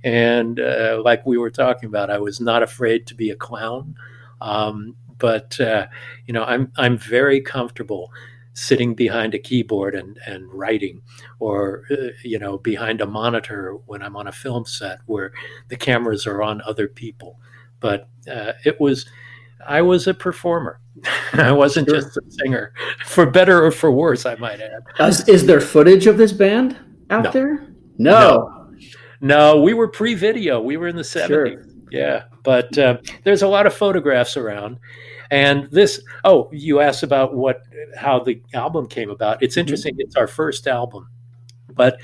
And 0.05 0.61
uh, 0.61 1.03
like 1.05 1.27
we 1.27 1.39
were 1.39 1.51
talking 1.51 1.89
about, 1.89 2.11
I 2.11 2.19
was 2.19 2.41
not 2.41 2.63
afraid 2.63 3.07
to 3.09 3.15
be 3.15 3.31
a 3.31 3.37
clown. 3.37 3.97
Um, 4.41 4.97
but 5.19 5.59
uh, 5.61 5.87
you 6.27 6.35
know, 6.35 6.45
I'm 6.45 6.73
I'm 6.77 6.99
very 6.99 7.41
comfortable 7.41 8.13
sitting 8.53 8.95
behind 8.95 9.35
a 9.35 9.39
keyboard 9.39 9.95
and, 9.95 10.19
and 10.27 10.53
writing, 10.53 11.03
or 11.41 11.85
uh, 11.91 12.09
you 12.23 12.39
know, 12.39 12.59
behind 12.59 13.01
a 13.01 13.07
monitor 13.07 13.75
when 13.87 14.03
I'm 14.03 14.17
on 14.17 14.27
a 14.27 14.33
film 14.33 14.65
set 14.65 14.99
where 15.07 15.33
the 15.69 15.77
cameras 15.77 16.27
are 16.27 16.43
on 16.43 16.63
other 16.63 16.89
people. 16.89 17.39
But 17.81 18.09
uh, 18.31 18.53
it 18.65 18.81
was 18.81 19.07
I 19.67 19.83
was 19.83 20.07
a 20.07 20.15
performer. 20.15 20.81
I 21.33 21.53
wasn't 21.53 21.89
sure. 21.89 22.01
just 22.01 22.17
a 22.17 22.23
singer, 22.29 22.73
for 23.05 23.27
better 23.27 23.65
or 23.65 23.71
for 23.71 23.91
worse, 23.91 24.27
I 24.27 24.37
might 24.37 24.61
add. 24.61 24.83
Is, 25.01 25.29
is 25.29 25.47
there 25.47 25.61
footage 25.61 26.07
of 26.07 26.19
this 26.19 26.33
band 26.33 26.79
out 27.11 27.25
no. 27.25 27.31
there? 27.31 27.67
No. 27.99 28.21
no. 28.21 28.71
no. 29.21 29.61
we 29.63 29.75
were 29.75 29.89
pre-video. 29.89 30.61
We 30.61 30.77
were 30.77 30.89
in 30.89 30.97
the 30.97 31.03
70s. 31.03 31.27
Sure. 31.27 31.65
Yeah, 31.91 32.25
but 32.43 32.77
uh, 32.79 32.99
there's 33.23 33.43
a 33.43 33.49
lot 33.49 33.67
of 33.67 33.75
photographs 33.75 34.37
around. 34.37 34.79
And 35.31 35.71
this, 35.71 36.03
oh, 36.25 36.49
you 36.53 36.81
asked 36.81 37.03
about 37.03 37.35
what, 37.35 37.63
how 37.97 38.21
the 38.21 38.43
album 38.53 38.87
came 38.87 39.11
about. 39.11 39.43
It's 39.43 39.55
mm-hmm. 39.55 39.61
interesting. 39.61 39.95
Mm-hmm. 39.95 40.03
It's 40.03 40.17
our 40.17 40.27
first 40.27 40.67
album, 40.67 41.09
but 41.73 41.99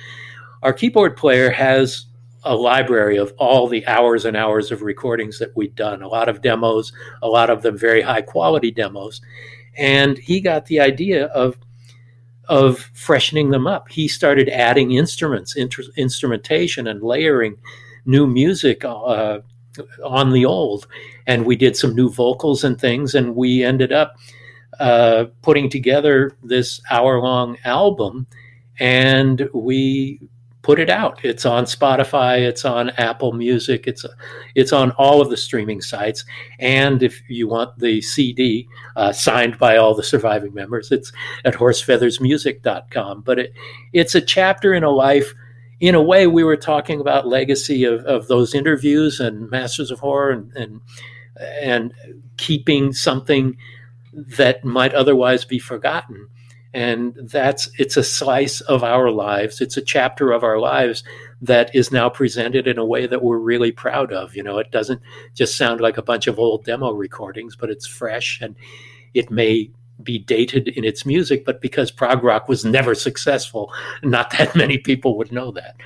our 0.62 0.72
keyboard 0.72 1.16
player 1.16 1.50
has 1.50 2.06
a 2.42 2.54
library 2.54 3.16
of 3.16 3.32
all 3.38 3.68
the 3.68 3.86
hours 3.86 4.24
and 4.24 4.36
hours 4.36 4.70
of 4.70 4.82
recordings 4.82 5.38
that 5.38 5.54
we'd 5.56 5.74
done, 5.74 6.02
a 6.02 6.08
lot 6.08 6.28
of 6.28 6.40
demos, 6.40 6.92
a 7.22 7.28
lot 7.28 7.50
of 7.50 7.62
them 7.62 7.76
very 7.76 8.00
high 8.00 8.22
quality 8.22 8.70
demos. 8.70 9.20
And 9.76 10.18
he 10.18 10.40
got 10.40 10.66
the 10.66 10.80
idea 10.80 11.26
of 11.26 11.58
of 12.48 12.90
freshening 12.94 13.50
them 13.50 13.68
up. 13.68 13.88
He 13.88 14.08
started 14.08 14.48
adding 14.48 14.90
instruments, 14.90 15.54
inter- 15.54 15.84
instrumentation, 15.96 16.88
and 16.88 17.00
layering 17.00 17.56
new 18.06 18.26
music 18.26 18.84
uh, 18.84 19.38
on 20.04 20.32
the 20.32 20.44
old. 20.44 20.88
And 21.28 21.46
we 21.46 21.54
did 21.54 21.76
some 21.76 21.94
new 21.94 22.10
vocals 22.10 22.64
and 22.64 22.78
things, 22.80 23.14
and 23.14 23.36
we 23.36 23.62
ended 23.62 23.92
up 23.92 24.16
uh, 24.80 25.26
putting 25.42 25.70
together 25.70 26.32
this 26.42 26.80
hour 26.90 27.20
long 27.20 27.56
album, 27.64 28.26
and 28.80 29.48
we 29.54 30.20
put 30.62 30.78
it 30.78 30.90
out. 30.90 31.24
It's 31.24 31.46
on 31.46 31.64
Spotify, 31.64 32.40
it's 32.40 32.64
on 32.64 32.90
Apple 32.90 33.32
Music, 33.32 33.86
it's 33.86 34.04
it's 34.54 34.72
on 34.72 34.90
all 34.92 35.20
of 35.20 35.30
the 35.30 35.36
streaming 35.36 35.80
sites. 35.80 36.24
And 36.58 37.02
if 37.02 37.22
you 37.28 37.48
want 37.48 37.78
the 37.78 38.00
CD 38.02 38.68
uh, 38.96 39.12
signed 39.12 39.58
by 39.58 39.76
all 39.76 39.94
the 39.94 40.02
surviving 40.02 40.54
members, 40.54 40.92
it's 40.92 41.12
at 41.44 41.54
horsefeathersmusic.com. 41.54 43.22
But 43.22 43.38
it, 43.38 43.52
it's 43.92 44.14
a 44.14 44.20
chapter 44.20 44.74
in 44.74 44.84
a 44.84 44.90
life. 44.90 45.32
In 45.80 45.94
a 45.94 46.02
way, 46.02 46.26
we 46.26 46.44
were 46.44 46.58
talking 46.58 47.00
about 47.00 47.26
legacy 47.26 47.84
of, 47.84 48.04
of 48.04 48.28
those 48.28 48.54
interviews 48.54 49.18
and 49.18 49.48
Masters 49.50 49.90
of 49.90 50.00
Horror 50.00 50.30
and, 50.30 50.52
and 50.54 50.80
and 51.62 51.94
keeping 52.36 52.92
something 52.92 53.56
that 54.12 54.62
might 54.62 54.92
otherwise 54.92 55.46
be 55.46 55.58
forgotten 55.58 56.28
and 56.72 57.14
that's 57.22 57.68
it's 57.78 57.96
a 57.96 58.04
slice 58.04 58.60
of 58.62 58.84
our 58.84 59.10
lives. 59.10 59.60
It's 59.60 59.76
a 59.76 59.82
chapter 59.82 60.32
of 60.32 60.44
our 60.44 60.58
lives 60.58 61.02
that 61.42 61.74
is 61.74 61.90
now 61.90 62.08
presented 62.08 62.68
in 62.68 62.78
a 62.78 62.84
way 62.84 63.06
that 63.06 63.22
we're 63.22 63.38
really 63.38 63.72
proud 63.72 64.12
of. 64.12 64.36
You 64.36 64.42
know 64.42 64.58
it 64.58 64.70
doesn't 64.70 65.00
just 65.34 65.56
sound 65.56 65.80
like 65.80 65.98
a 65.98 66.02
bunch 66.02 66.26
of 66.26 66.38
old 66.38 66.64
demo 66.64 66.92
recordings 66.92 67.56
but 67.56 67.70
it's 67.70 67.86
fresh 67.86 68.40
and 68.40 68.54
it 69.14 69.30
may 69.30 69.70
be 70.02 70.18
dated 70.18 70.68
in 70.68 70.84
its 70.84 71.04
music 71.04 71.44
but 71.44 71.60
because 71.60 71.90
prog 71.90 72.22
rock 72.24 72.48
was 72.48 72.64
never 72.64 72.94
successful 72.94 73.72
not 74.02 74.30
that 74.38 74.54
many 74.56 74.78
people 74.78 75.16
would 75.18 75.32
know 75.32 75.50
that. 75.50 75.76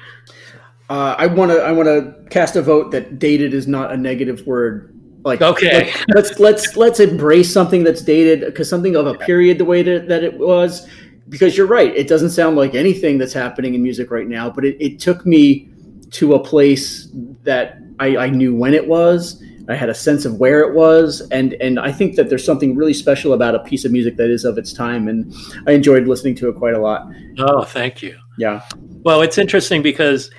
Uh, 0.91 1.15
i 1.19 1.27
want 1.27 1.51
to 1.51 1.59
i 1.63 1.73
want 1.73 1.87
to 1.87 2.15
cast 2.29 2.57
a 2.57 2.63
vote 2.63 2.91
that 2.91 3.19
dated 3.19 3.55
is 3.55 3.67
not 3.67 3.91
a 3.91 3.97
negative 3.97 4.47
word 4.47 4.94
like 5.25 5.41
okay, 5.41 5.93
let's 6.15 6.39
let's 6.39 6.77
let's 6.77 7.01
embrace 7.01 7.53
something 7.53 7.83
that's 7.83 8.03
dated 8.03 8.41
because 8.41 8.69
something 8.69 8.95
of 8.95 9.07
a 9.07 9.15
period 9.15 9.59
the 9.59 9.65
way 9.65 9.83
that, 9.83 10.09
that 10.09 10.23
it 10.23 10.39
was. 10.39 10.87
Because 11.27 11.57
you're 11.57 11.67
right, 11.67 11.97
it 11.97 12.07
doesn't 12.07 12.31
sound 12.31 12.55
like 12.55 12.75
anything 12.75 13.17
that's 13.17 13.33
happening 13.33 13.75
in 13.75 13.83
music 13.83 14.11
right 14.11 14.29
now. 14.29 14.51
But 14.51 14.67
it, 14.67 14.77
it 14.79 15.01
took 15.01 15.25
me 15.25 15.71
to 16.11 16.35
a 16.35 16.39
place 16.39 17.09
that 17.45 17.79
I, 17.99 18.17
I 18.19 18.31
knew 18.31 18.55
when 18.55 18.75
it 18.75 18.87
was. 18.87 19.43
I 19.67 19.75
had 19.75 19.89
a 19.89 19.95
sense 19.95 20.27
of 20.27 20.39
where 20.39 20.61
it 20.61 20.75
was, 20.75 21.27
and 21.31 21.55
and 21.55 21.81
I 21.81 21.91
think 21.91 22.17
that 22.17 22.29
there's 22.29 22.45
something 22.45 22.77
really 22.77 22.93
special 22.93 23.33
about 23.33 23.55
a 23.55 23.61
piece 23.61 23.87
of 23.87 23.93
music 23.93 24.17
that 24.17 24.29
is 24.29 24.45
of 24.45 24.59
its 24.59 24.75
time, 24.75 25.09
and 25.09 25.35
I 25.67 25.73
enjoyed 25.73 26.07
listening 26.07 26.35
to 26.37 26.51
it 26.51 26.57
quite 26.57 26.75
a 26.75 26.79
lot. 26.79 27.09
Oh, 27.39 27.65
thank 27.65 28.03
you. 28.03 28.19
Yeah. 28.39 28.61
Well, 29.03 29.23
it's 29.23 29.39
interesting 29.39 29.81
because 29.81 30.31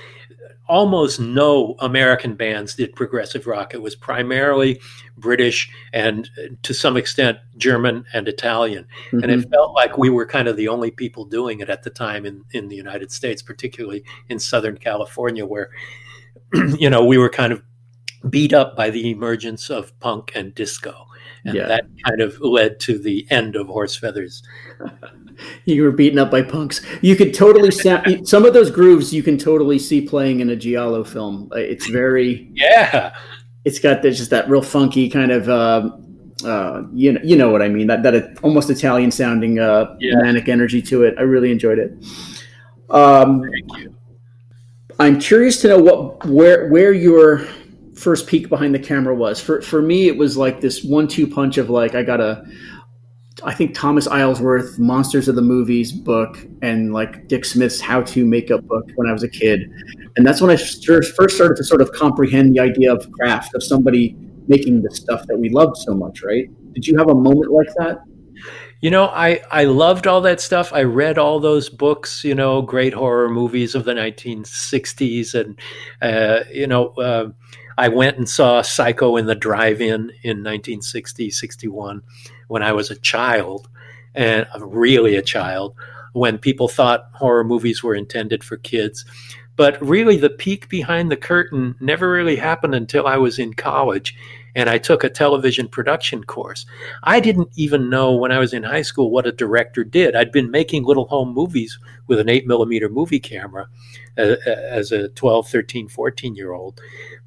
almost 0.67 1.19
no 1.19 1.75
American 1.79 2.35
bands 2.35 2.75
did 2.75 2.95
progressive 2.95 3.47
rock. 3.47 3.73
It 3.73 3.81
was 3.81 3.95
primarily 3.95 4.81
British 5.17 5.69
and 5.93 6.29
to 6.63 6.73
some 6.73 6.97
extent 6.97 7.37
German 7.57 8.05
and 8.13 8.27
Italian. 8.27 8.85
Mm-hmm. 9.07 9.23
And 9.23 9.31
it 9.31 9.39
mm-hmm. 9.39 9.51
felt 9.51 9.73
like 9.73 9.97
we 9.97 10.09
were 10.09 10.25
kind 10.25 10.47
of 10.47 10.57
the 10.57 10.67
only 10.67 10.91
people 10.91 11.25
doing 11.25 11.59
it 11.59 11.69
at 11.69 11.83
the 11.83 11.89
time 11.89 12.25
in, 12.25 12.43
in 12.51 12.67
the 12.67 12.75
United 12.75 13.11
States, 13.11 13.41
particularly 13.41 14.03
in 14.29 14.39
Southern 14.39 14.77
California, 14.77 15.45
where, 15.45 15.69
you 16.77 16.89
know, 16.89 17.05
we 17.05 17.17
were 17.17 17.29
kind 17.29 17.53
of 17.53 17.61
beat 18.29 18.53
up 18.53 18.75
by 18.75 18.89
the 18.89 19.11
emergence 19.11 19.69
of 19.69 19.97
punk 19.99 20.31
and 20.33 20.55
disco. 20.55 21.05
And 21.45 21.55
yeah. 21.55 21.67
that 21.67 21.85
kind 22.03 22.21
of 22.21 22.39
led 22.41 22.79
to 22.81 22.97
the 22.97 23.25
end 23.29 23.55
of 23.55 23.67
Horse 23.67 23.95
Feathers. 23.95 24.41
you 25.65 25.83
were 25.83 25.91
beaten 25.91 26.17
up 26.17 26.31
by 26.31 26.41
punks. 26.41 26.81
You 27.01 27.15
could 27.15 27.33
totally 27.33 27.71
sound 27.71 28.27
some 28.27 28.45
of 28.45 28.53
those 28.53 28.71
grooves. 28.71 29.13
You 29.13 29.23
can 29.23 29.37
totally 29.37 29.77
see 29.77 30.01
playing 30.01 30.39
in 30.39 30.49
a 30.49 30.55
giallo 30.55 31.03
film. 31.03 31.49
Uh, 31.53 31.59
it's 31.59 31.87
very 31.87 32.49
yeah. 32.53 33.15
It's 33.63 33.79
got 33.79 34.01
this, 34.01 34.17
just 34.17 34.29
that 34.31 34.49
real 34.49 34.61
funky 34.61 35.09
kind 35.09 35.31
of 35.31 35.49
uh, 35.49 35.89
uh, 36.43 36.83
you 36.93 37.13
know 37.13 37.21
you 37.23 37.35
know 37.35 37.49
what 37.49 37.61
I 37.61 37.69
mean 37.69 37.87
that 37.87 38.03
that 38.03 38.37
almost 38.43 38.69
Italian 38.69 39.11
sounding 39.11 39.59
uh, 39.59 39.95
yeah. 39.99 40.15
manic 40.17 40.49
energy 40.49 40.81
to 40.83 41.03
it. 41.03 41.15
I 41.17 41.21
really 41.21 41.51
enjoyed 41.51 41.79
it. 41.79 41.93
Um, 42.89 43.41
Thank 43.41 43.77
you. 43.77 43.95
I'm 44.99 45.19
curious 45.19 45.61
to 45.61 45.67
know 45.67 45.79
what 45.79 46.25
where 46.25 46.69
where 46.69 46.93
your 46.93 47.47
first 47.95 48.27
peek 48.27 48.49
behind 48.49 48.75
the 48.75 48.79
camera 48.79 49.15
was. 49.15 49.39
For 49.39 49.61
for 49.61 49.81
me, 49.81 50.07
it 50.07 50.17
was 50.17 50.37
like 50.37 50.61
this 50.61 50.83
one-two 50.83 51.27
punch 51.27 51.57
of 51.57 51.69
like 51.69 51.95
I 51.95 52.03
got 52.03 52.21
a, 52.21 52.45
I 53.43 53.53
think 53.53 53.73
Thomas 53.73 54.07
Aylesworth, 54.07 54.77
Monsters 54.77 55.27
of 55.27 55.35
the 55.35 55.41
Movies 55.41 55.91
book, 55.91 56.37
and 56.61 56.93
like 56.93 57.27
Dick 57.27 57.45
Smith's 57.45 57.79
How 57.79 58.01
to 58.01 58.25
Makeup 58.25 58.65
book 58.65 58.85
when 58.95 59.09
I 59.09 59.13
was 59.13 59.23
a 59.23 59.29
kid, 59.29 59.69
and 60.17 60.25
that's 60.25 60.41
when 60.41 60.51
I 60.51 60.57
first 60.57 61.35
started 61.35 61.57
to 61.57 61.63
sort 61.63 61.81
of 61.81 61.91
comprehend 61.93 62.55
the 62.55 62.59
idea 62.59 62.93
of 62.93 63.09
craft 63.11 63.55
of 63.55 63.63
somebody 63.63 64.15
making 64.47 64.83
the 64.83 64.91
stuff 64.93 65.25
that 65.27 65.37
we 65.37 65.49
loved 65.49 65.77
so 65.77 65.93
much. 65.93 66.21
Right? 66.21 66.47
Did 66.73 66.85
you 66.85 66.97
have 66.97 67.09
a 67.09 67.15
moment 67.15 67.51
like 67.51 67.69
that? 67.77 67.99
You 68.81 68.91
know, 68.91 69.05
I 69.05 69.41
I 69.51 69.63
loved 69.63 70.05
all 70.05 70.21
that 70.21 70.41
stuff. 70.41 70.73
I 70.73 70.83
read 70.83 71.17
all 71.17 71.39
those 71.39 71.69
books. 71.69 72.23
You 72.23 72.35
know, 72.35 72.61
great 72.61 72.93
horror 72.93 73.29
movies 73.29 73.73
of 73.73 73.85
the 73.85 73.93
1960s, 73.93 75.33
and 75.33 75.59
uh, 76.01 76.43
you 76.51 76.67
know. 76.67 76.89
Uh, 76.89 77.29
I 77.77 77.89
went 77.89 78.17
and 78.17 78.27
saw 78.27 78.61
Psycho 78.61 79.17
in 79.17 79.25
the 79.25 79.35
drive-in 79.35 80.11
in 80.23 80.43
1960, 80.43 81.29
61 81.29 82.01
when 82.47 82.63
I 82.63 82.71
was 82.71 82.89
a 82.91 82.95
child, 82.95 83.67
and 84.13 84.47
really 84.59 85.15
a 85.15 85.21
child, 85.21 85.75
when 86.13 86.37
people 86.37 86.67
thought 86.67 87.09
horror 87.13 87.43
movies 87.43 87.83
were 87.83 87.95
intended 87.95 88.43
for 88.43 88.57
kids. 88.57 89.03
But 89.55 89.81
really, 89.81 90.17
the 90.17 90.29
peek 90.29 90.69
behind 90.69 91.11
the 91.11 91.17
curtain 91.17 91.75
never 91.79 92.11
really 92.11 92.35
happened 92.35 92.75
until 92.75 93.07
I 93.07 93.17
was 93.17 93.39
in 93.39 93.53
college 93.53 94.15
and 94.55 94.69
I 94.69 94.77
took 94.77 95.03
a 95.03 95.09
television 95.09 95.67
production 95.67 96.23
course. 96.23 96.65
I 97.03 97.19
didn't 97.19 97.49
even 97.55 97.89
know 97.89 98.15
when 98.15 98.31
I 98.31 98.39
was 98.39 98.53
in 98.53 98.63
high 98.63 98.81
school 98.81 99.11
what 99.11 99.27
a 99.27 99.31
director 99.31 99.83
did. 99.83 100.15
I'd 100.15 100.31
been 100.31 100.49
making 100.49 100.83
little 100.83 101.07
home 101.07 101.33
movies 101.33 101.77
with 102.07 102.19
an 102.19 102.29
8 102.29 102.47
millimeter 102.47 102.87
movie 102.87 103.19
camera 103.19 103.67
uh, 104.17 104.35
as 104.47 104.93
a 104.93 105.09
12, 105.09 105.49
13, 105.49 105.89
14 105.89 106.35
year 106.35 106.53
old, 106.53 106.79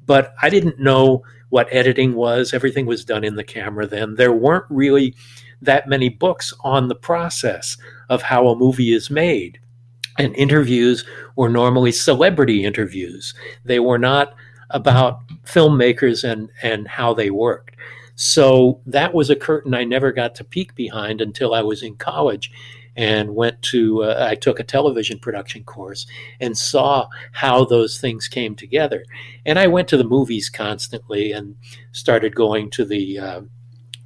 but 0.09 0.33
I 0.41 0.49
didn't 0.49 0.79
know 0.79 1.21
what 1.49 1.67
editing 1.71 2.15
was. 2.15 2.51
Everything 2.51 2.87
was 2.87 3.05
done 3.05 3.23
in 3.23 3.35
the 3.35 3.43
camera 3.43 3.85
then. 3.85 4.15
There 4.15 4.33
weren't 4.33 4.65
really 4.71 5.13
that 5.61 5.87
many 5.87 6.09
books 6.09 6.51
on 6.61 6.87
the 6.87 6.95
process 6.95 7.77
of 8.09 8.23
how 8.23 8.47
a 8.47 8.55
movie 8.55 8.91
is 8.91 9.11
made. 9.11 9.59
And 10.17 10.35
interviews 10.35 11.05
were 11.35 11.47
normally 11.47 11.91
celebrity 11.91 12.65
interviews. 12.65 13.35
They 13.63 13.79
were 13.79 13.99
not 13.99 14.33
about 14.71 15.19
filmmakers 15.43 16.27
and, 16.27 16.49
and 16.63 16.87
how 16.87 17.13
they 17.13 17.29
worked. 17.29 17.75
So 18.15 18.81
that 18.87 19.13
was 19.13 19.29
a 19.29 19.35
curtain 19.35 19.75
I 19.75 19.83
never 19.83 20.11
got 20.11 20.33
to 20.35 20.43
peek 20.43 20.73
behind 20.73 21.21
until 21.21 21.53
I 21.53 21.61
was 21.61 21.83
in 21.83 21.97
college 21.97 22.51
and 22.95 23.35
went 23.35 23.61
to 23.61 24.03
uh, 24.03 24.27
i 24.29 24.35
took 24.35 24.59
a 24.59 24.63
television 24.63 25.19
production 25.19 25.63
course 25.63 26.05
and 26.39 26.57
saw 26.57 27.07
how 27.31 27.65
those 27.65 27.99
things 27.99 28.27
came 28.27 28.55
together. 28.55 29.03
And 29.45 29.59
i 29.59 29.67
went 29.67 29.87
to 29.89 29.97
the 29.97 30.03
movies 30.03 30.49
constantly 30.49 31.31
and 31.31 31.55
started 31.91 32.35
going 32.35 32.69
to 32.71 32.85
the 32.85 33.19
uh, 33.19 33.41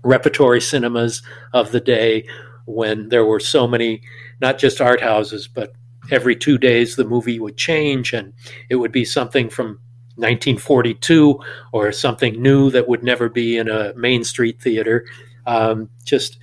repertory 0.03 0.61
cinemas 0.61 1.21
of 1.53 1.71
the 1.71 1.79
day 1.79 2.25
when 2.65 3.09
there 3.09 3.25
were 3.25 3.39
so 3.39 3.67
many 3.67 4.01
not 4.41 4.57
just 4.57 4.81
art 4.81 5.01
houses 5.01 5.47
but 5.47 5.73
every 6.11 6.35
two 6.35 6.57
days 6.57 6.95
the 6.95 7.05
movie 7.05 7.39
would 7.39 7.57
change 7.57 8.13
and 8.13 8.33
it 8.69 8.75
would 8.75 8.91
be 8.91 9.05
something 9.05 9.49
from 9.49 9.79
1942 10.15 11.39
or 11.71 11.91
something 11.91 12.39
new 12.41 12.69
that 12.69 12.87
would 12.87 13.03
never 13.03 13.29
be 13.29 13.57
in 13.57 13.67
a 13.67 13.93
main 13.95 14.23
street 14.23 14.61
theater. 14.61 15.05
Um, 15.45 15.89
just 16.05 16.37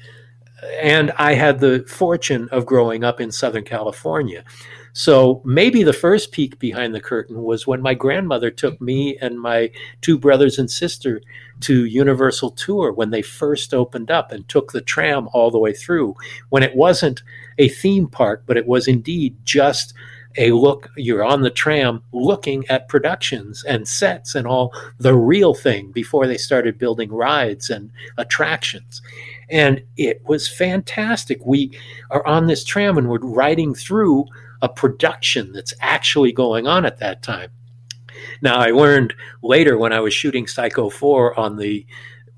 and 0.80 1.12
I 1.12 1.34
had 1.34 1.60
the 1.60 1.84
fortune 1.88 2.48
of 2.50 2.66
growing 2.66 3.04
up 3.04 3.20
in 3.20 3.32
Southern 3.32 3.64
California. 3.64 4.44
So 4.92 5.40
maybe 5.44 5.82
the 5.82 5.92
first 5.92 6.32
peek 6.32 6.58
behind 6.58 6.94
the 6.94 7.00
curtain 7.00 7.42
was 7.42 7.66
when 7.66 7.80
my 7.80 7.94
grandmother 7.94 8.50
took 8.50 8.80
me 8.80 9.16
and 9.18 9.40
my 9.40 9.70
two 10.00 10.18
brothers 10.18 10.58
and 10.58 10.70
sister 10.70 11.20
to 11.60 11.84
Universal 11.84 12.52
Tour 12.52 12.92
when 12.92 13.10
they 13.10 13.22
first 13.22 13.72
opened 13.72 14.10
up 14.10 14.32
and 14.32 14.48
took 14.48 14.72
the 14.72 14.80
tram 14.80 15.28
all 15.32 15.50
the 15.50 15.58
way 15.58 15.72
through. 15.72 16.16
When 16.48 16.62
it 16.62 16.74
wasn't 16.74 17.22
a 17.58 17.68
theme 17.68 18.08
park, 18.08 18.42
but 18.46 18.56
it 18.56 18.66
was 18.66 18.88
indeed 18.88 19.36
just 19.44 19.94
a 20.36 20.52
look 20.52 20.88
you're 20.96 21.24
on 21.24 21.42
the 21.42 21.50
tram 21.50 22.02
looking 22.12 22.64
at 22.68 22.88
productions 22.88 23.64
and 23.64 23.88
sets 23.88 24.36
and 24.36 24.46
all 24.46 24.72
the 24.98 25.14
real 25.14 25.54
thing 25.54 25.90
before 25.90 26.26
they 26.28 26.36
started 26.36 26.78
building 26.78 27.10
rides 27.10 27.68
and 27.68 27.90
attractions 28.16 29.02
and 29.50 29.82
it 29.96 30.22
was 30.24 30.48
fantastic. 30.48 31.40
We 31.44 31.78
are 32.10 32.26
on 32.26 32.46
this 32.46 32.64
tram 32.64 32.98
and 32.98 33.08
we're 33.08 33.18
riding 33.18 33.74
through 33.74 34.26
a 34.62 34.68
production 34.68 35.52
that's 35.52 35.74
actually 35.80 36.32
going 36.32 36.66
on 36.66 36.84
at 36.84 36.98
that 36.98 37.22
time. 37.22 37.50
Now, 38.42 38.58
I 38.58 38.70
learned 38.70 39.14
later 39.42 39.78
when 39.78 39.92
I 39.92 40.00
was 40.00 40.12
shooting 40.12 40.46
Psycho 40.46 40.90
4 40.90 41.38
on 41.38 41.56
the 41.56 41.86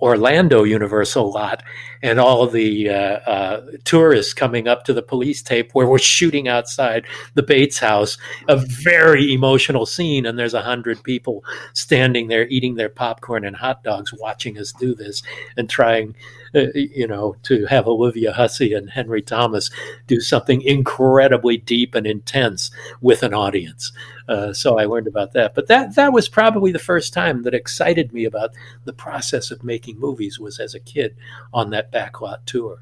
Orlando 0.02 0.64
Universal 0.64 1.32
lot, 1.32 1.62
and 2.02 2.18
all 2.18 2.48
the 2.48 2.90
uh, 2.90 2.92
uh, 2.92 3.66
tourists 3.84 4.34
coming 4.34 4.66
up 4.66 4.84
to 4.84 4.92
the 4.92 5.02
police 5.02 5.40
tape 5.42 5.70
where 5.72 5.86
we're 5.86 5.98
shooting 5.98 6.48
outside 6.48 7.06
the 7.34 7.42
Bates 7.42 7.78
house. 7.78 8.18
A 8.48 8.56
very 8.56 9.32
emotional 9.32 9.86
scene, 9.86 10.26
and 10.26 10.36
there's 10.36 10.54
a 10.54 10.60
hundred 10.60 11.02
people 11.04 11.44
standing 11.72 12.26
there 12.26 12.48
eating 12.48 12.74
their 12.74 12.88
popcorn 12.88 13.44
and 13.44 13.54
hot 13.54 13.84
dogs, 13.84 14.12
watching 14.12 14.58
us 14.58 14.72
do 14.72 14.92
this 14.92 15.22
and 15.56 15.70
trying, 15.70 16.16
uh, 16.55 16.66
you 16.74 17.07
know, 17.07 17.34
to 17.44 17.64
have 17.66 17.86
Olivia 17.86 18.32
Hussey 18.32 18.74
and 18.74 18.90
Henry 18.90 19.22
Thomas 19.22 19.70
do 20.07 20.20
something 20.20 20.61
incredibly 20.62 21.57
deep 21.57 21.94
and 21.94 22.07
intense 22.07 22.70
with 23.00 23.22
an 23.22 23.32
audience. 23.32 23.92
Uh, 24.28 24.53
so 24.53 24.78
I 24.78 24.84
learned 24.84 25.07
about 25.07 25.32
that. 25.32 25.55
But 25.55 25.68
that 25.68 25.94
that 25.94 26.12
was 26.12 26.28
probably 26.28 26.72
the 26.72 26.78
first 26.78 27.12
time 27.12 27.42
that 27.42 27.55
excited 27.55 28.12
me 28.12 28.24
about 28.24 28.50
the 28.84 28.92
process 28.92 29.50
of 29.50 29.64
making 29.64 29.98
movies 29.98 30.38
was 30.38 30.61
as 30.61 30.74
a 30.74 30.80
kid 30.80 31.16
on 31.53 31.70
that 31.70 31.90
backlot 31.90 32.44
tour. 32.46 32.80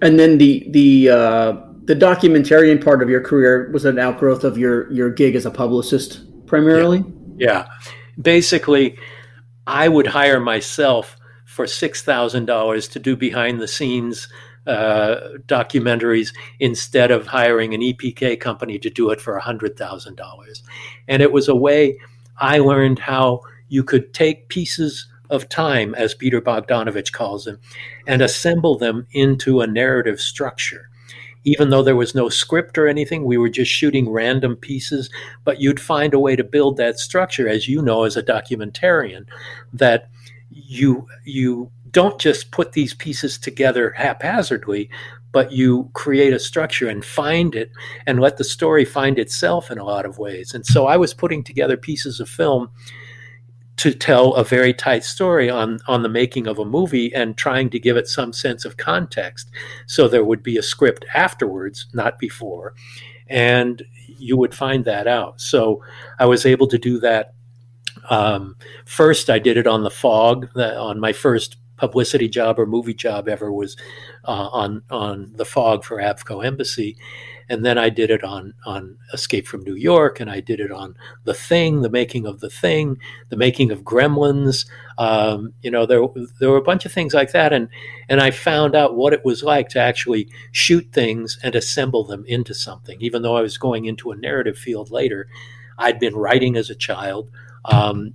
And 0.00 0.18
then 0.18 0.38
the 0.38 0.66
the 0.70 1.10
uh, 1.10 1.52
the 1.84 1.94
documentarian 1.94 2.82
part 2.82 3.02
of 3.02 3.08
your 3.08 3.20
career 3.20 3.70
was 3.72 3.84
an 3.84 3.98
outgrowth 3.98 4.44
of 4.44 4.58
your 4.58 4.90
your 4.92 5.10
gig 5.10 5.36
as 5.36 5.46
a 5.46 5.50
publicist 5.50 6.20
primarily. 6.46 7.04
Yeah, 7.36 7.48
yeah. 7.48 7.68
basically, 8.20 8.98
I 9.66 9.88
would 9.88 10.06
hire 10.06 10.40
myself 10.40 11.16
for 11.52 11.66
six 11.66 12.02
thousand 12.02 12.46
dollars 12.46 12.88
to 12.88 12.98
do 12.98 13.14
behind 13.14 13.60
the 13.60 13.68
scenes 13.68 14.28
uh, 14.66 15.16
documentaries 15.46 16.32
instead 16.60 17.10
of 17.10 17.26
hiring 17.26 17.74
an 17.74 17.80
EPK 17.80 18.38
company 18.40 18.78
to 18.78 18.88
do 18.88 19.10
it 19.10 19.20
for 19.20 19.38
$100,000. 19.38 20.62
And 21.08 21.20
it 21.20 21.32
was 21.32 21.48
a 21.48 21.56
way 21.56 21.98
I 22.38 22.58
learned 22.58 23.00
how 23.00 23.40
you 23.68 23.82
could 23.82 24.14
take 24.14 24.48
pieces 24.48 25.08
of 25.30 25.48
time, 25.48 25.94
as 25.94 26.14
Peter 26.14 26.40
Bogdanovich 26.40 27.12
calls 27.12 27.44
them, 27.44 27.58
and 28.06 28.22
assemble 28.22 28.78
them 28.78 29.06
into 29.12 29.60
a 29.60 29.66
narrative 29.66 30.20
structure. 30.20 30.88
Even 31.44 31.70
though 31.70 31.82
there 31.82 31.96
was 31.96 32.14
no 32.14 32.28
script 32.28 32.78
or 32.78 32.86
anything, 32.86 33.24
we 33.24 33.38
were 33.38 33.48
just 33.48 33.70
shooting 33.70 34.08
random 34.08 34.54
pieces, 34.54 35.10
but 35.44 35.60
you'd 35.60 35.80
find 35.80 36.14
a 36.14 36.20
way 36.20 36.36
to 36.36 36.44
build 36.44 36.76
that 36.76 37.00
structure, 37.00 37.48
as 37.48 37.66
you 37.66 37.82
know, 37.82 38.04
as 38.04 38.16
a 38.16 38.22
documentarian, 38.22 39.26
that 39.72 40.08
you 40.72 41.06
you 41.24 41.70
don't 41.90 42.18
just 42.18 42.50
put 42.50 42.72
these 42.72 42.94
pieces 42.94 43.38
together 43.38 43.90
haphazardly, 43.90 44.88
but 45.30 45.52
you 45.52 45.90
create 45.92 46.32
a 46.32 46.38
structure 46.38 46.88
and 46.88 47.04
find 47.04 47.54
it 47.54 47.70
and 48.06 48.18
let 48.18 48.38
the 48.38 48.44
story 48.44 48.84
find 48.84 49.18
itself 49.18 49.70
in 49.70 49.78
a 49.78 49.84
lot 49.84 50.06
of 50.06 50.18
ways. 50.18 50.54
And 50.54 50.64
so 50.64 50.86
I 50.86 50.96
was 50.96 51.12
putting 51.12 51.44
together 51.44 51.76
pieces 51.76 52.18
of 52.18 52.28
film 52.28 52.70
to 53.76 53.92
tell 53.92 54.34
a 54.34 54.44
very 54.44 54.72
tight 54.72 55.04
story 55.04 55.50
on 55.50 55.78
on 55.86 56.02
the 56.02 56.08
making 56.08 56.46
of 56.46 56.58
a 56.58 56.64
movie 56.64 57.12
and 57.14 57.36
trying 57.36 57.70
to 57.70 57.78
give 57.78 57.96
it 57.96 58.08
some 58.08 58.32
sense 58.32 58.64
of 58.64 58.76
context 58.76 59.50
so 59.86 60.06
there 60.06 60.24
would 60.24 60.42
be 60.42 60.58
a 60.58 60.62
script 60.62 61.06
afterwards 61.14 61.86
not 61.94 62.18
before 62.18 62.74
and 63.28 63.82
you 64.18 64.36
would 64.36 64.54
find 64.54 64.84
that 64.84 65.06
out 65.06 65.40
so 65.40 65.82
i 66.18 66.26
was 66.26 66.44
able 66.44 66.66
to 66.66 66.76
do 66.76 67.00
that 67.00 67.32
um, 68.10 68.56
first 68.84 69.30
i 69.30 69.38
did 69.38 69.56
it 69.56 69.66
on 69.66 69.82
the 69.82 69.90
fog 69.90 70.48
on 70.56 71.00
my 71.00 71.12
first 71.12 71.56
publicity 71.82 72.28
job 72.28 72.60
or 72.60 72.66
movie 72.66 72.94
job 72.94 73.28
ever 73.28 73.52
was 73.52 73.76
uh, 74.24 74.48
on 74.52 74.82
on 74.88 75.32
the 75.34 75.44
fog 75.44 75.82
for 75.82 75.96
Avco 75.96 76.44
Embassy, 76.44 76.96
and 77.48 77.64
then 77.64 77.76
I 77.76 77.88
did 77.88 78.08
it 78.08 78.22
on 78.22 78.54
on 78.64 78.98
Escape 79.12 79.48
from 79.48 79.64
New 79.64 79.74
York, 79.74 80.20
and 80.20 80.30
I 80.30 80.38
did 80.38 80.60
it 80.60 80.70
on 80.70 80.94
The 81.24 81.34
Thing, 81.34 81.82
the 81.82 81.90
making 81.90 82.24
of 82.24 82.38
The 82.38 82.50
Thing, 82.50 82.98
the 83.30 83.36
making 83.36 83.72
of 83.72 83.82
Gremlins. 83.82 84.64
Um, 84.96 85.54
you 85.60 85.72
know, 85.72 85.84
there 85.84 86.02
there 86.38 86.50
were 86.50 86.56
a 86.56 86.62
bunch 86.62 86.86
of 86.86 86.92
things 86.92 87.14
like 87.14 87.32
that, 87.32 87.52
and 87.52 87.68
and 88.08 88.20
I 88.20 88.30
found 88.30 88.76
out 88.76 88.96
what 88.96 89.12
it 89.12 89.24
was 89.24 89.42
like 89.42 89.68
to 89.70 89.80
actually 89.80 90.28
shoot 90.52 90.86
things 90.92 91.36
and 91.42 91.56
assemble 91.56 92.04
them 92.04 92.24
into 92.28 92.54
something. 92.54 93.00
Even 93.00 93.22
though 93.22 93.36
I 93.36 93.42
was 93.42 93.58
going 93.58 93.86
into 93.86 94.12
a 94.12 94.16
narrative 94.16 94.56
field 94.56 94.92
later, 94.92 95.26
I'd 95.78 95.98
been 95.98 96.14
writing 96.14 96.56
as 96.56 96.70
a 96.70 96.76
child. 96.76 97.28
Um, 97.64 98.14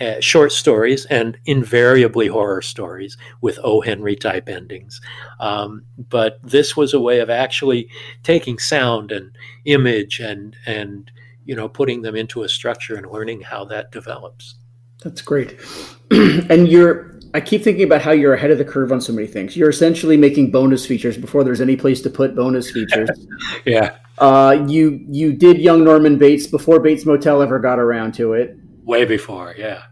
uh, 0.00 0.20
short 0.20 0.50
stories 0.50 1.04
and 1.06 1.38
invariably 1.46 2.26
horror 2.26 2.62
stories 2.62 3.16
with 3.40 3.58
O. 3.62 3.80
Henry 3.80 4.16
type 4.16 4.48
endings. 4.48 5.00
Um, 5.38 5.84
but 5.96 6.40
this 6.42 6.76
was 6.76 6.94
a 6.94 7.00
way 7.00 7.20
of 7.20 7.30
actually 7.30 7.88
taking 8.24 8.58
sound 8.58 9.12
and 9.12 9.36
image 9.64 10.18
and 10.18 10.56
and 10.66 11.10
you 11.44 11.54
know 11.54 11.68
putting 11.68 12.02
them 12.02 12.16
into 12.16 12.42
a 12.42 12.48
structure 12.48 12.96
and 12.96 13.10
learning 13.10 13.42
how 13.42 13.64
that 13.66 13.92
develops. 13.92 14.56
That's 15.02 15.22
great. 15.22 15.60
and 16.10 16.66
you're 16.66 17.20
I 17.34 17.40
keep 17.40 17.62
thinking 17.62 17.84
about 17.84 18.02
how 18.02 18.12
you're 18.12 18.34
ahead 18.34 18.50
of 18.50 18.58
the 18.58 18.64
curve 18.64 18.92
on 18.92 19.00
so 19.00 19.12
many 19.12 19.26
things. 19.26 19.56
You're 19.56 19.70
essentially 19.70 20.16
making 20.16 20.50
bonus 20.50 20.86
features 20.86 21.16
before 21.16 21.44
there's 21.44 21.60
any 21.60 21.76
place 21.76 22.00
to 22.02 22.10
put 22.10 22.34
bonus 22.34 22.70
features. 22.70 23.10
yeah. 23.64 23.96
Uh, 24.18 24.64
you 24.68 25.04
you 25.08 25.32
did 25.32 25.58
Young 25.58 25.84
Norman 25.84 26.18
Bates 26.18 26.46
before 26.46 26.80
Bates 26.80 27.04
Motel 27.04 27.42
ever 27.42 27.58
got 27.58 27.78
around 27.78 28.14
to 28.14 28.32
it. 28.32 28.58
Way 28.84 29.04
before, 29.04 29.54
yeah. 29.56 29.84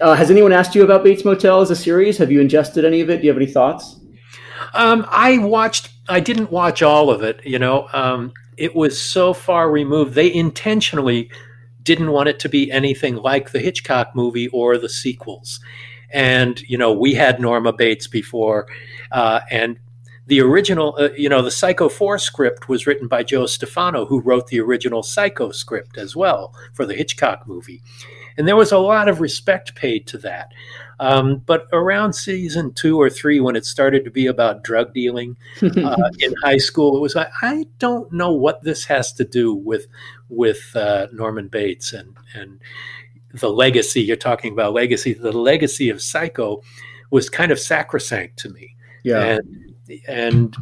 Uh, 0.00 0.14
has 0.14 0.30
anyone 0.30 0.52
asked 0.52 0.74
you 0.74 0.82
about 0.82 1.04
Bates 1.04 1.24
Motel 1.24 1.60
as 1.60 1.70
a 1.70 1.76
series? 1.76 2.18
Have 2.18 2.30
you 2.30 2.40
ingested 2.40 2.84
any 2.84 3.00
of 3.00 3.08
it? 3.08 3.18
Do 3.18 3.22
you 3.24 3.30
have 3.30 3.36
any 3.40 3.50
thoughts? 3.50 4.00
Um, 4.74 5.06
I 5.08 5.38
watched. 5.38 5.90
I 6.08 6.20
didn't 6.20 6.50
watch 6.50 6.82
all 6.82 7.10
of 7.10 7.22
it. 7.22 7.40
You 7.44 7.58
know, 7.58 7.88
um, 7.92 8.32
it 8.56 8.74
was 8.74 9.00
so 9.00 9.32
far 9.32 9.70
removed. 9.70 10.14
They 10.14 10.32
intentionally 10.32 11.30
didn't 11.82 12.10
want 12.10 12.28
it 12.28 12.38
to 12.40 12.48
be 12.48 12.70
anything 12.70 13.16
like 13.16 13.52
the 13.52 13.60
Hitchcock 13.60 14.14
movie 14.14 14.48
or 14.48 14.76
the 14.78 14.88
sequels. 14.88 15.60
And 16.10 16.60
you 16.62 16.76
know, 16.76 16.92
we 16.92 17.14
had 17.14 17.40
Norma 17.40 17.72
Bates 17.72 18.06
before, 18.06 18.66
uh, 19.12 19.40
and 19.50 19.78
the 20.26 20.40
original, 20.40 20.94
uh, 20.98 21.08
you 21.16 21.28
know, 21.28 21.42
the 21.42 21.50
Psycho 21.50 21.88
4 21.88 22.18
script 22.18 22.68
was 22.68 22.86
written 22.86 23.08
by 23.08 23.22
Joe 23.22 23.46
Stefano, 23.46 24.06
who 24.06 24.20
wrote 24.20 24.46
the 24.48 24.60
original 24.60 25.02
Psycho 25.02 25.50
script 25.50 25.98
as 25.98 26.14
well 26.14 26.54
for 26.74 26.86
the 26.86 26.94
Hitchcock 26.94 27.46
movie. 27.46 27.82
And 28.36 28.48
there 28.48 28.56
was 28.56 28.72
a 28.72 28.78
lot 28.78 29.08
of 29.08 29.20
respect 29.20 29.74
paid 29.74 30.06
to 30.08 30.18
that. 30.18 30.52
Um, 31.00 31.38
but 31.38 31.66
around 31.72 32.12
season 32.12 32.72
two 32.74 33.00
or 33.00 33.10
three, 33.10 33.40
when 33.40 33.56
it 33.56 33.66
started 33.66 34.04
to 34.04 34.10
be 34.10 34.26
about 34.26 34.62
drug 34.62 34.94
dealing 34.94 35.36
uh, 35.62 36.10
in 36.20 36.34
high 36.42 36.58
school, 36.58 36.96
it 36.96 37.00
was 37.00 37.14
like 37.14 37.28
I 37.42 37.66
don't 37.78 38.12
know 38.12 38.32
what 38.32 38.62
this 38.62 38.84
has 38.84 39.12
to 39.14 39.24
do 39.24 39.52
with 39.54 39.86
with 40.28 40.74
uh, 40.76 41.08
Norman 41.12 41.48
Bates 41.48 41.92
and 41.92 42.16
and 42.34 42.60
the 43.34 43.50
legacy 43.50 44.02
you're 44.02 44.16
talking 44.16 44.52
about. 44.52 44.74
Legacy, 44.74 45.12
the 45.12 45.32
legacy 45.32 45.88
of 45.88 46.00
Psycho 46.00 46.62
was 47.10 47.28
kind 47.28 47.50
of 47.50 47.58
sacrosanct 47.58 48.38
to 48.38 48.50
me. 48.50 48.76
Yeah, 49.02 49.22
and 49.22 49.74
and 50.06 50.56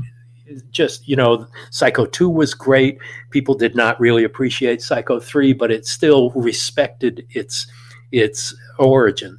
just 0.71 1.07
you 1.09 1.17
know 1.17 1.47
psycho 1.71 2.07
2 2.07 2.29
was 2.29 2.55
great. 2.55 2.99
People 3.31 3.55
did 3.55 3.75
not 3.75 3.99
really 4.01 4.25
appreciate 4.25 4.83
psycho 4.83 5.21
3 5.21 5.53
but 5.53 5.71
it 5.71 5.87
still 5.87 6.31
respected 6.31 7.27
its 7.31 7.67
its 8.13 8.55
origin. 8.79 9.39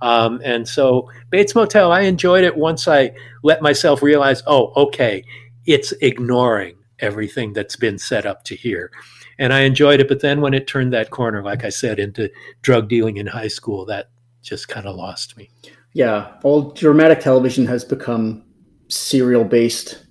Um, 0.00 0.40
and 0.44 0.68
so 0.68 1.08
bates 1.30 1.54
motel 1.54 1.90
i 1.92 2.00
enjoyed 2.02 2.44
it 2.44 2.56
once 2.56 2.86
i 2.88 3.12
let 3.42 3.62
myself 3.62 4.02
realize 4.02 4.42
oh 4.46 4.72
okay 4.76 5.24
it's 5.66 5.92
ignoring 6.02 6.76
everything 6.98 7.52
that's 7.52 7.76
been 7.76 7.98
set 7.98 8.26
up 8.26 8.44
to 8.44 8.54
here. 8.54 8.90
And 9.38 9.52
i 9.52 9.60
enjoyed 9.60 10.00
it 10.00 10.08
but 10.08 10.20
then 10.20 10.40
when 10.40 10.54
it 10.54 10.66
turned 10.66 10.92
that 10.92 11.10
corner 11.10 11.42
like 11.42 11.64
i 11.64 11.70
said 11.70 11.98
into 11.98 12.30
drug 12.62 12.88
dealing 12.88 13.16
in 13.16 13.26
high 13.26 13.48
school 13.48 13.86
that 13.86 14.10
just 14.42 14.68
kind 14.68 14.86
of 14.86 14.96
lost 14.96 15.36
me. 15.36 15.48
Yeah 15.92 16.32
all 16.42 16.72
dramatic 16.72 17.20
television 17.20 17.66
has 17.66 17.84
become 17.84 18.44
serial 18.88 19.44
based 19.44 20.03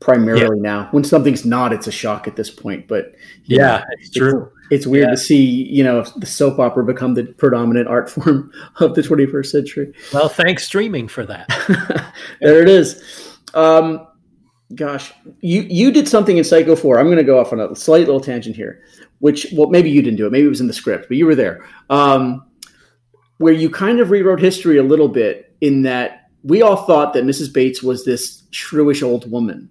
primarily 0.00 0.56
yeah. 0.56 0.62
now. 0.62 0.88
When 0.90 1.04
something's 1.04 1.44
not, 1.44 1.72
it's 1.72 1.86
a 1.86 1.92
shock 1.92 2.26
at 2.26 2.34
this 2.34 2.50
point. 2.50 2.88
But 2.88 3.14
yeah, 3.44 3.78
know, 3.78 3.84
it's 3.92 4.10
true. 4.10 4.52
It's, 4.64 4.70
it's 4.70 4.86
weird 4.86 5.08
yeah. 5.08 5.10
to 5.10 5.16
see, 5.16 5.44
you 5.44 5.84
know, 5.84 6.02
the 6.16 6.26
soap 6.26 6.58
opera 6.58 6.84
become 6.84 7.14
the 7.14 7.24
predominant 7.24 7.86
art 7.86 8.10
form 8.10 8.50
of 8.76 8.94
the 8.94 9.02
21st 9.02 9.46
century. 9.46 9.92
Well, 10.12 10.28
thanks 10.28 10.66
streaming 10.66 11.06
for 11.06 11.24
that. 11.26 11.46
there 12.40 12.62
it 12.62 12.68
is. 12.68 13.38
Um, 13.54 14.06
gosh, 14.74 15.12
you 15.40 15.62
you 15.62 15.92
did 15.92 16.08
something 16.08 16.38
in 16.38 16.44
Psycho 16.44 16.74
4. 16.74 16.98
I'm 16.98 17.06
going 17.06 17.18
to 17.18 17.24
go 17.24 17.38
off 17.38 17.52
on 17.52 17.60
a 17.60 17.76
slight 17.76 18.06
little 18.06 18.20
tangent 18.20 18.56
here, 18.56 18.82
which 19.18 19.46
well, 19.52 19.68
maybe 19.68 19.90
you 19.90 20.02
didn't 20.02 20.16
do 20.16 20.26
it. 20.26 20.32
Maybe 20.32 20.46
it 20.46 20.50
was 20.50 20.60
in 20.60 20.66
the 20.66 20.72
script, 20.72 21.08
but 21.08 21.16
you 21.16 21.26
were 21.26 21.34
there. 21.34 21.66
Um, 21.90 22.46
where 23.38 23.52
you 23.52 23.70
kind 23.70 24.00
of 24.00 24.10
rewrote 24.10 24.38
history 24.38 24.76
a 24.76 24.82
little 24.82 25.08
bit 25.08 25.56
in 25.62 25.82
that 25.82 26.30
we 26.44 26.62
all 26.62 26.84
thought 26.84 27.14
that 27.14 27.24
Mrs. 27.24 27.52
Bates 27.52 27.82
was 27.82 28.04
this 28.04 28.42
shrewish 28.50 29.02
old 29.02 29.30
woman 29.30 29.70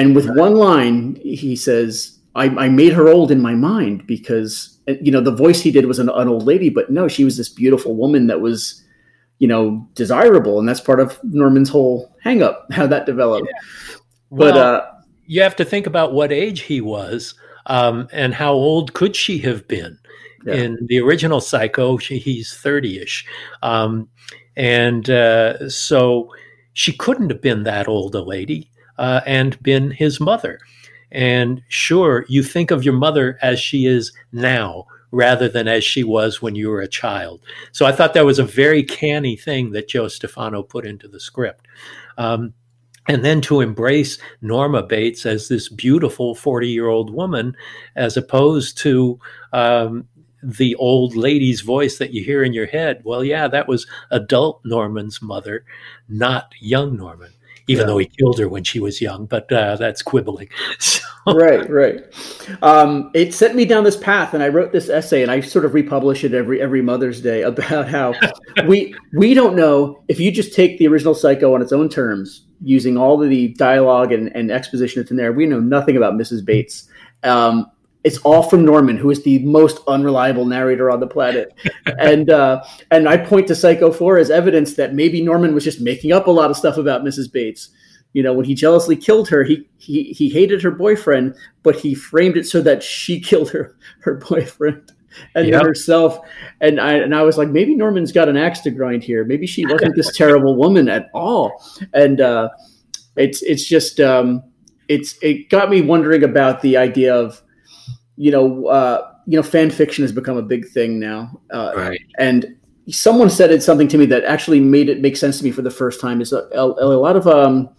and 0.00 0.16
with 0.16 0.28
one 0.30 0.54
line, 0.54 1.16
he 1.22 1.54
says, 1.54 2.18
I, 2.34 2.46
I, 2.46 2.68
made 2.68 2.92
her 2.94 3.08
old 3.08 3.30
in 3.30 3.40
my 3.40 3.54
mind 3.54 4.06
because, 4.06 4.78
you 4.86 5.12
know, 5.12 5.20
the 5.20 5.34
voice 5.34 5.60
he 5.60 5.70
did 5.70 5.86
was 5.86 5.98
an, 5.98 6.08
an, 6.08 6.28
old 6.28 6.44
lady, 6.44 6.70
but 6.70 6.90
no, 6.90 7.06
she 7.06 7.24
was 7.24 7.36
this 7.36 7.48
beautiful 7.50 7.94
woman 7.94 8.26
that 8.28 8.40
was, 8.40 8.82
you 9.40 9.48
know, 9.48 9.86
desirable. 9.94 10.58
And 10.58 10.66
that's 10.66 10.80
part 10.80 11.00
of 11.00 11.18
Norman's 11.22 11.68
whole 11.68 12.16
hangup, 12.24 12.72
how 12.72 12.86
that 12.86 13.04
developed. 13.04 13.48
Yeah. 13.48 13.98
Well, 14.30 14.52
but 14.52 14.58
uh, 14.58 14.86
you 15.26 15.42
have 15.42 15.56
to 15.56 15.64
think 15.64 15.86
about 15.86 16.14
what 16.14 16.32
age 16.32 16.60
he 16.62 16.80
was 16.80 17.34
um, 17.66 18.08
and 18.12 18.32
how 18.32 18.52
old 18.52 18.94
could 18.94 19.14
she 19.14 19.38
have 19.38 19.68
been. 19.68 19.98
Yeah. 20.46 20.54
In 20.54 20.86
the 20.86 21.00
original 21.00 21.42
Psycho, 21.42 21.98
she, 21.98 22.16
he's 22.16 22.56
30 22.56 23.00
ish. 23.00 23.26
Um, 23.62 24.08
and 24.56 25.10
uh, 25.10 25.68
so 25.68 26.32
she 26.72 26.92
couldn't 26.92 27.28
have 27.28 27.42
been 27.42 27.64
that 27.64 27.88
old 27.88 28.14
a 28.14 28.22
lady 28.22 28.69
uh, 29.00 29.22
and 29.26 29.60
been 29.62 29.90
his 29.90 30.20
mother. 30.20 30.60
And 31.10 31.62
sure, 31.68 32.24
you 32.28 32.44
think 32.44 32.70
of 32.70 32.84
your 32.84 32.94
mother 32.94 33.38
as 33.42 33.58
she 33.58 33.86
is 33.86 34.12
now 34.30 34.86
rather 35.10 35.48
than 35.48 35.66
as 35.66 35.82
she 35.82 36.04
was 36.04 36.40
when 36.40 36.54
you 36.54 36.68
were 36.68 36.82
a 36.82 36.86
child. 36.86 37.40
So 37.72 37.84
I 37.86 37.92
thought 37.92 38.14
that 38.14 38.26
was 38.26 38.38
a 38.38 38.44
very 38.44 38.84
canny 38.84 39.34
thing 39.34 39.72
that 39.72 39.88
Joe 39.88 40.06
Stefano 40.06 40.62
put 40.62 40.86
into 40.86 41.08
the 41.08 41.18
script. 41.18 41.66
Um, 42.16 42.54
and 43.08 43.24
then 43.24 43.40
to 43.40 43.60
embrace 43.60 44.18
Norma 44.42 44.84
Bates 44.84 45.26
as 45.26 45.48
this 45.48 45.68
beautiful 45.68 46.34
40 46.34 46.68
year 46.68 46.86
old 46.86 47.10
woman, 47.10 47.56
as 47.96 48.16
opposed 48.16 48.78
to 48.78 49.18
um, 49.52 50.06
the 50.42 50.74
old 50.76 51.16
lady's 51.16 51.62
voice 51.62 51.98
that 51.98 52.12
you 52.12 52.22
hear 52.22 52.44
in 52.44 52.52
your 52.52 52.66
head. 52.66 53.00
Well, 53.02 53.24
yeah, 53.24 53.48
that 53.48 53.66
was 53.66 53.86
adult 54.10 54.60
Norman's 54.64 55.20
mother, 55.22 55.64
not 56.08 56.52
young 56.60 56.96
Norman 56.96 57.32
even 57.66 57.82
yeah. 57.82 57.86
though 57.86 57.98
he 57.98 58.06
killed 58.06 58.38
her 58.38 58.48
when 58.48 58.64
she 58.64 58.80
was 58.80 59.00
young, 59.00 59.26
but 59.26 59.50
uh, 59.52 59.76
that's 59.76 60.02
quibbling. 60.02 60.48
So. 61.26 61.34
Right, 61.34 61.68
right. 61.68 62.02
Um, 62.62 63.10
it 63.12 63.34
sent 63.34 63.54
me 63.54 63.66
down 63.66 63.84
this 63.84 63.96
path, 63.96 64.32
and 64.32 64.42
I 64.42 64.48
wrote 64.48 64.72
this 64.72 64.88
essay, 64.88 65.20
and 65.20 65.30
I 65.30 65.40
sort 65.40 65.66
of 65.66 65.74
republish 65.74 66.24
it 66.24 66.32
every 66.32 66.62
every 66.62 66.80
Mother's 66.80 67.20
Day 67.20 67.42
about 67.42 67.88
how 67.88 68.14
we 68.66 68.94
we 69.12 69.34
don't 69.34 69.54
know 69.54 70.02
if 70.08 70.18
you 70.18 70.32
just 70.32 70.54
take 70.54 70.78
the 70.78 70.88
original 70.88 71.14
Psycho 71.14 71.54
on 71.54 71.60
its 71.60 71.72
own 71.72 71.90
terms, 71.90 72.46
using 72.62 72.96
all 72.96 73.22
of 73.22 73.28
the 73.28 73.48
dialogue 73.48 74.12
and, 74.12 74.34
and 74.34 74.50
exposition 74.50 75.02
that's 75.02 75.10
in 75.10 75.18
there. 75.18 75.32
We 75.32 75.44
know 75.44 75.60
nothing 75.60 75.98
about 75.98 76.14
Mrs. 76.14 76.42
Bates. 76.42 76.88
Um, 77.22 77.70
it's 78.02 78.18
all 78.18 78.42
from 78.42 78.64
Norman, 78.64 78.96
who 78.96 79.10
is 79.10 79.22
the 79.22 79.40
most 79.40 79.80
unreliable 79.86 80.46
narrator 80.46 80.90
on 80.90 81.00
the 81.00 81.06
planet. 81.06 81.52
and 81.98 82.30
uh, 82.30 82.64
and 82.90 83.08
I 83.08 83.16
point 83.16 83.46
to 83.48 83.54
Psycho 83.54 83.92
4 83.92 84.18
as 84.18 84.30
evidence 84.30 84.74
that 84.74 84.94
maybe 84.94 85.22
Norman 85.22 85.54
was 85.54 85.64
just 85.64 85.80
making 85.80 86.12
up 86.12 86.26
a 86.26 86.30
lot 86.30 86.50
of 86.50 86.56
stuff 86.56 86.76
about 86.76 87.02
Mrs. 87.02 87.30
Bates. 87.30 87.70
You 88.12 88.22
know, 88.24 88.32
when 88.32 88.44
he 88.44 88.54
jealously 88.54 88.96
killed 88.96 89.28
her, 89.28 89.44
he 89.44 89.68
he 89.78 90.04
he 90.12 90.28
hated 90.28 90.62
her 90.62 90.70
boyfriend, 90.70 91.34
but 91.62 91.76
he 91.76 91.94
framed 91.94 92.36
it 92.36 92.46
so 92.46 92.60
that 92.62 92.82
she 92.82 93.20
killed 93.30 93.50
her 93.50 93.76
her 94.00 94.14
boyfriend 94.14 94.92
and 95.34 95.48
yep. 95.48 95.62
herself. 95.62 96.18
And 96.60 96.80
I 96.80 96.94
and 96.94 97.14
I 97.14 97.22
was 97.22 97.36
like, 97.36 97.48
maybe 97.48 97.74
Norman's 97.74 98.12
got 98.12 98.28
an 98.28 98.36
axe 98.36 98.60
to 98.60 98.70
grind 98.70 99.04
here. 99.04 99.24
Maybe 99.24 99.46
she 99.46 99.66
wasn't 99.66 99.96
this 99.96 100.16
terrible 100.16 100.56
woman 100.56 100.88
at 100.88 101.08
all. 101.14 101.62
And 101.92 102.20
uh, 102.20 102.48
it's 103.16 103.42
it's 103.42 103.64
just 103.64 104.00
um, 104.00 104.42
it's 104.88 105.16
it 105.22 105.50
got 105.50 105.70
me 105.70 105.82
wondering 105.82 106.24
about 106.24 106.62
the 106.62 106.76
idea 106.76 107.14
of 107.14 107.42
you 108.20 108.30
know, 108.30 108.66
uh, 108.66 109.12
you 109.24 109.38
know, 109.38 109.42
fan 109.42 109.70
fiction 109.70 110.04
has 110.04 110.12
become 110.12 110.36
a 110.36 110.42
big 110.42 110.68
thing 110.68 111.00
now. 111.00 111.40
Uh, 111.50 111.72
right. 111.74 112.00
And 112.18 112.54
someone 112.90 113.30
said 113.30 113.50
it 113.50 113.62
something 113.62 113.88
to 113.88 113.96
me 113.96 114.04
that 114.06 114.24
actually 114.24 114.60
made 114.60 114.90
it 114.90 115.00
make 115.00 115.16
sense 115.16 115.38
to 115.38 115.44
me 115.44 115.50
for 115.50 115.62
the 115.62 115.70
first 115.70 116.02
time. 116.02 116.20
Is 116.20 116.34
a, 116.34 116.42
a, 116.52 116.66
a 116.66 117.00
lot 117.00 117.16
of 117.16 117.26
um, 117.26 117.70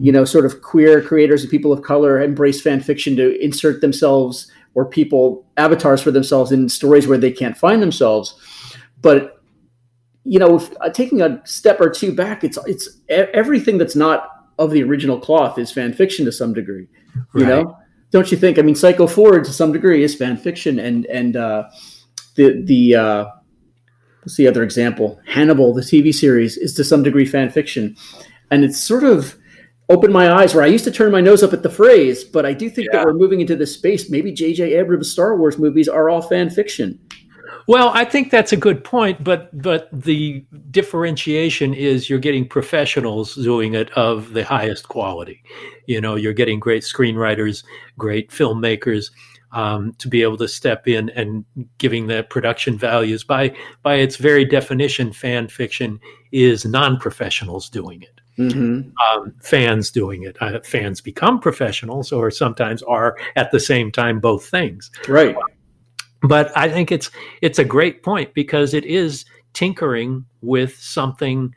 you 0.00 0.10
know, 0.10 0.24
sort 0.24 0.46
of 0.46 0.62
queer 0.62 1.00
creators 1.00 1.42
and 1.42 1.50
people 1.50 1.72
of 1.72 1.82
color 1.82 2.20
embrace 2.20 2.60
fan 2.60 2.80
fiction 2.80 3.14
to 3.14 3.40
insert 3.40 3.82
themselves 3.82 4.50
or 4.74 4.84
people 4.84 5.46
avatars 5.58 6.02
for 6.02 6.10
themselves 6.10 6.50
in 6.50 6.68
stories 6.68 7.06
where 7.06 7.18
they 7.18 7.30
can't 7.30 7.56
find 7.56 7.80
themselves. 7.80 8.34
But 9.00 9.40
you 10.24 10.40
know, 10.40 10.56
if, 10.56 10.72
uh, 10.80 10.90
taking 10.90 11.22
a 11.22 11.40
step 11.46 11.80
or 11.80 11.88
two 11.88 12.12
back, 12.12 12.42
it's 12.42 12.58
it's 12.66 12.98
everything 13.08 13.78
that's 13.78 13.94
not 13.94 14.28
of 14.58 14.72
the 14.72 14.82
original 14.82 15.20
cloth 15.20 15.56
is 15.56 15.70
fan 15.70 15.92
fiction 15.92 16.24
to 16.24 16.32
some 16.32 16.52
degree. 16.52 16.88
You 17.32 17.44
right. 17.44 17.48
know, 17.48 17.76
don't 18.14 18.30
you 18.30 18.38
think? 18.38 18.60
I 18.60 18.62
mean, 18.62 18.76
Psycho 18.76 19.08
Four 19.08 19.40
to 19.40 19.52
some 19.52 19.72
degree 19.72 20.04
is 20.04 20.14
fan 20.14 20.36
fiction, 20.36 20.78
and 20.78 21.04
and 21.06 21.34
uh, 21.34 21.68
the 22.36 22.62
the 22.64 22.94
uh, 22.94 23.24
what's 24.22 24.36
the 24.36 24.46
other 24.46 24.62
example? 24.62 25.20
Hannibal, 25.26 25.74
the 25.74 25.80
TV 25.80 26.14
series, 26.14 26.56
is 26.56 26.74
to 26.74 26.84
some 26.84 27.02
degree 27.02 27.26
fan 27.26 27.50
fiction, 27.50 27.96
and 28.52 28.62
it's 28.62 28.80
sort 28.80 29.02
of 29.02 29.34
opened 29.88 30.12
my 30.12 30.32
eyes 30.32 30.54
where 30.54 30.62
I 30.62 30.68
used 30.68 30.84
to 30.84 30.92
turn 30.92 31.10
my 31.10 31.20
nose 31.20 31.42
up 31.42 31.52
at 31.52 31.64
the 31.64 31.68
phrase, 31.68 32.22
but 32.22 32.46
I 32.46 32.52
do 32.52 32.70
think 32.70 32.86
yeah. 32.86 32.98
that 32.98 33.04
we're 33.04 33.14
moving 33.14 33.40
into 33.40 33.56
this 33.56 33.74
space. 33.74 34.08
Maybe 34.08 34.30
J.J. 34.30 34.74
Abrams' 34.74 35.10
Star 35.10 35.36
Wars 35.36 35.58
movies 35.58 35.88
are 35.88 36.08
all 36.08 36.22
fan 36.22 36.50
fiction. 36.50 37.00
Well, 37.66 37.90
I 37.94 38.04
think 38.04 38.30
that's 38.30 38.52
a 38.52 38.56
good 38.56 38.84
point, 38.84 39.24
but 39.24 39.50
but 39.60 39.88
the 39.92 40.44
differentiation 40.70 41.72
is 41.72 42.10
you're 42.10 42.18
getting 42.18 42.46
professionals 42.46 43.34
doing 43.34 43.74
it 43.74 43.90
of 43.92 44.34
the 44.34 44.44
highest 44.44 44.88
quality. 44.88 45.42
You 45.86 46.00
know, 46.00 46.14
you're 46.14 46.34
getting 46.34 46.60
great 46.60 46.82
screenwriters, 46.82 47.64
great 47.96 48.30
filmmakers 48.30 49.10
um, 49.52 49.94
to 49.98 50.08
be 50.08 50.22
able 50.22 50.36
to 50.38 50.48
step 50.48 50.86
in 50.86 51.08
and 51.10 51.44
giving 51.78 52.06
the 52.06 52.24
production 52.24 52.76
values. 52.76 53.24
By 53.24 53.56
by 53.82 53.94
its 53.94 54.16
very 54.16 54.44
definition, 54.44 55.12
fan 55.12 55.48
fiction 55.48 56.00
is 56.32 56.66
non-professionals 56.66 57.70
doing 57.70 58.02
it. 58.02 58.20
Mm-hmm. 58.36 58.90
Um, 59.00 59.34
fans 59.42 59.90
doing 59.90 60.24
it. 60.24 60.36
Uh, 60.40 60.60
fans 60.60 61.00
become 61.00 61.40
professionals, 61.40 62.12
or 62.12 62.30
sometimes 62.30 62.82
are 62.82 63.16
at 63.36 63.52
the 63.52 63.60
same 63.60 63.90
time 63.90 64.20
both 64.20 64.44
things. 64.44 64.90
Right 65.08 65.34
but 66.24 66.50
I 66.56 66.68
think 66.68 66.90
it's 66.90 67.10
it's 67.42 67.58
a 67.58 67.64
great 67.64 68.02
point 68.02 68.34
because 68.34 68.74
it 68.74 68.84
is 68.84 69.24
tinkering 69.52 70.24
with 70.40 70.76
something 70.76 71.54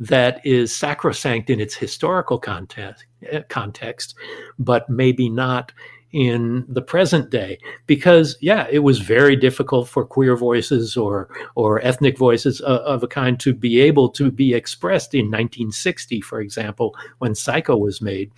that 0.00 0.44
is 0.44 0.74
sacrosanct 0.76 1.50
in 1.50 1.60
its 1.60 1.74
historical 1.74 2.38
context, 2.38 3.04
eh, 3.30 3.42
context, 3.48 4.14
but 4.58 4.88
maybe 4.88 5.28
not 5.28 5.72
in 6.12 6.64
the 6.68 6.82
present 6.82 7.30
day. 7.30 7.58
Because 7.86 8.36
yeah 8.40 8.66
it 8.70 8.80
was 8.80 8.98
very 8.98 9.36
difficult 9.36 9.88
for 9.88 10.04
queer 10.04 10.36
voices 10.36 10.96
or 10.96 11.28
or 11.54 11.80
ethnic 11.84 12.18
voices 12.18 12.60
of, 12.62 13.02
a 13.02 13.08
kind 13.08 13.38
to 13.40 13.54
be 13.54 13.80
able 13.80 14.08
to 14.08 14.30
be 14.30 14.54
expressed 14.54 15.14
in 15.14 15.26
1960 15.26 16.20
for 16.22 16.40
example 16.40 16.96
when 17.18 17.34
psycho 17.34 17.76
was 17.76 18.00
made. 18.00 18.32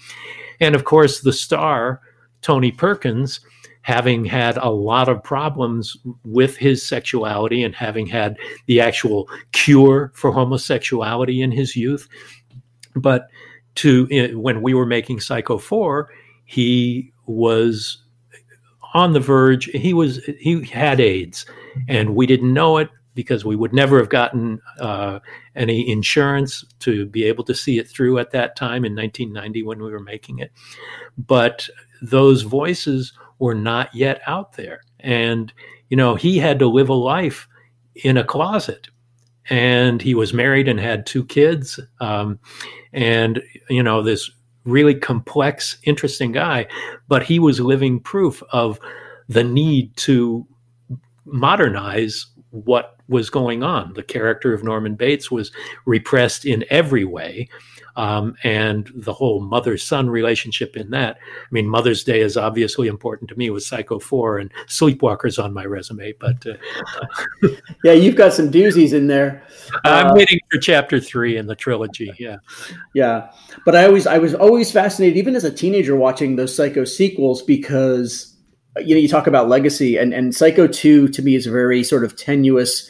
And 0.60 0.74
of 0.74 0.84
course 0.84 1.20
the 1.20 1.32
star 1.32 2.00
tony 2.42 2.72
perkins 2.72 3.40
having 3.82 4.24
had 4.24 4.56
a 4.58 4.70
lot 4.70 5.08
of 5.08 5.22
problems 5.22 5.96
with 6.24 6.56
his 6.56 6.86
sexuality 6.86 7.62
and 7.62 7.74
having 7.74 8.06
had 8.06 8.36
the 8.66 8.80
actual 8.80 9.28
cure 9.52 10.12
for 10.14 10.32
homosexuality 10.32 11.40
in 11.40 11.50
his 11.50 11.76
youth. 11.76 12.08
But 12.94 13.28
to 13.76 14.06
when 14.36 14.62
we 14.62 14.74
were 14.74 14.86
making 14.86 15.20
Psycho 15.20 15.58
4, 15.58 16.10
he 16.44 17.12
was 17.26 17.98
on 18.94 19.12
the 19.12 19.20
verge. 19.20 19.66
He 19.66 19.92
was 19.94 20.24
he 20.38 20.64
had 20.64 21.00
AIDS, 21.00 21.46
and 21.88 22.14
we 22.14 22.26
didn't 22.26 22.52
know 22.52 22.78
it 22.78 22.90
because 23.14 23.44
we 23.44 23.56
would 23.56 23.72
never 23.72 23.98
have 23.98 24.08
gotten 24.08 24.60
uh, 24.78 25.18
any 25.56 25.88
insurance 25.90 26.64
to 26.80 27.06
be 27.06 27.24
able 27.24 27.44
to 27.44 27.54
see 27.54 27.78
it 27.78 27.88
through 27.88 28.18
at 28.18 28.30
that 28.30 28.56
time 28.56 28.84
in 28.84 28.94
1990 28.94 29.62
when 29.62 29.82
we 29.82 29.90
were 29.90 30.00
making 30.00 30.38
it. 30.38 30.52
But 31.18 31.68
those 32.00 32.42
voices 32.42 33.12
were 33.40 33.54
not 33.54 33.92
yet 33.92 34.20
out 34.26 34.52
there. 34.52 34.82
And, 35.00 35.52
you 35.88 35.96
know, 35.96 36.14
he 36.14 36.38
had 36.38 36.60
to 36.60 36.68
live 36.68 36.88
a 36.88 36.94
life 36.94 37.48
in 37.96 38.16
a 38.16 38.24
closet. 38.24 38.88
And 39.48 40.00
he 40.00 40.14
was 40.14 40.32
married 40.32 40.68
and 40.68 40.78
had 40.78 41.06
two 41.06 41.24
kids. 41.24 41.80
Um, 41.98 42.38
and, 42.92 43.42
you 43.68 43.82
know, 43.82 44.02
this 44.02 44.30
really 44.64 44.94
complex, 44.94 45.78
interesting 45.82 46.30
guy. 46.30 46.68
But 47.08 47.24
he 47.24 47.40
was 47.40 47.58
living 47.58 47.98
proof 47.98 48.42
of 48.52 48.78
the 49.28 49.42
need 49.42 49.96
to 49.96 50.46
modernize 51.24 52.26
what 52.50 52.96
was 53.08 53.30
going 53.30 53.62
on. 53.62 53.92
The 53.94 54.02
character 54.02 54.52
of 54.52 54.64
Norman 54.64 54.94
Bates 54.94 55.30
was 55.30 55.52
repressed 55.84 56.44
in 56.44 56.64
every 56.70 57.04
way 57.04 57.48
um, 57.96 58.34
and 58.44 58.90
the 58.94 59.12
whole 59.12 59.40
mother 59.40 59.76
son 59.76 60.08
relationship 60.08 60.76
in 60.76 60.90
that. 60.90 61.16
I 61.16 61.48
mean, 61.50 61.68
Mother's 61.68 62.04
Day 62.04 62.20
is 62.20 62.36
obviously 62.36 62.88
important 62.88 63.28
to 63.30 63.36
me 63.36 63.50
with 63.50 63.62
Psycho 63.62 63.98
4 63.98 64.38
and 64.38 64.52
Sleepwalkers 64.66 65.42
on 65.42 65.52
my 65.52 65.64
resume, 65.64 66.14
but. 66.18 66.46
Uh, 66.46 67.48
yeah, 67.84 67.92
you've 67.92 68.16
got 68.16 68.32
some 68.32 68.50
doozies 68.50 68.92
in 68.92 69.06
there. 69.06 69.42
I'm 69.84 70.08
uh, 70.08 70.14
waiting 70.14 70.38
for 70.50 70.58
chapter 70.58 71.00
three 71.00 71.36
in 71.36 71.46
the 71.46 71.54
trilogy. 71.54 72.10
Yeah. 72.18 72.36
Yeah. 72.94 73.30
But 73.64 73.76
I 73.76 73.84
always, 73.84 74.06
I 74.06 74.18
was 74.18 74.34
always 74.34 74.70
fascinated, 74.70 75.16
even 75.16 75.36
as 75.36 75.44
a 75.44 75.52
teenager, 75.52 75.96
watching 75.96 76.36
those 76.36 76.54
Psycho 76.54 76.84
sequels 76.84 77.42
because 77.42 78.36
you 78.78 78.94
know 78.94 79.00
you 79.00 79.08
talk 79.08 79.26
about 79.26 79.48
legacy 79.48 79.96
and 79.96 80.14
and 80.14 80.34
psycho 80.34 80.66
2 80.66 81.08
to 81.08 81.22
me 81.22 81.34
is 81.34 81.46
very 81.46 81.82
sort 81.82 82.04
of 82.04 82.16
tenuous 82.16 82.88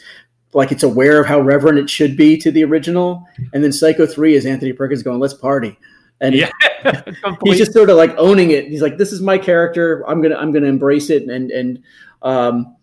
like 0.53 0.71
it's 0.71 0.83
aware 0.83 1.21
of 1.21 1.27
how 1.27 1.39
reverent 1.39 1.79
it 1.79 1.89
should 1.89 2.17
be 2.17 2.37
to 2.37 2.51
the 2.51 2.63
original. 2.63 3.25
And 3.53 3.63
then 3.63 3.71
Psycho 3.71 4.05
3 4.05 4.35
is 4.35 4.45
Anthony 4.45 4.73
Perkins 4.73 5.03
going, 5.03 5.19
let's 5.19 5.33
party. 5.33 5.77
And 6.19 6.35
yeah, 6.35 6.51
he's 7.43 7.57
just 7.57 7.73
sort 7.73 7.89
of 7.89 7.97
like 7.97 8.13
owning 8.17 8.51
it. 8.51 8.67
He's 8.67 8.81
like, 8.81 8.97
this 8.97 9.11
is 9.11 9.21
my 9.21 9.37
character. 9.37 10.03
I'm 10.07 10.21
going 10.21 10.31
to, 10.31 10.39
I'm 10.39 10.51
going 10.51 10.63
to 10.63 10.69
embrace 10.69 11.09
it. 11.09 11.23
And, 11.23 11.51
and, 11.51 11.83
um, 12.21 12.75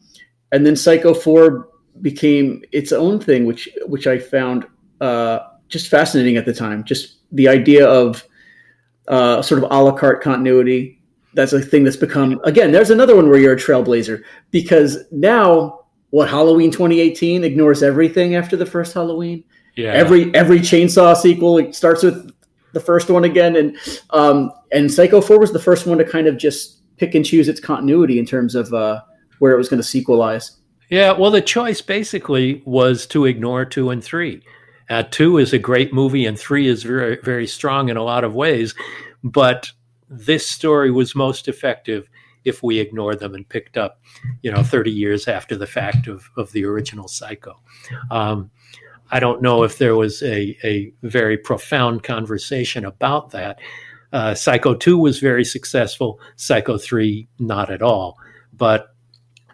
and 0.50 0.66
then 0.66 0.76
Psycho 0.76 1.14
4 1.14 1.68
became 2.00 2.62
its 2.72 2.92
own 2.92 3.20
thing, 3.20 3.44
which, 3.44 3.68
which 3.86 4.06
I 4.06 4.18
found, 4.18 4.66
uh, 5.00 5.40
just 5.68 5.88
fascinating 5.88 6.36
at 6.36 6.46
the 6.46 6.54
time. 6.54 6.84
Just 6.84 7.18
the 7.32 7.48
idea 7.48 7.86
of, 7.86 8.24
uh, 9.08 9.42
sort 9.42 9.62
of 9.62 9.70
a 9.70 9.82
la 9.82 9.92
carte 9.92 10.22
continuity. 10.22 10.97
That's 11.38 11.52
a 11.52 11.60
thing 11.60 11.84
that's 11.84 11.96
become, 11.96 12.40
again, 12.42 12.72
there's 12.72 12.90
another 12.90 13.14
one 13.14 13.28
where 13.28 13.38
you're 13.38 13.52
a 13.52 13.56
trailblazer 13.56 14.24
because 14.50 15.04
now 15.12 15.84
what 16.10 16.28
Halloween 16.28 16.72
2018 16.72 17.44
ignores 17.44 17.80
everything 17.80 18.34
after 18.34 18.56
the 18.56 18.66
first 18.66 18.92
Halloween. 18.92 19.44
Yeah. 19.76 19.92
Every 19.92 20.34
every 20.34 20.58
chainsaw 20.58 21.14
sequel 21.16 21.72
starts 21.72 22.02
with 22.02 22.32
the 22.72 22.80
first 22.80 23.08
one 23.08 23.22
again, 23.22 23.54
and 23.54 23.76
um, 24.10 24.50
and 24.72 24.92
Psycho 24.92 25.20
Four 25.20 25.38
was 25.38 25.52
the 25.52 25.60
first 25.60 25.86
one 25.86 25.98
to 25.98 26.04
kind 26.04 26.26
of 26.26 26.38
just 26.38 26.80
pick 26.96 27.14
and 27.14 27.24
choose 27.24 27.46
its 27.46 27.60
continuity 27.60 28.18
in 28.18 28.26
terms 28.26 28.56
of 28.56 28.74
uh, 28.74 29.00
where 29.38 29.52
it 29.52 29.58
was 29.58 29.68
going 29.68 29.80
to 29.80 29.86
sequelize. 29.86 30.56
Yeah, 30.90 31.12
well, 31.12 31.30
the 31.30 31.40
choice 31.40 31.80
basically 31.80 32.62
was 32.64 33.06
to 33.08 33.26
ignore 33.26 33.64
two 33.64 33.90
and 33.90 34.02
three. 34.02 34.42
Uh, 34.90 35.04
two 35.08 35.38
is 35.38 35.52
a 35.52 35.58
great 35.58 35.92
movie, 35.94 36.26
and 36.26 36.36
three 36.36 36.66
is 36.66 36.82
very, 36.82 37.20
very 37.22 37.46
strong 37.46 37.90
in 37.90 37.96
a 37.96 38.02
lot 38.02 38.24
of 38.24 38.34
ways. 38.34 38.74
But 39.22 39.70
this 40.08 40.48
story 40.48 40.90
was 40.90 41.14
most 41.14 41.48
effective 41.48 42.08
if 42.44 42.62
we 42.62 42.78
ignored 42.78 43.18
them 43.18 43.34
and 43.34 43.48
picked 43.48 43.76
up, 43.76 44.00
you 44.42 44.50
know, 44.50 44.62
30 44.62 44.90
years 44.90 45.28
after 45.28 45.56
the 45.56 45.66
fact 45.66 46.06
of, 46.06 46.30
of 46.36 46.50
the 46.52 46.64
original 46.64 47.08
Psycho. 47.08 47.60
Um, 48.10 48.50
I 49.10 49.20
don't 49.20 49.42
know 49.42 49.62
if 49.62 49.78
there 49.78 49.96
was 49.96 50.22
a, 50.22 50.56
a 50.64 50.92
very 51.02 51.36
profound 51.36 52.02
conversation 52.02 52.84
about 52.84 53.30
that. 53.30 53.58
Uh, 54.12 54.34
Psycho 54.34 54.74
2 54.74 54.98
was 54.98 55.18
very 55.18 55.44
successful, 55.44 56.20
Psycho 56.36 56.78
3, 56.78 57.28
not 57.38 57.70
at 57.70 57.82
all. 57.82 58.16
But 58.54 58.94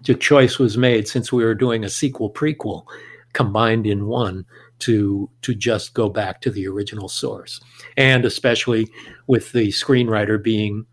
the 0.05 0.15
choice 0.15 0.59
was 0.59 0.77
made 0.77 1.09
since 1.09 1.33
we 1.33 1.45
were 1.45 1.55
doing 1.55 1.85
a 1.85 1.89
sequel 1.89 2.31
prequel 2.31 2.85
combined 3.33 3.87
in 3.87 4.07
one 4.07 4.47
to 4.85 5.31
to 5.41 5.55
just 5.55 5.95
go 5.95 6.09
back 6.09 6.41
to 6.43 6.51
the 6.51 6.67
original 6.67 7.09
source 7.09 7.61
and 7.97 8.25
especially 8.25 8.87
with 9.27 9.51
the 9.53 9.69
screenwriter 9.69 10.43
being 10.43 10.85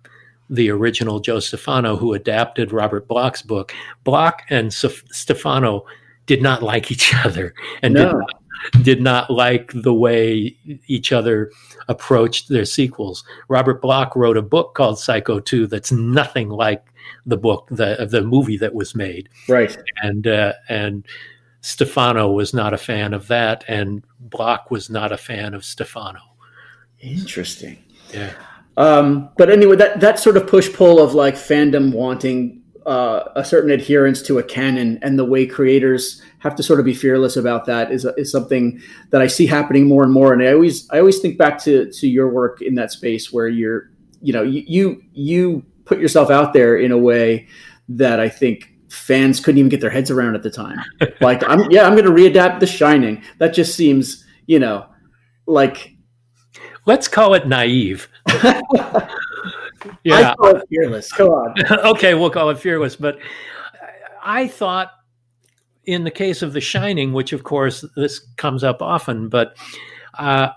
the 0.49 0.69
original 0.69 1.19
Joe 1.19 1.39
Stefano 1.39 1.97
who 1.97 2.13
adapted 2.13 2.71
Robert 2.71 3.07
Bloch's 3.07 3.41
book 3.41 3.73
Bloch 4.05 4.43
and 4.49 4.73
Stefano 4.73 5.85
did 6.25 6.41
not 6.41 6.63
like 6.63 6.89
each 6.91 7.13
other 7.25 7.53
and 7.81 7.93
no. 7.93 8.05
did, 8.05 8.13
not, 8.13 8.83
did 8.83 9.01
not 9.01 9.29
like 9.29 9.71
the 9.73 9.93
way 9.93 10.55
each 10.87 11.11
other 11.11 11.51
approached 11.89 12.47
their 12.47 12.65
sequels 12.65 13.25
Robert 13.49 13.81
Bloch 13.81 14.15
wrote 14.15 14.37
a 14.37 14.41
book 14.41 14.73
called 14.73 14.99
Psycho 14.99 15.41
2 15.41 15.67
that's 15.67 15.91
nothing 15.91 16.47
like 16.47 16.85
the 17.25 17.37
book, 17.37 17.67
the 17.69 18.07
the 18.09 18.21
movie 18.21 18.57
that 18.57 18.73
was 18.73 18.95
made. 18.95 19.29
Right. 19.47 19.75
And 20.01 20.27
uh, 20.27 20.53
and 20.69 21.05
Stefano 21.61 22.31
was 22.31 22.53
not 22.53 22.73
a 22.73 22.77
fan 22.77 23.13
of 23.13 23.27
that, 23.27 23.63
and 23.67 24.03
Bloch 24.19 24.71
was 24.71 24.89
not 24.89 25.11
a 25.11 25.17
fan 25.17 25.53
of 25.53 25.63
Stefano. 25.63 26.19
Interesting. 26.99 27.77
Yeah. 28.13 28.33
Um, 28.77 29.29
but 29.37 29.49
anyway, 29.49 29.75
that 29.75 29.99
that 29.99 30.19
sort 30.19 30.37
of 30.37 30.47
push 30.47 30.71
pull 30.73 31.01
of 31.01 31.13
like 31.13 31.35
fandom 31.35 31.93
wanting 31.93 32.61
uh, 32.85 33.29
a 33.35 33.45
certain 33.45 33.69
adherence 33.69 34.21
to 34.23 34.39
a 34.39 34.43
canon 34.43 34.97
and 35.03 35.17
the 35.19 35.25
way 35.25 35.45
creators 35.45 36.21
have 36.39 36.55
to 36.55 36.63
sort 36.63 36.79
of 36.79 36.85
be 36.85 36.93
fearless 36.93 37.37
about 37.37 37.65
that 37.65 37.91
is, 37.91 38.05
is 38.17 38.31
something 38.31 38.81
that 39.11 39.21
I 39.21 39.27
see 39.27 39.45
happening 39.45 39.87
more 39.87 40.03
and 40.03 40.11
more. 40.11 40.33
And 40.33 40.41
I 40.41 40.53
always 40.53 40.89
I 40.89 40.99
always 40.99 41.19
think 41.19 41.37
back 41.37 41.61
to 41.63 41.91
to 41.91 42.07
your 42.07 42.29
work 42.29 42.61
in 42.61 42.75
that 42.75 42.91
space 42.91 43.31
where 43.31 43.47
you're 43.47 43.91
you 44.21 44.33
know 44.33 44.41
you 44.41 44.63
you, 44.67 45.03
you 45.13 45.65
put 45.85 45.99
yourself 45.99 46.29
out 46.29 46.53
there 46.53 46.77
in 46.77 46.91
a 46.91 46.97
way 46.97 47.47
that 47.89 48.19
I 48.19 48.29
think 48.29 48.70
fans 48.91 49.39
couldn't 49.39 49.59
even 49.59 49.69
get 49.69 49.81
their 49.81 49.89
heads 49.89 50.11
around 50.11 50.35
at 50.35 50.43
the 50.43 50.51
time. 50.51 50.79
like, 51.21 51.47
I'm 51.47 51.69
yeah, 51.71 51.85
I'm 51.85 51.95
going 51.95 52.05
to 52.05 52.11
readapt 52.11 52.59
The 52.59 52.67
Shining. 52.67 53.23
That 53.37 53.53
just 53.53 53.75
seems, 53.75 54.25
you 54.45 54.59
know, 54.59 54.85
like. 55.45 55.95
Let's 56.87 57.07
call 57.07 57.35
it 57.35 57.47
naive. 57.47 58.09
yeah, 60.03 60.31
I 60.31 60.35
call 60.35 60.55
it 60.55 60.63
fearless. 60.67 61.11
Go 61.11 61.27
on. 61.27 61.53
okay, 61.85 62.15
we'll 62.15 62.31
call 62.31 62.49
it 62.49 62.57
fearless. 62.57 62.95
But 62.95 63.19
I 64.23 64.47
thought, 64.47 64.89
in 65.85 66.03
the 66.03 66.11
case 66.11 66.41
of 66.41 66.53
The 66.53 66.61
Shining, 66.61 67.13
which 67.13 67.33
of 67.33 67.43
course 67.43 67.85
this 67.95 68.19
comes 68.37 68.63
up 68.63 68.81
often, 68.81 69.29
but 69.29 69.55
uh, 70.17 70.49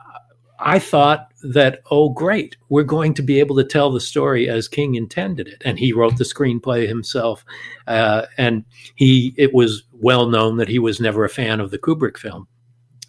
I 0.59 0.79
thought 0.79 1.33
that, 1.43 1.81
oh, 1.91 2.11
great, 2.11 2.57
we're 2.69 2.85
going 2.85 3.15
to 3.15 3.23
be 3.23 3.41
able 3.41 3.57
to 3.57 3.65
tell 3.65 3.91
the 3.91 4.01
story 4.01 4.49
as 4.49 4.69
King 4.69 4.95
intended 4.95 5.49
it. 5.49 5.63
And 5.65 5.79
he 5.79 5.93
wrote 5.93 6.17
the 6.17 6.25
screenplay 6.25 6.87
himself. 6.87 7.45
Uh, 7.87 8.27
and 8.39 8.65
he, 8.95 9.35
it 9.37 9.53
was 9.53 9.83
well 9.93 10.29
known 10.29 10.57
that 10.59 10.69
he 10.69 10.79
was 10.79 11.01
never 11.01 11.25
a 11.25 11.29
fan 11.29 11.61
of 11.61 11.71
the 11.71 11.79
Kubrick 11.79 12.17
film. 12.17 12.47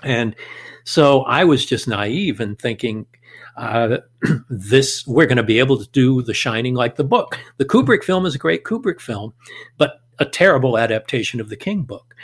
And 0.03 0.35
so 0.83 1.21
I 1.21 1.43
was 1.43 1.65
just 1.65 1.87
naive 1.87 2.39
and 2.39 2.57
thinking, 2.57 3.05
uh, 3.57 3.97
this 4.49 5.05
we're 5.07 5.25
going 5.25 5.37
to 5.37 5.43
be 5.43 5.59
able 5.59 5.77
to 5.77 5.89
do 5.91 6.21
The 6.21 6.33
Shining 6.33 6.75
like 6.75 6.95
the 6.95 7.03
book. 7.03 7.39
The 7.57 7.65
Kubrick 7.65 8.03
film 8.03 8.25
is 8.25 8.35
a 8.35 8.39
great 8.39 8.63
Kubrick 8.63 8.99
film, 8.99 9.33
but 9.77 10.01
a 10.19 10.25
terrible 10.25 10.77
adaptation 10.77 11.39
of 11.39 11.49
the 11.49 11.55
King 11.55 11.83
book. 11.83 12.15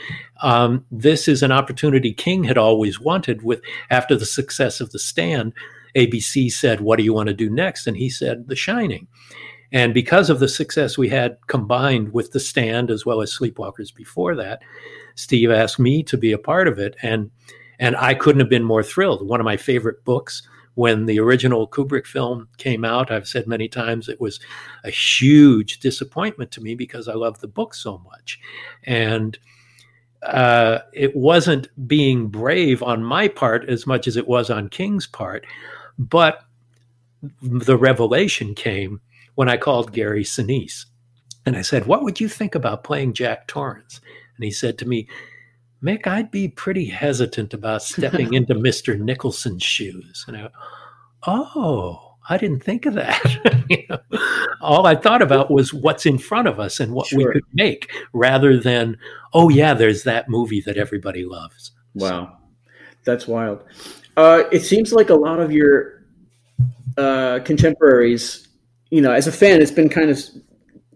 Um, 0.42 0.86
this 0.92 1.28
is 1.28 1.44
an 1.44 1.52
opportunity 1.52 2.14
King 2.14 2.44
had 2.44 2.58
always 2.58 3.00
wanted. 3.00 3.44
With 3.44 3.62
after 3.90 4.16
the 4.16 4.26
success 4.26 4.82
of 4.82 4.92
The 4.92 5.00
Stand, 5.00 5.54
ABC 5.96 6.52
said, 6.52 6.82
"What 6.82 6.98
do 6.98 7.04
you 7.04 7.14
want 7.14 7.28
to 7.28 7.34
do 7.34 7.50
next?" 7.50 7.88
And 7.88 7.98
he 7.98 8.10
said, 8.10 8.48
"The 8.48 8.56
Shining." 8.56 9.08
And 9.72 9.94
because 9.94 10.30
of 10.30 10.40
the 10.40 10.50
success 10.50 10.98
we 10.98 11.10
had 11.10 11.38
combined 11.48 12.14
with 12.14 12.32
The 12.32 12.40
Stand 12.40 12.92
as 12.92 13.06
well 13.06 13.22
as 13.22 13.36
Sleepwalkers 13.36 13.94
before 13.96 14.36
that, 14.36 14.62
Steve 15.16 15.52
asked 15.52 15.80
me 15.80 16.04
to 16.04 16.18
be 16.18 16.32
a 16.32 16.38
part 16.38 16.68
of 16.68 16.80
it, 16.80 16.96
and 17.02 17.32
and 17.80 17.96
I 17.98 18.14
couldn't 18.14 18.42
have 18.42 18.50
been 18.50 18.64
more 18.64 18.84
thrilled. 18.84 19.28
One 19.28 19.40
of 19.40 19.46
my 19.46 19.58
favorite 19.58 20.06
books 20.06 20.44
when 20.76 21.06
the 21.06 21.20
original 21.20 21.68
Kubrick 21.68 22.06
film 22.06 22.48
came 22.58 22.86
out, 22.86 23.12
I've 23.12 23.28
said 23.28 23.48
many 23.48 23.68
times 23.68 24.08
it 24.08 24.22
was 24.22 24.40
a 24.84 24.90
huge 24.90 25.80
disappointment 25.80 26.52
to 26.52 26.62
me 26.62 26.76
because 26.76 27.08
I 27.08 27.14
love 27.14 27.40
the 27.40 27.48
book 27.48 27.74
so 27.74 27.98
much. 28.00 28.40
And 28.84 29.38
uh, 30.24 30.80
it 30.94 31.16
wasn't 31.16 31.68
being 31.88 32.28
brave 32.28 32.82
on 32.84 33.04
my 33.04 33.28
part 33.28 33.68
as 33.68 33.86
much 33.86 34.08
as 34.08 34.16
it 34.16 34.28
was 34.28 34.50
on 34.50 34.70
King's 34.70 35.08
part. 35.08 35.46
But 35.98 36.44
the 37.42 37.78
revelation 37.78 38.56
came 38.56 39.02
when 39.36 39.50
I 39.50 39.58
called 39.58 39.94
Gary 39.94 40.24
Sinise. 40.24 40.86
And 41.46 41.58
I 41.58 41.62
said, 41.64 41.86
What 41.86 42.04
would 42.04 42.22
you 42.22 42.30
think 42.30 42.56
about 42.56 42.84
playing 42.84 43.14
Jack 43.14 43.48
Torrance? 43.48 44.00
And 44.36 44.46
he 44.46 44.52
said 44.52 44.78
to 44.78 44.88
me, 44.88 45.08
Mick, 45.84 46.06
I'd 46.06 46.30
be 46.30 46.48
pretty 46.48 46.86
hesitant 46.86 47.54
about 47.54 47.82
stepping 47.82 48.34
into 48.34 48.54
Mr. 48.54 49.00
Nicholson's 49.00 49.64
shoes. 49.64 50.26
And 50.28 50.38
I, 50.38 50.50
oh, 51.26 52.16
I 52.30 52.38
didn't 52.38 52.64
think 52.64 52.86
of 52.86 52.94
that. 52.94 53.66
you 53.70 53.84
know, 53.90 54.00
all 54.62 54.86
I 54.86 54.96
thought 54.96 55.22
about 55.22 55.50
was 55.50 55.74
what's 55.74 56.06
in 56.06 56.18
front 56.18 56.48
of 56.48 56.60
us 56.60 56.80
and 56.80 56.94
what 56.94 57.08
sure. 57.08 57.20
we 57.20 57.26
could 57.26 57.44
make, 57.54 57.92
rather 58.14 58.60
than, 58.60 58.98
oh 59.34 59.50
yeah, 59.50 59.74
there's 59.74 60.04
that 60.04 60.30
movie 60.30 60.62
that 60.62 60.78
everybody 60.78 61.26
loves. 61.26 61.72
Wow, 61.96 62.08
so. 62.08 62.30
that's 63.04 63.28
wild. 63.28 63.64
Uh, 64.16 64.44
it 64.52 64.62
seems 64.62 64.94
like 64.94 65.10
a 65.10 65.16
lot 65.16 65.40
of 65.40 65.52
your 65.52 66.04
uh, 66.98 67.40
contemporaries, 67.44 68.48
you 68.92 69.02
know, 69.02 69.12
as 69.12 69.26
a 69.26 69.32
fan, 69.32 69.62
it's 69.62 69.72
been 69.72 69.90
kind 69.90 70.10
of 70.10 70.20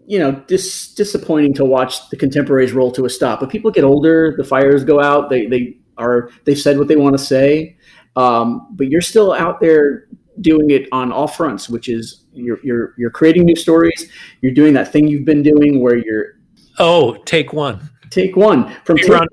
you 0.08 0.20
know, 0.20 0.32
dis- 0.48 0.94
disappointing 0.94 1.54
to 1.56 1.66
watch 1.66 2.10
the 2.10 2.18
contemporaries 2.18 2.74
roll 2.74 2.92
to 2.92 3.06
a 3.06 3.10
stop. 3.10 3.40
But 3.40 3.50
people 3.50 3.72
get 3.72 3.84
older, 3.84 4.36
the 4.38 4.44
fires 4.44 4.84
go 4.84 5.02
out. 5.02 5.30
They 5.30 5.48
they 5.48 5.78
are 5.98 6.30
they've 6.46 6.60
said 6.60 6.78
what 6.78 6.88
they 6.88 6.96
want 6.96 7.18
to 7.18 7.24
say, 7.24 7.78
um, 8.16 8.68
but 8.72 8.88
you're 8.88 9.02
still 9.02 9.34
out 9.34 9.60
there 9.60 10.08
doing 10.42 10.70
it 10.70 10.88
on 10.92 11.12
all 11.12 11.28
fronts, 11.28 11.70
which 11.70 11.90
is 11.90 12.26
you're 12.34 12.60
you're 12.64 12.94
you're 12.98 13.10
creating 13.10 13.46
new 13.46 13.56
stories. 13.56 14.12
You're 14.42 14.54
doing 14.54 14.74
that 14.74 14.92
thing 14.92 15.08
you've 15.08 15.26
been 15.26 15.44
doing 15.44 15.82
where 15.82 15.98
you're 15.98 16.40
oh 16.80 17.16
take 17.26 17.54
one 17.54 17.90
take 18.10 18.36
one 18.36 18.76
from 18.84 18.98
take 18.98 19.10
one, 19.10 19.28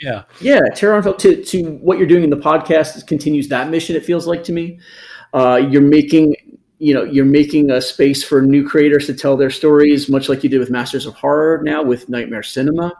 yeah 0.00 0.22
yeah 0.40 0.60
to 0.60 1.42
to 1.44 1.64
what 1.76 1.98
you're 1.98 2.06
doing 2.06 2.24
in 2.24 2.30
the 2.30 2.36
podcast 2.36 3.06
continues 3.06 3.48
that 3.48 3.70
mission. 3.70 3.96
It 3.96 4.04
feels 4.04 4.26
like 4.26 4.44
to 4.44 4.52
me. 4.52 4.78
Uh, 5.34 5.56
you're 5.70 5.80
making 5.80 6.36
you 6.82 6.92
know 6.92 7.04
you're 7.04 7.24
making 7.24 7.70
a 7.70 7.80
space 7.80 8.24
for 8.24 8.42
new 8.42 8.68
creators 8.68 9.06
to 9.06 9.14
tell 9.14 9.36
their 9.36 9.50
stories 9.50 10.08
much 10.08 10.28
like 10.28 10.42
you 10.42 10.50
did 10.50 10.58
with 10.58 10.68
masters 10.68 11.06
of 11.06 11.14
horror 11.14 11.62
now 11.62 11.80
with 11.80 12.08
nightmare 12.08 12.42
cinema. 12.42 12.92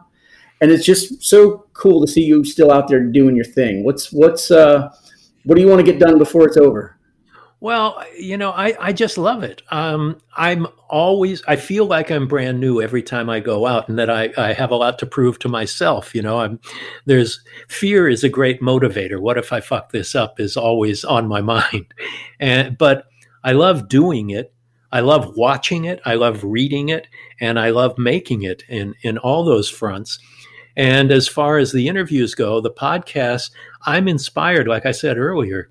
And 0.61 0.71
it's 0.71 0.85
just 0.85 1.21
so 1.21 1.65
cool 1.73 1.99
to 1.99 2.09
see 2.09 2.23
you 2.23 2.45
still 2.45 2.71
out 2.71 2.87
there 2.87 3.03
doing 3.03 3.35
your 3.35 3.43
thing. 3.43 3.83
What's 3.83 4.09
what's 4.13 4.51
uh 4.51 4.89
what 5.43 5.55
do 5.55 5.61
you 5.61 5.67
want 5.67 5.85
to 5.85 5.91
get 5.91 5.99
done 5.99 6.17
before 6.17 6.47
it's 6.47 6.55
over? 6.55 6.97
Well 7.59 8.01
you 8.17 8.37
know 8.37 8.51
i 8.51 8.73
i 8.79 8.93
just 8.93 9.17
love 9.17 9.43
it. 9.43 9.61
Um 9.69 10.17
i'm 10.37 10.65
always 10.87 11.43
i 11.45 11.57
feel 11.57 11.85
like 11.85 12.09
i'm 12.09 12.25
brand 12.25 12.61
new 12.61 12.81
every 12.81 13.03
time 13.03 13.29
i 13.29 13.39
go 13.41 13.65
out 13.65 13.89
and 13.89 13.97
that 13.99 14.09
i 14.09 14.31
i 14.37 14.53
have 14.53 14.71
a 14.71 14.75
lot 14.75 14.97
to 14.99 15.05
prove 15.05 15.39
to 15.39 15.49
myself 15.49 16.15
you 16.15 16.21
know. 16.21 16.39
I'm 16.39 16.61
there's 17.05 17.41
fear 17.67 18.07
is 18.07 18.23
a 18.23 18.29
great 18.29 18.61
motivator. 18.61 19.19
What 19.19 19.37
if 19.37 19.51
i 19.51 19.59
fuck 19.59 19.91
this 19.91 20.15
up 20.15 20.39
is 20.39 20.55
always 20.55 21.03
on 21.03 21.27
my 21.27 21.41
mind. 21.55 21.93
And 22.39 22.77
but 22.77 23.07
I 23.43 23.51
love 23.53 23.89
doing 23.89 24.29
it. 24.29 24.53
I 24.91 24.99
love 24.99 25.35
watching 25.35 25.85
it. 25.85 25.99
I 26.05 26.15
love 26.15 26.43
reading 26.43 26.89
it, 26.89 27.07
and 27.39 27.59
I 27.59 27.71
love 27.71 27.97
making 27.97 28.43
it 28.43 28.63
in 28.69 28.93
in 29.01 29.17
all 29.17 29.43
those 29.43 29.69
fronts. 29.69 30.19
And 30.75 31.11
as 31.11 31.27
far 31.27 31.57
as 31.57 31.71
the 31.71 31.87
interviews 31.87 32.35
go, 32.35 32.61
the 32.61 32.71
podcast, 32.71 33.51
I'm 33.85 34.07
inspired. 34.07 34.67
Like 34.67 34.85
I 34.85 34.91
said 34.91 35.17
earlier, 35.17 35.69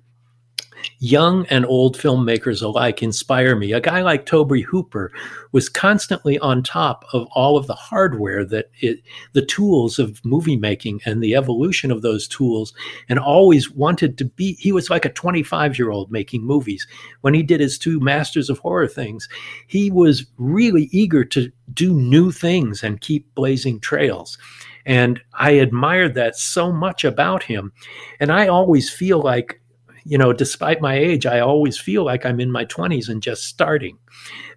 young 0.99 1.45
and 1.47 1.65
old 1.65 1.97
filmmakers 1.97 2.61
alike 2.61 3.01
inspire 3.03 3.55
me. 3.55 3.73
A 3.73 3.81
guy 3.81 4.01
like 4.01 4.25
Tobe 4.25 4.61
Hooper 4.61 5.11
was 5.51 5.69
constantly 5.69 6.39
on 6.39 6.63
top 6.63 7.05
of 7.13 7.27
all 7.31 7.57
of 7.57 7.67
the 7.67 7.73
hardware 7.73 8.43
that 8.45 8.69
it, 8.79 8.99
the 9.33 9.45
tools 9.45 9.99
of 9.99 10.23
movie 10.25 10.57
making 10.57 11.01
and 11.05 11.21
the 11.21 11.35
evolution 11.35 11.91
of 11.91 12.01
those 12.01 12.27
tools, 12.27 12.73
and 13.09 13.19
always 13.19 13.71
wanted 13.71 14.17
to 14.17 14.25
be. 14.25 14.53
He 14.53 14.71
was 14.71 14.89
like 14.89 15.05
a 15.05 15.09
25 15.09 15.77
year 15.77 15.91
old 15.91 16.11
making 16.11 16.43
movies. 16.43 16.87
When 17.21 17.33
he 17.33 17.43
did 17.43 17.59
his 17.59 17.77
two 17.77 17.99
Masters 17.99 18.49
of 18.49 18.59
Horror 18.59 18.87
things, 18.87 19.27
he 19.67 19.91
was 19.91 20.25
really 20.37 20.89
eager 20.91 21.23
to 21.25 21.51
do 21.73 21.93
new 21.93 22.31
things 22.31 22.83
and 22.83 23.01
keep 23.01 23.33
blazing 23.35 23.79
trails. 23.79 24.37
And 24.85 25.21
I 25.33 25.51
admired 25.51 26.13
that 26.15 26.35
so 26.35 26.71
much 26.71 27.05
about 27.05 27.43
him. 27.43 27.71
And 28.19 28.31
I 28.31 28.47
always 28.47 28.89
feel 28.89 29.21
like 29.21 29.61
you 30.05 30.17
know, 30.17 30.33
despite 30.33 30.81
my 30.81 30.95
age, 30.95 31.25
I 31.25 31.39
always 31.39 31.77
feel 31.77 32.03
like 32.03 32.25
I'm 32.25 32.39
in 32.39 32.51
my 32.51 32.65
20s 32.65 33.09
and 33.09 33.21
just 33.21 33.45
starting 33.45 33.97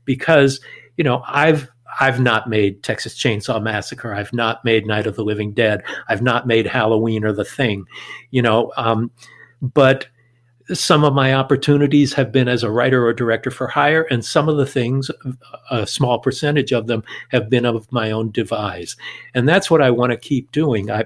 because, 0.05 0.61
you 0.97 1.05
know, 1.05 1.23
I've 1.27 1.69
I've 2.01 2.21
not 2.21 2.49
made 2.49 2.83
Texas 2.83 3.17
Chainsaw 3.17 3.63
Massacre. 3.63 4.13
I've 4.13 4.33
not 4.33 4.65
made 4.65 4.87
Night 4.87 5.07
of 5.07 5.17
the 5.17 5.25
Living 5.25 5.53
Dead. 5.53 5.83
I've 6.09 6.21
not 6.23 6.47
made 6.47 6.67
Halloween 6.67 7.25
or 7.25 7.33
The 7.33 7.45
Thing, 7.45 7.85
you 8.31 8.43
know. 8.43 8.73
Um, 8.77 9.11
but 9.63 10.07
some 10.73 11.05
of 11.05 11.15
my 11.15 11.33
opportunities 11.33 12.13
have 12.13 12.33
been 12.33 12.49
as 12.49 12.63
a 12.63 12.71
writer 12.71 13.07
or 13.07 13.13
director 13.13 13.51
for 13.51 13.69
hire, 13.69 14.03
and 14.11 14.25
some 14.25 14.49
of 14.49 14.57
the 14.57 14.67
things, 14.67 15.11
a 15.71 15.87
small 15.87 16.19
percentage 16.19 16.73
of 16.73 16.87
them, 16.87 17.05
have 17.31 17.49
been 17.49 17.65
of 17.65 17.91
my 17.93 18.11
own 18.11 18.31
devise. 18.31 18.97
And 19.35 19.49
that's 19.49 19.71
what 19.71 19.81
I 19.81 19.91
want 19.91 20.11
to 20.11 20.19
keep 20.19 20.51
doing. 20.53 20.91
I, 20.91 21.05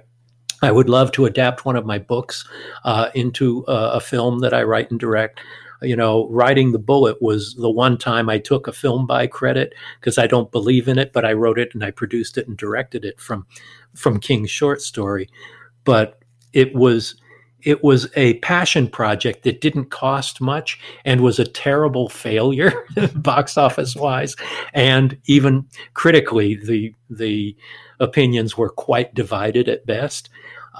I 0.62 0.70
would 0.70 0.88
love 0.88 1.12
to 1.12 1.26
adapt 1.26 1.64
one 1.64 1.76
of 1.76 1.86
my 1.86 1.98
books 1.98 2.46
uh, 2.84 3.10
into 3.14 3.64
a, 3.66 3.92
a, 3.92 4.00
film 4.00 4.40
that 4.40 4.52
I 4.52 4.62
write 4.62 4.90
and 4.90 5.00
direct. 5.00 5.40
You 5.82 5.96
know, 5.96 6.28
writing 6.28 6.72
The 6.72 6.78
Bullet 6.78 7.22
was 7.22 7.54
the 7.54 7.70
one 7.70 7.96
time 7.96 8.28
I 8.28 8.38
took 8.38 8.68
a 8.68 8.72
film 8.72 9.06
by 9.06 9.26
credit 9.26 9.74
because 9.98 10.18
I 10.18 10.26
don't 10.26 10.52
believe 10.52 10.88
in 10.88 10.98
it, 10.98 11.12
but 11.14 11.24
I 11.24 11.32
wrote 11.32 11.58
it 11.58 11.70
and 11.72 11.82
I 11.82 11.90
produced 11.90 12.36
it 12.36 12.46
and 12.46 12.56
directed 12.56 13.04
it 13.04 13.18
from 13.18 13.46
from 13.94 14.20
King's 14.20 14.50
short 14.50 14.82
story. 14.82 15.30
But 15.84 16.20
it 16.52 16.74
was 16.74 17.14
it 17.62 17.84
was 17.84 18.08
a 18.16 18.34
passion 18.38 18.88
project 18.88 19.42
that 19.44 19.60
didn't 19.60 19.90
cost 19.90 20.40
much 20.40 20.78
and 21.04 21.20
was 21.20 21.38
a 21.38 21.44
terrible 21.44 22.08
failure 22.08 22.72
box 23.14 23.56
office 23.56 23.94
wise 23.94 24.34
and 24.72 25.18
even 25.26 25.66
critically 25.94 26.54
the 26.56 26.94
the 27.08 27.56
opinions 27.98 28.56
were 28.56 28.70
quite 28.70 29.14
divided 29.14 29.68
at 29.68 29.86
best 29.86 30.30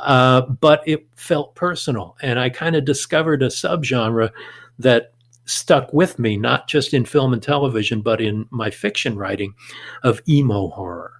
uh, 0.02 0.42
but 0.42 0.82
it 0.86 1.06
felt 1.16 1.54
personal. 1.54 2.16
And 2.22 2.38
I 2.38 2.50
kind 2.50 2.76
of 2.76 2.84
discovered 2.84 3.42
a 3.42 3.46
subgenre 3.48 4.30
that 4.78 5.12
stuck 5.44 5.92
with 5.92 6.18
me, 6.18 6.36
not 6.36 6.68
just 6.68 6.94
in 6.94 7.04
film 7.04 7.32
and 7.32 7.42
television, 7.42 8.02
but 8.02 8.20
in 8.20 8.46
my 8.50 8.70
fiction 8.70 9.16
writing 9.16 9.54
of 10.02 10.22
emo 10.28 10.68
horror. 10.68 11.12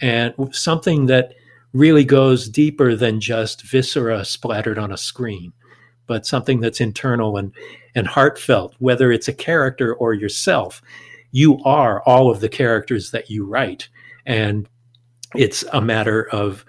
And 0.00 0.34
something 0.52 1.06
that 1.06 1.34
really 1.72 2.04
goes 2.04 2.48
deeper 2.48 2.94
than 2.94 3.20
just 3.20 3.62
viscera 3.62 4.24
splattered 4.24 4.78
on 4.78 4.92
a 4.92 4.96
screen, 4.96 5.52
but 6.06 6.26
something 6.26 6.60
that's 6.60 6.80
internal 6.80 7.36
and, 7.36 7.52
and 7.94 8.06
heartfelt, 8.06 8.74
whether 8.78 9.12
it's 9.12 9.28
a 9.28 9.32
character 9.32 9.94
or 9.94 10.14
yourself. 10.14 10.82
You 11.32 11.62
are 11.64 12.02
all 12.02 12.30
of 12.30 12.40
the 12.40 12.48
characters 12.48 13.12
that 13.12 13.30
you 13.30 13.46
write. 13.46 13.88
And 14.26 14.68
it's 15.34 15.64
a 15.72 15.80
matter 15.80 16.28
of 16.30 16.64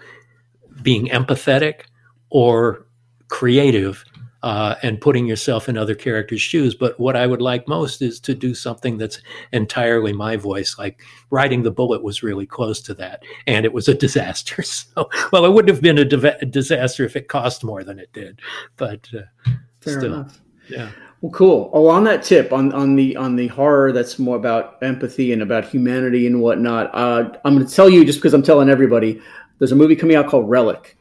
being 0.81 1.07
empathetic 1.07 1.81
or 2.29 2.85
creative 3.29 4.03
uh, 4.43 4.75
and 4.81 4.99
putting 4.99 5.27
yourself 5.27 5.69
in 5.69 5.77
other 5.77 5.93
characters' 5.95 6.41
shoes. 6.41 6.73
But 6.73 6.99
what 6.99 7.15
I 7.15 7.27
would 7.27 7.41
like 7.41 7.67
most 7.67 8.01
is 8.01 8.19
to 8.21 8.33
do 8.33 8.53
something 8.55 8.97
that's 8.97 9.21
entirely 9.51 10.13
my 10.13 10.35
voice. 10.35 10.77
Like 10.79 11.01
writing 11.29 11.63
the 11.63 11.71
bullet 11.71 12.03
was 12.03 12.23
really 12.23 12.45
close 12.45 12.81
to 12.83 12.93
that, 12.95 13.23
and 13.47 13.65
it 13.65 13.73
was 13.73 13.87
a 13.87 13.93
disaster. 14.05 14.63
So, 14.63 15.09
well, 15.31 15.45
it 15.45 15.51
wouldn't 15.51 15.73
have 15.73 15.81
been 15.81 15.97
a, 15.97 16.05
di- 16.05 16.45
disaster 16.49 17.05
if 17.05 17.15
it 17.15 17.27
cost 17.27 17.63
more 17.63 17.83
than 17.83 17.99
it 17.99 18.11
did. 18.13 18.41
But 18.77 19.07
uh, 19.13 19.51
Fair 19.81 19.99
still, 19.99 20.13
enough. 20.13 20.41
yeah. 20.69 20.91
Well, 21.21 21.31
cool. 21.31 21.69
Oh, 21.71 21.87
on 21.87 22.03
that 22.05 22.23
tip, 22.23 22.51
on 22.51 22.73
on 22.73 22.95
the 22.95 23.15
on 23.15 23.35
the 23.35 23.47
horror 23.47 23.91
that's 23.91 24.17
more 24.17 24.35
about 24.37 24.81
empathy 24.81 25.33
and 25.33 25.43
about 25.43 25.65
humanity 25.65 26.25
and 26.25 26.41
whatnot. 26.41 26.89
Uh, 26.95 27.29
I'm 27.45 27.53
going 27.55 27.67
to 27.67 27.71
tell 27.71 27.89
you 27.91 28.03
just 28.03 28.17
because 28.17 28.33
I'm 28.33 28.41
telling 28.41 28.69
everybody. 28.69 29.21
There's 29.61 29.71
a 29.71 29.75
movie 29.75 29.95
coming 29.95 30.15
out 30.15 30.25
called 30.25 30.49
Relic, 30.49 30.97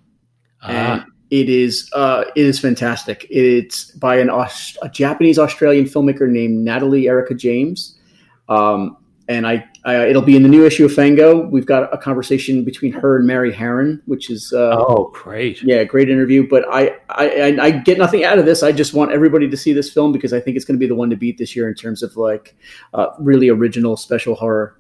and 0.63 1.03
it 1.31 1.49
is 1.49 1.91
uh, 1.95 2.25
it 2.37 2.45
is 2.45 2.61
fantastic. 2.61 3.27
It's 3.31 3.91
by 3.93 4.19
an 4.19 4.29
Aust- 4.29 4.77
a 4.83 4.91
Japanese 4.91 5.39
Australian 5.39 5.87
filmmaker 5.87 6.29
named 6.29 6.63
Natalie 6.63 7.09
Erica 7.09 7.33
James, 7.33 7.99
um, 8.51 8.99
and 9.29 9.47
I, 9.47 9.67
I, 9.87 10.09
it'll 10.09 10.21
be 10.21 10.37
in 10.37 10.43
the 10.43 10.49
new 10.51 10.67
issue 10.67 10.85
of 10.85 10.93
Fango. 10.93 11.47
We've 11.47 11.65
got 11.65 11.91
a 11.95 11.97
conversation 11.97 12.63
between 12.63 12.93
her 12.93 13.17
and 13.17 13.27
Mary 13.27 13.51
Harron, 13.51 14.03
which 14.05 14.29
is 14.29 14.53
uh, 14.53 14.77
oh 14.77 15.11
great, 15.15 15.63
yeah, 15.63 15.83
great 15.85 16.11
interview. 16.11 16.47
But 16.47 16.67
I, 16.71 16.97
I 17.09 17.57
I 17.59 17.71
get 17.71 17.97
nothing 17.97 18.25
out 18.25 18.39
of 18.39 18.45
this. 18.45 18.63
I 18.63 18.73
just 18.73 18.93
want 18.93 19.11
everybody 19.11 19.49
to 19.49 19.57
see 19.57 19.73
this 19.73 19.91
film 19.91 20.13
because 20.13 20.35
I 20.35 20.41
think 20.41 20.57
it's 20.57 20.67
going 20.67 20.79
to 20.79 20.85
be 20.85 20.87
the 20.87 20.95
one 20.95 21.09
to 21.09 21.17
beat 21.17 21.39
this 21.39 21.57
year 21.57 21.67
in 21.67 21.75
terms 21.75 22.03
of 22.03 22.15
like 22.19 22.55
uh, 22.93 23.07
really 23.21 23.49
original 23.49 23.97
special 23.97 24.35
horror. 24.35 24.77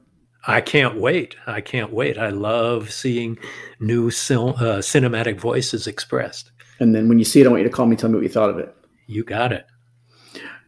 I 0.46 0.60
can't 0.60 0.96
wait. 0.96 1.36
I 1.46 1.60
can't 1.60 1.92
wait. 1.92 2.18
I 2.18 2.30
love 2.30 2.90
seeing 2.90 3.38
new 3.78 4.10
cil- 4.10 4.56
uh, 4.56 4.78
cinematic 4.78 5.38
voices 5.38 5.86
expressed. 5.86 6.50
And 6.80 6.94
then 6.94 7.08
when 7.08 7.18
you 7.18 7.24
see 7.24 7.40
it, 7.40 7.46
I 7.46 7.50
want 7.50 7.62
you 7.62 7.68
to 7.68 7.74
call 7.74 7.86
me, 7.86 7.96
tell 7.96 8.08
me 8.08 8.16
what 8.16 8.22
you 8.22 8.30
thought 8.30 8.50
of 8.50 8.58
it. 8.58 8.74
You 9.06 9.22
got 9.22 9.52
it. 9.52 9.66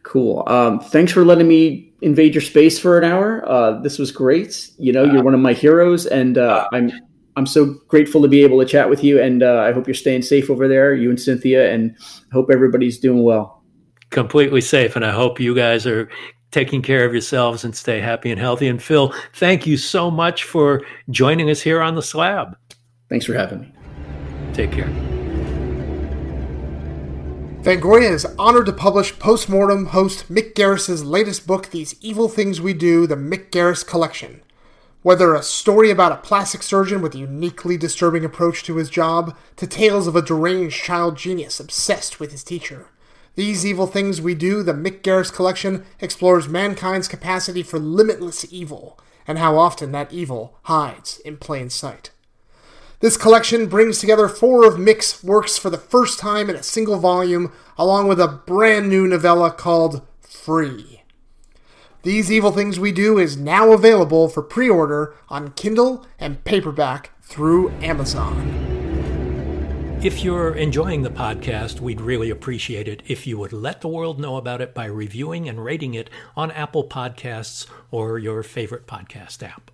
Cool. 0.03 0.43
Um, 0.47 0.79
thanks 0.79 1.11
for 1.11 1.23
letting 1.23 1.47
me 1.47 1.93
invade 2.01 2.35
your 2.35 2.41
space 2.41 2.77
for 2.77 2.97
an 2.99 3.03
hour. 3.05 3.47
Uh, 3.49 3.79
this 3.79 3.97
was 3.97 4.11
great. 4.11 4.69
You 4.77 4.91
know, 4.91 5.05
you're 5.05 5.23
one 5.23 5.33
of 5.33 5.39
my 5.39 5.53
heroes, 5.53 6.05
and 6.05 6.37
uh, 6.37 6.67
I'm 6.73 6.91
I'm 7.37 7.45
so 7.45 7.73
grateful 7.87 8.21
to 8.21 8.27
be 8.27 8.43
able 8.43 8.59
to 8.59 8.65
chat 8.65 8.89
with 8.89 9.03
you. 9.03 9.21
And 9.21 9.41
uh, 9.41 9.61
I 9.61 9.71
hope 9.71 9.87
you're 9.87 9.95
staying 9.95 10.23
safe 10.23 10.49
over 10.49 10.67
there, 10.67 10.93
you 10.93 11.09
and 11.09 11.19
Cynthia, 11.19 11.71
and 11.71 11.95
I 12.01 12.33
hope 12.33 12.51
everybody's 12.51 12.99
doing 12.99 13.23
well. 13.23 13.63
Completely 14.09 14.61
safe, 14.61 14.95
and 14.97 15.05
I 15.05 15.11
hope 15.11 15.39
you 15.39 15.55
guys 15.55 15.87
are 15.87 16.09
taking 16.53 16.81
care 16.81 17.05
of 17.05 17.11
yourselves 17.11 17.65
and 17.65 17.75
stay 17.75 17.99
happy 17.99 18.31
and 18.31 18.39
healthy. 18.39 18.67
And 18.67 18.81
Phil, 18.81 19.13
thank 19.33 19.67
you 19.67 19.75
so 19.75 20.09
much 20.09 20.43
for 20.43 20.81
joining 21.09 21.49
us 21.49 21.61
here 21.61 21.81
on 21.81 21.95
the 21.95 22.01
slab. 22.01 22.55
Thanks 23.09 23.25
for 23.25 23.33
having 23.33 23.61
me. 23.61 23.73
Take 24.53 24.71
care. 24.71 24.89
Fangoria 27.63 28.11
is 28.11 28.25
honored 28.37 28.65
to 28.65 28.73
publish 28.73 29.17
postmortem 29.19 29.87
host 29.87 30.29
Mick 30.29 30.53
Garris's 30.53 31.03
latest 31.03 31.47
book, 31.47 31.69
These 31.69 31.95
Evil 32.01 32.27
Things 32.27 32.59
We 32.59 32.73
Do, 32.73 33.07
the 33.07 33.15
Mick 33.15 33.51
Garris 33.51 33.87
Collection. 33.87 34.41
Whether 35.01 35.33
a 35.33 35.41
story 35.41 35.89
about 35.89 36.11
a 36.11 36.17
plastic 36.17 36.61
surgeon 36.61 37.01
with 37.01 37.15
a 37.15 37.19
uniquely 37.19 37.77
disturbing 37.77 38.25
approach 38.25 38.63
to 38.63 38.75
his 38.75 38.89
job, 38.89 39.37
to 39.55 39.65
tales 39.65 40.07
of 40.07 40.15
a 40.15 40.21
deranged 40.21 40.83
child 40.83 41.17
genius 41.17 41.59
obsessed 41.59 42.19
with 42.19 42.31
his 42.31 42.43
teacher, 42.43 42.87
these 43.35 43.65
Evil 43.65 43.87
Things 43.87 44.21
We 44.21 44.35
Do, 44.35 44.61
the 44.61 44.73
Mick 44.73 45.01
Garris 45.01 45.33
collection, 45.33 45.85
explores 45.99 46.47
mankind's 46.47 47.07
capacity 47.07 47.63
for 47.63 47.79
limitless 47.79 48.45
evil, 48.51 48.99
and 49.25 49.39
how 49.39 49.57
often 49.57 49.91
that 49.91 50.13
evil 50.13 50.59
hides 50.63 51.19
in 51.19 51.37
plain 51.37 51.71
sight. 51.71 52.11
This 52.99 53.17
collection 53.17 53.65
brings 53.65 53.99
together 53.99 54.27
four 54.27 54.65
of 54.65 54.75
Mick's 54.75 55.23
works 55.23 55.57
for 55.57 55.69
the 55.69 55.77
first 55.77 56.19
time 56.19 56.49
in 56.49 56.55
a 56.55 56.63
single 56.63 56.99
volume, 56.99 57.51
along 57.77 58.07
with 58.07 58.21
a 58.21 58.27
brand 58.27 58.87
new 58.87 59.07
novella 59.07 59.51
called 59.51 60.05
Free. 60.21 61.01
These 62.03 62.31
Evil 62.31 62.51
Things 62.51 62.79
We 62.79 62.91
Do 62.91 63.17
is 63.17 63.35
now 63.35 63.71
available 63.71 64.29
for 64.29 64.43
pre 64.43 64.69
order 64.69 65.15
on 65.27 65.53
Kindle 65.53 66.05
and 66.19 66.43
paperback 66.43 67.11
through 67.21 67.71
Amazon. 67.81 68.82
If 70.03 70.21
you're 70.21 70.53
enjoying 70.53 71.03
the 71.03 71.09
podcast, 71.09 71.79
we'd 71.79 72.01
really 72.01 72.29
appreciate 72.29 72.89
it 72.89 73.01
if 73.07 73.25
you 73.25 73.37
would 73.37 73.53
let 73.53 73.79
the 73.79 73.87
world 73.87 74.19
know 74.19 74.35
about 74.35 74.59
it 74.59 74.73
by 74.73 74.83
reviewing 74.83 75.47
and 75.47 75.63
rating 75.63 75.93
it 75.93 76.09
on 76.35 76.51
Apple 76.51 76.83
Podcasts 76.83 77.67
or 77.89 78.19
your 78.19 78.43
favorite 78.43 78.85
podcast 78.85 79.41
app. 79.41 79.71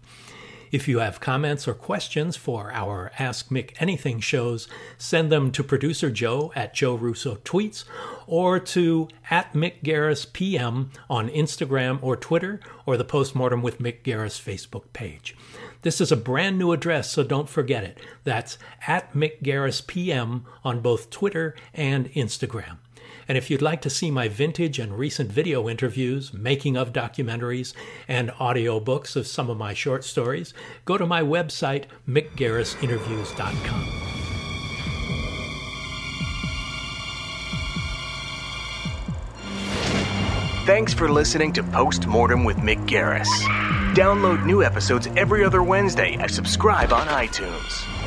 If 0.71 0.87
you 0.87 0.99
have 0.99 1.19
comments 1.19 1.67
or 1.67 1.73
questions 1.73 2.37
for 2.37 2.71
our 2.71 3.11
Ask 3.17 3.49
Mick 3.49 3.71
Anything 3.79 4.19
shows, 4.19 4.67
send 4.99 5.31
them 5.31 5.51
to 5.51 5.63
producer 5.63 6.11
Joe 6.11 6.53
at 6.55 6.75
Joe 6.75 6.93
Russo 6.93 7.37
Tweets 7.37 7.85
or 8.27 8.59
to 8.59 9.07
at 9.31 9.53
Mick 9.53 9.81
Garris 9.83 10.31
PM 10.31 10.91
on 11.09 11.29
Instagram 11.29 11.97
or 12.03 12.15
Twitter 12.15 12.59
or 12.85 12.97
the 12.97 13.03
Postmortem 13.03 13.63
with 13.63 13.79
Mick 13.79 14.03
Garris 14.03 14.39
Facebook 14.39 14.93
page. 14.93 15.35
This 15.81 16.01
is 16.01 16.11
a 16.11 16.17
brand 16.17 16.59
new 16.59 16.73
address, 16.73 17.09
so 17.09 17.23
don't 17.23 17.47
forget 17.47 17.85
it. 17.85 17.99
That's 18.25 18.57
at 18.85 19.13
Mick 19.13 19.41
Garris 19.41 19.85
PM 19.85 20.45
on 20.63 20.81
both 20.81 21.09
Twitter 21.09 21.55
and 21.73 22.11
Instagram. 22.11 22.79
And 23.29 23.37
if 23.37 23.49
you'd 23.49 23.61
like 23.61 23.81
to 23.83 23.89
see 23.89 24.11
my 24.11 24.27
vintage 24.27 24.77
and 24.77 24.97
recent 24.97 25.31
video 25.31 25.69
interviews, 25.69 26.33
making 26.33 26.75
of 26.75 26.91
documentaries, 26.91 27.73
and 28.07 28.31
audiobooks 28.31 29.15
of 29.15 29.25
some 29.27 29.49
of 29.49 29.57
my 29.57 29.73
short 29.73 30.03
stories, 30.03 30.53
go 30.83 30.97
to 30.97 31.05
my 31.05 31.21
website, 31.21 31.85
mickgarrisinterviews.com. 32.07 33.85
Thanks 40.65 40.93
for 40.93 41.09
listening 41.09 41.53
to 41.53 41.63
Postmortem 41.63 42.43
with 42.43 42.57
Mick 42.57 42.85
Garris. 42.85 43.88
Download 43.95 44.45
new 44.45 44.61
episodes 44.61 45.07
every 45.17 45.43
other 45.43 45.63
Wednesday 45.63 46.15
and 46.19 46.29
subscribe 46.29 46.93
on 46.93 47.07
iTunes. 47.07 47.98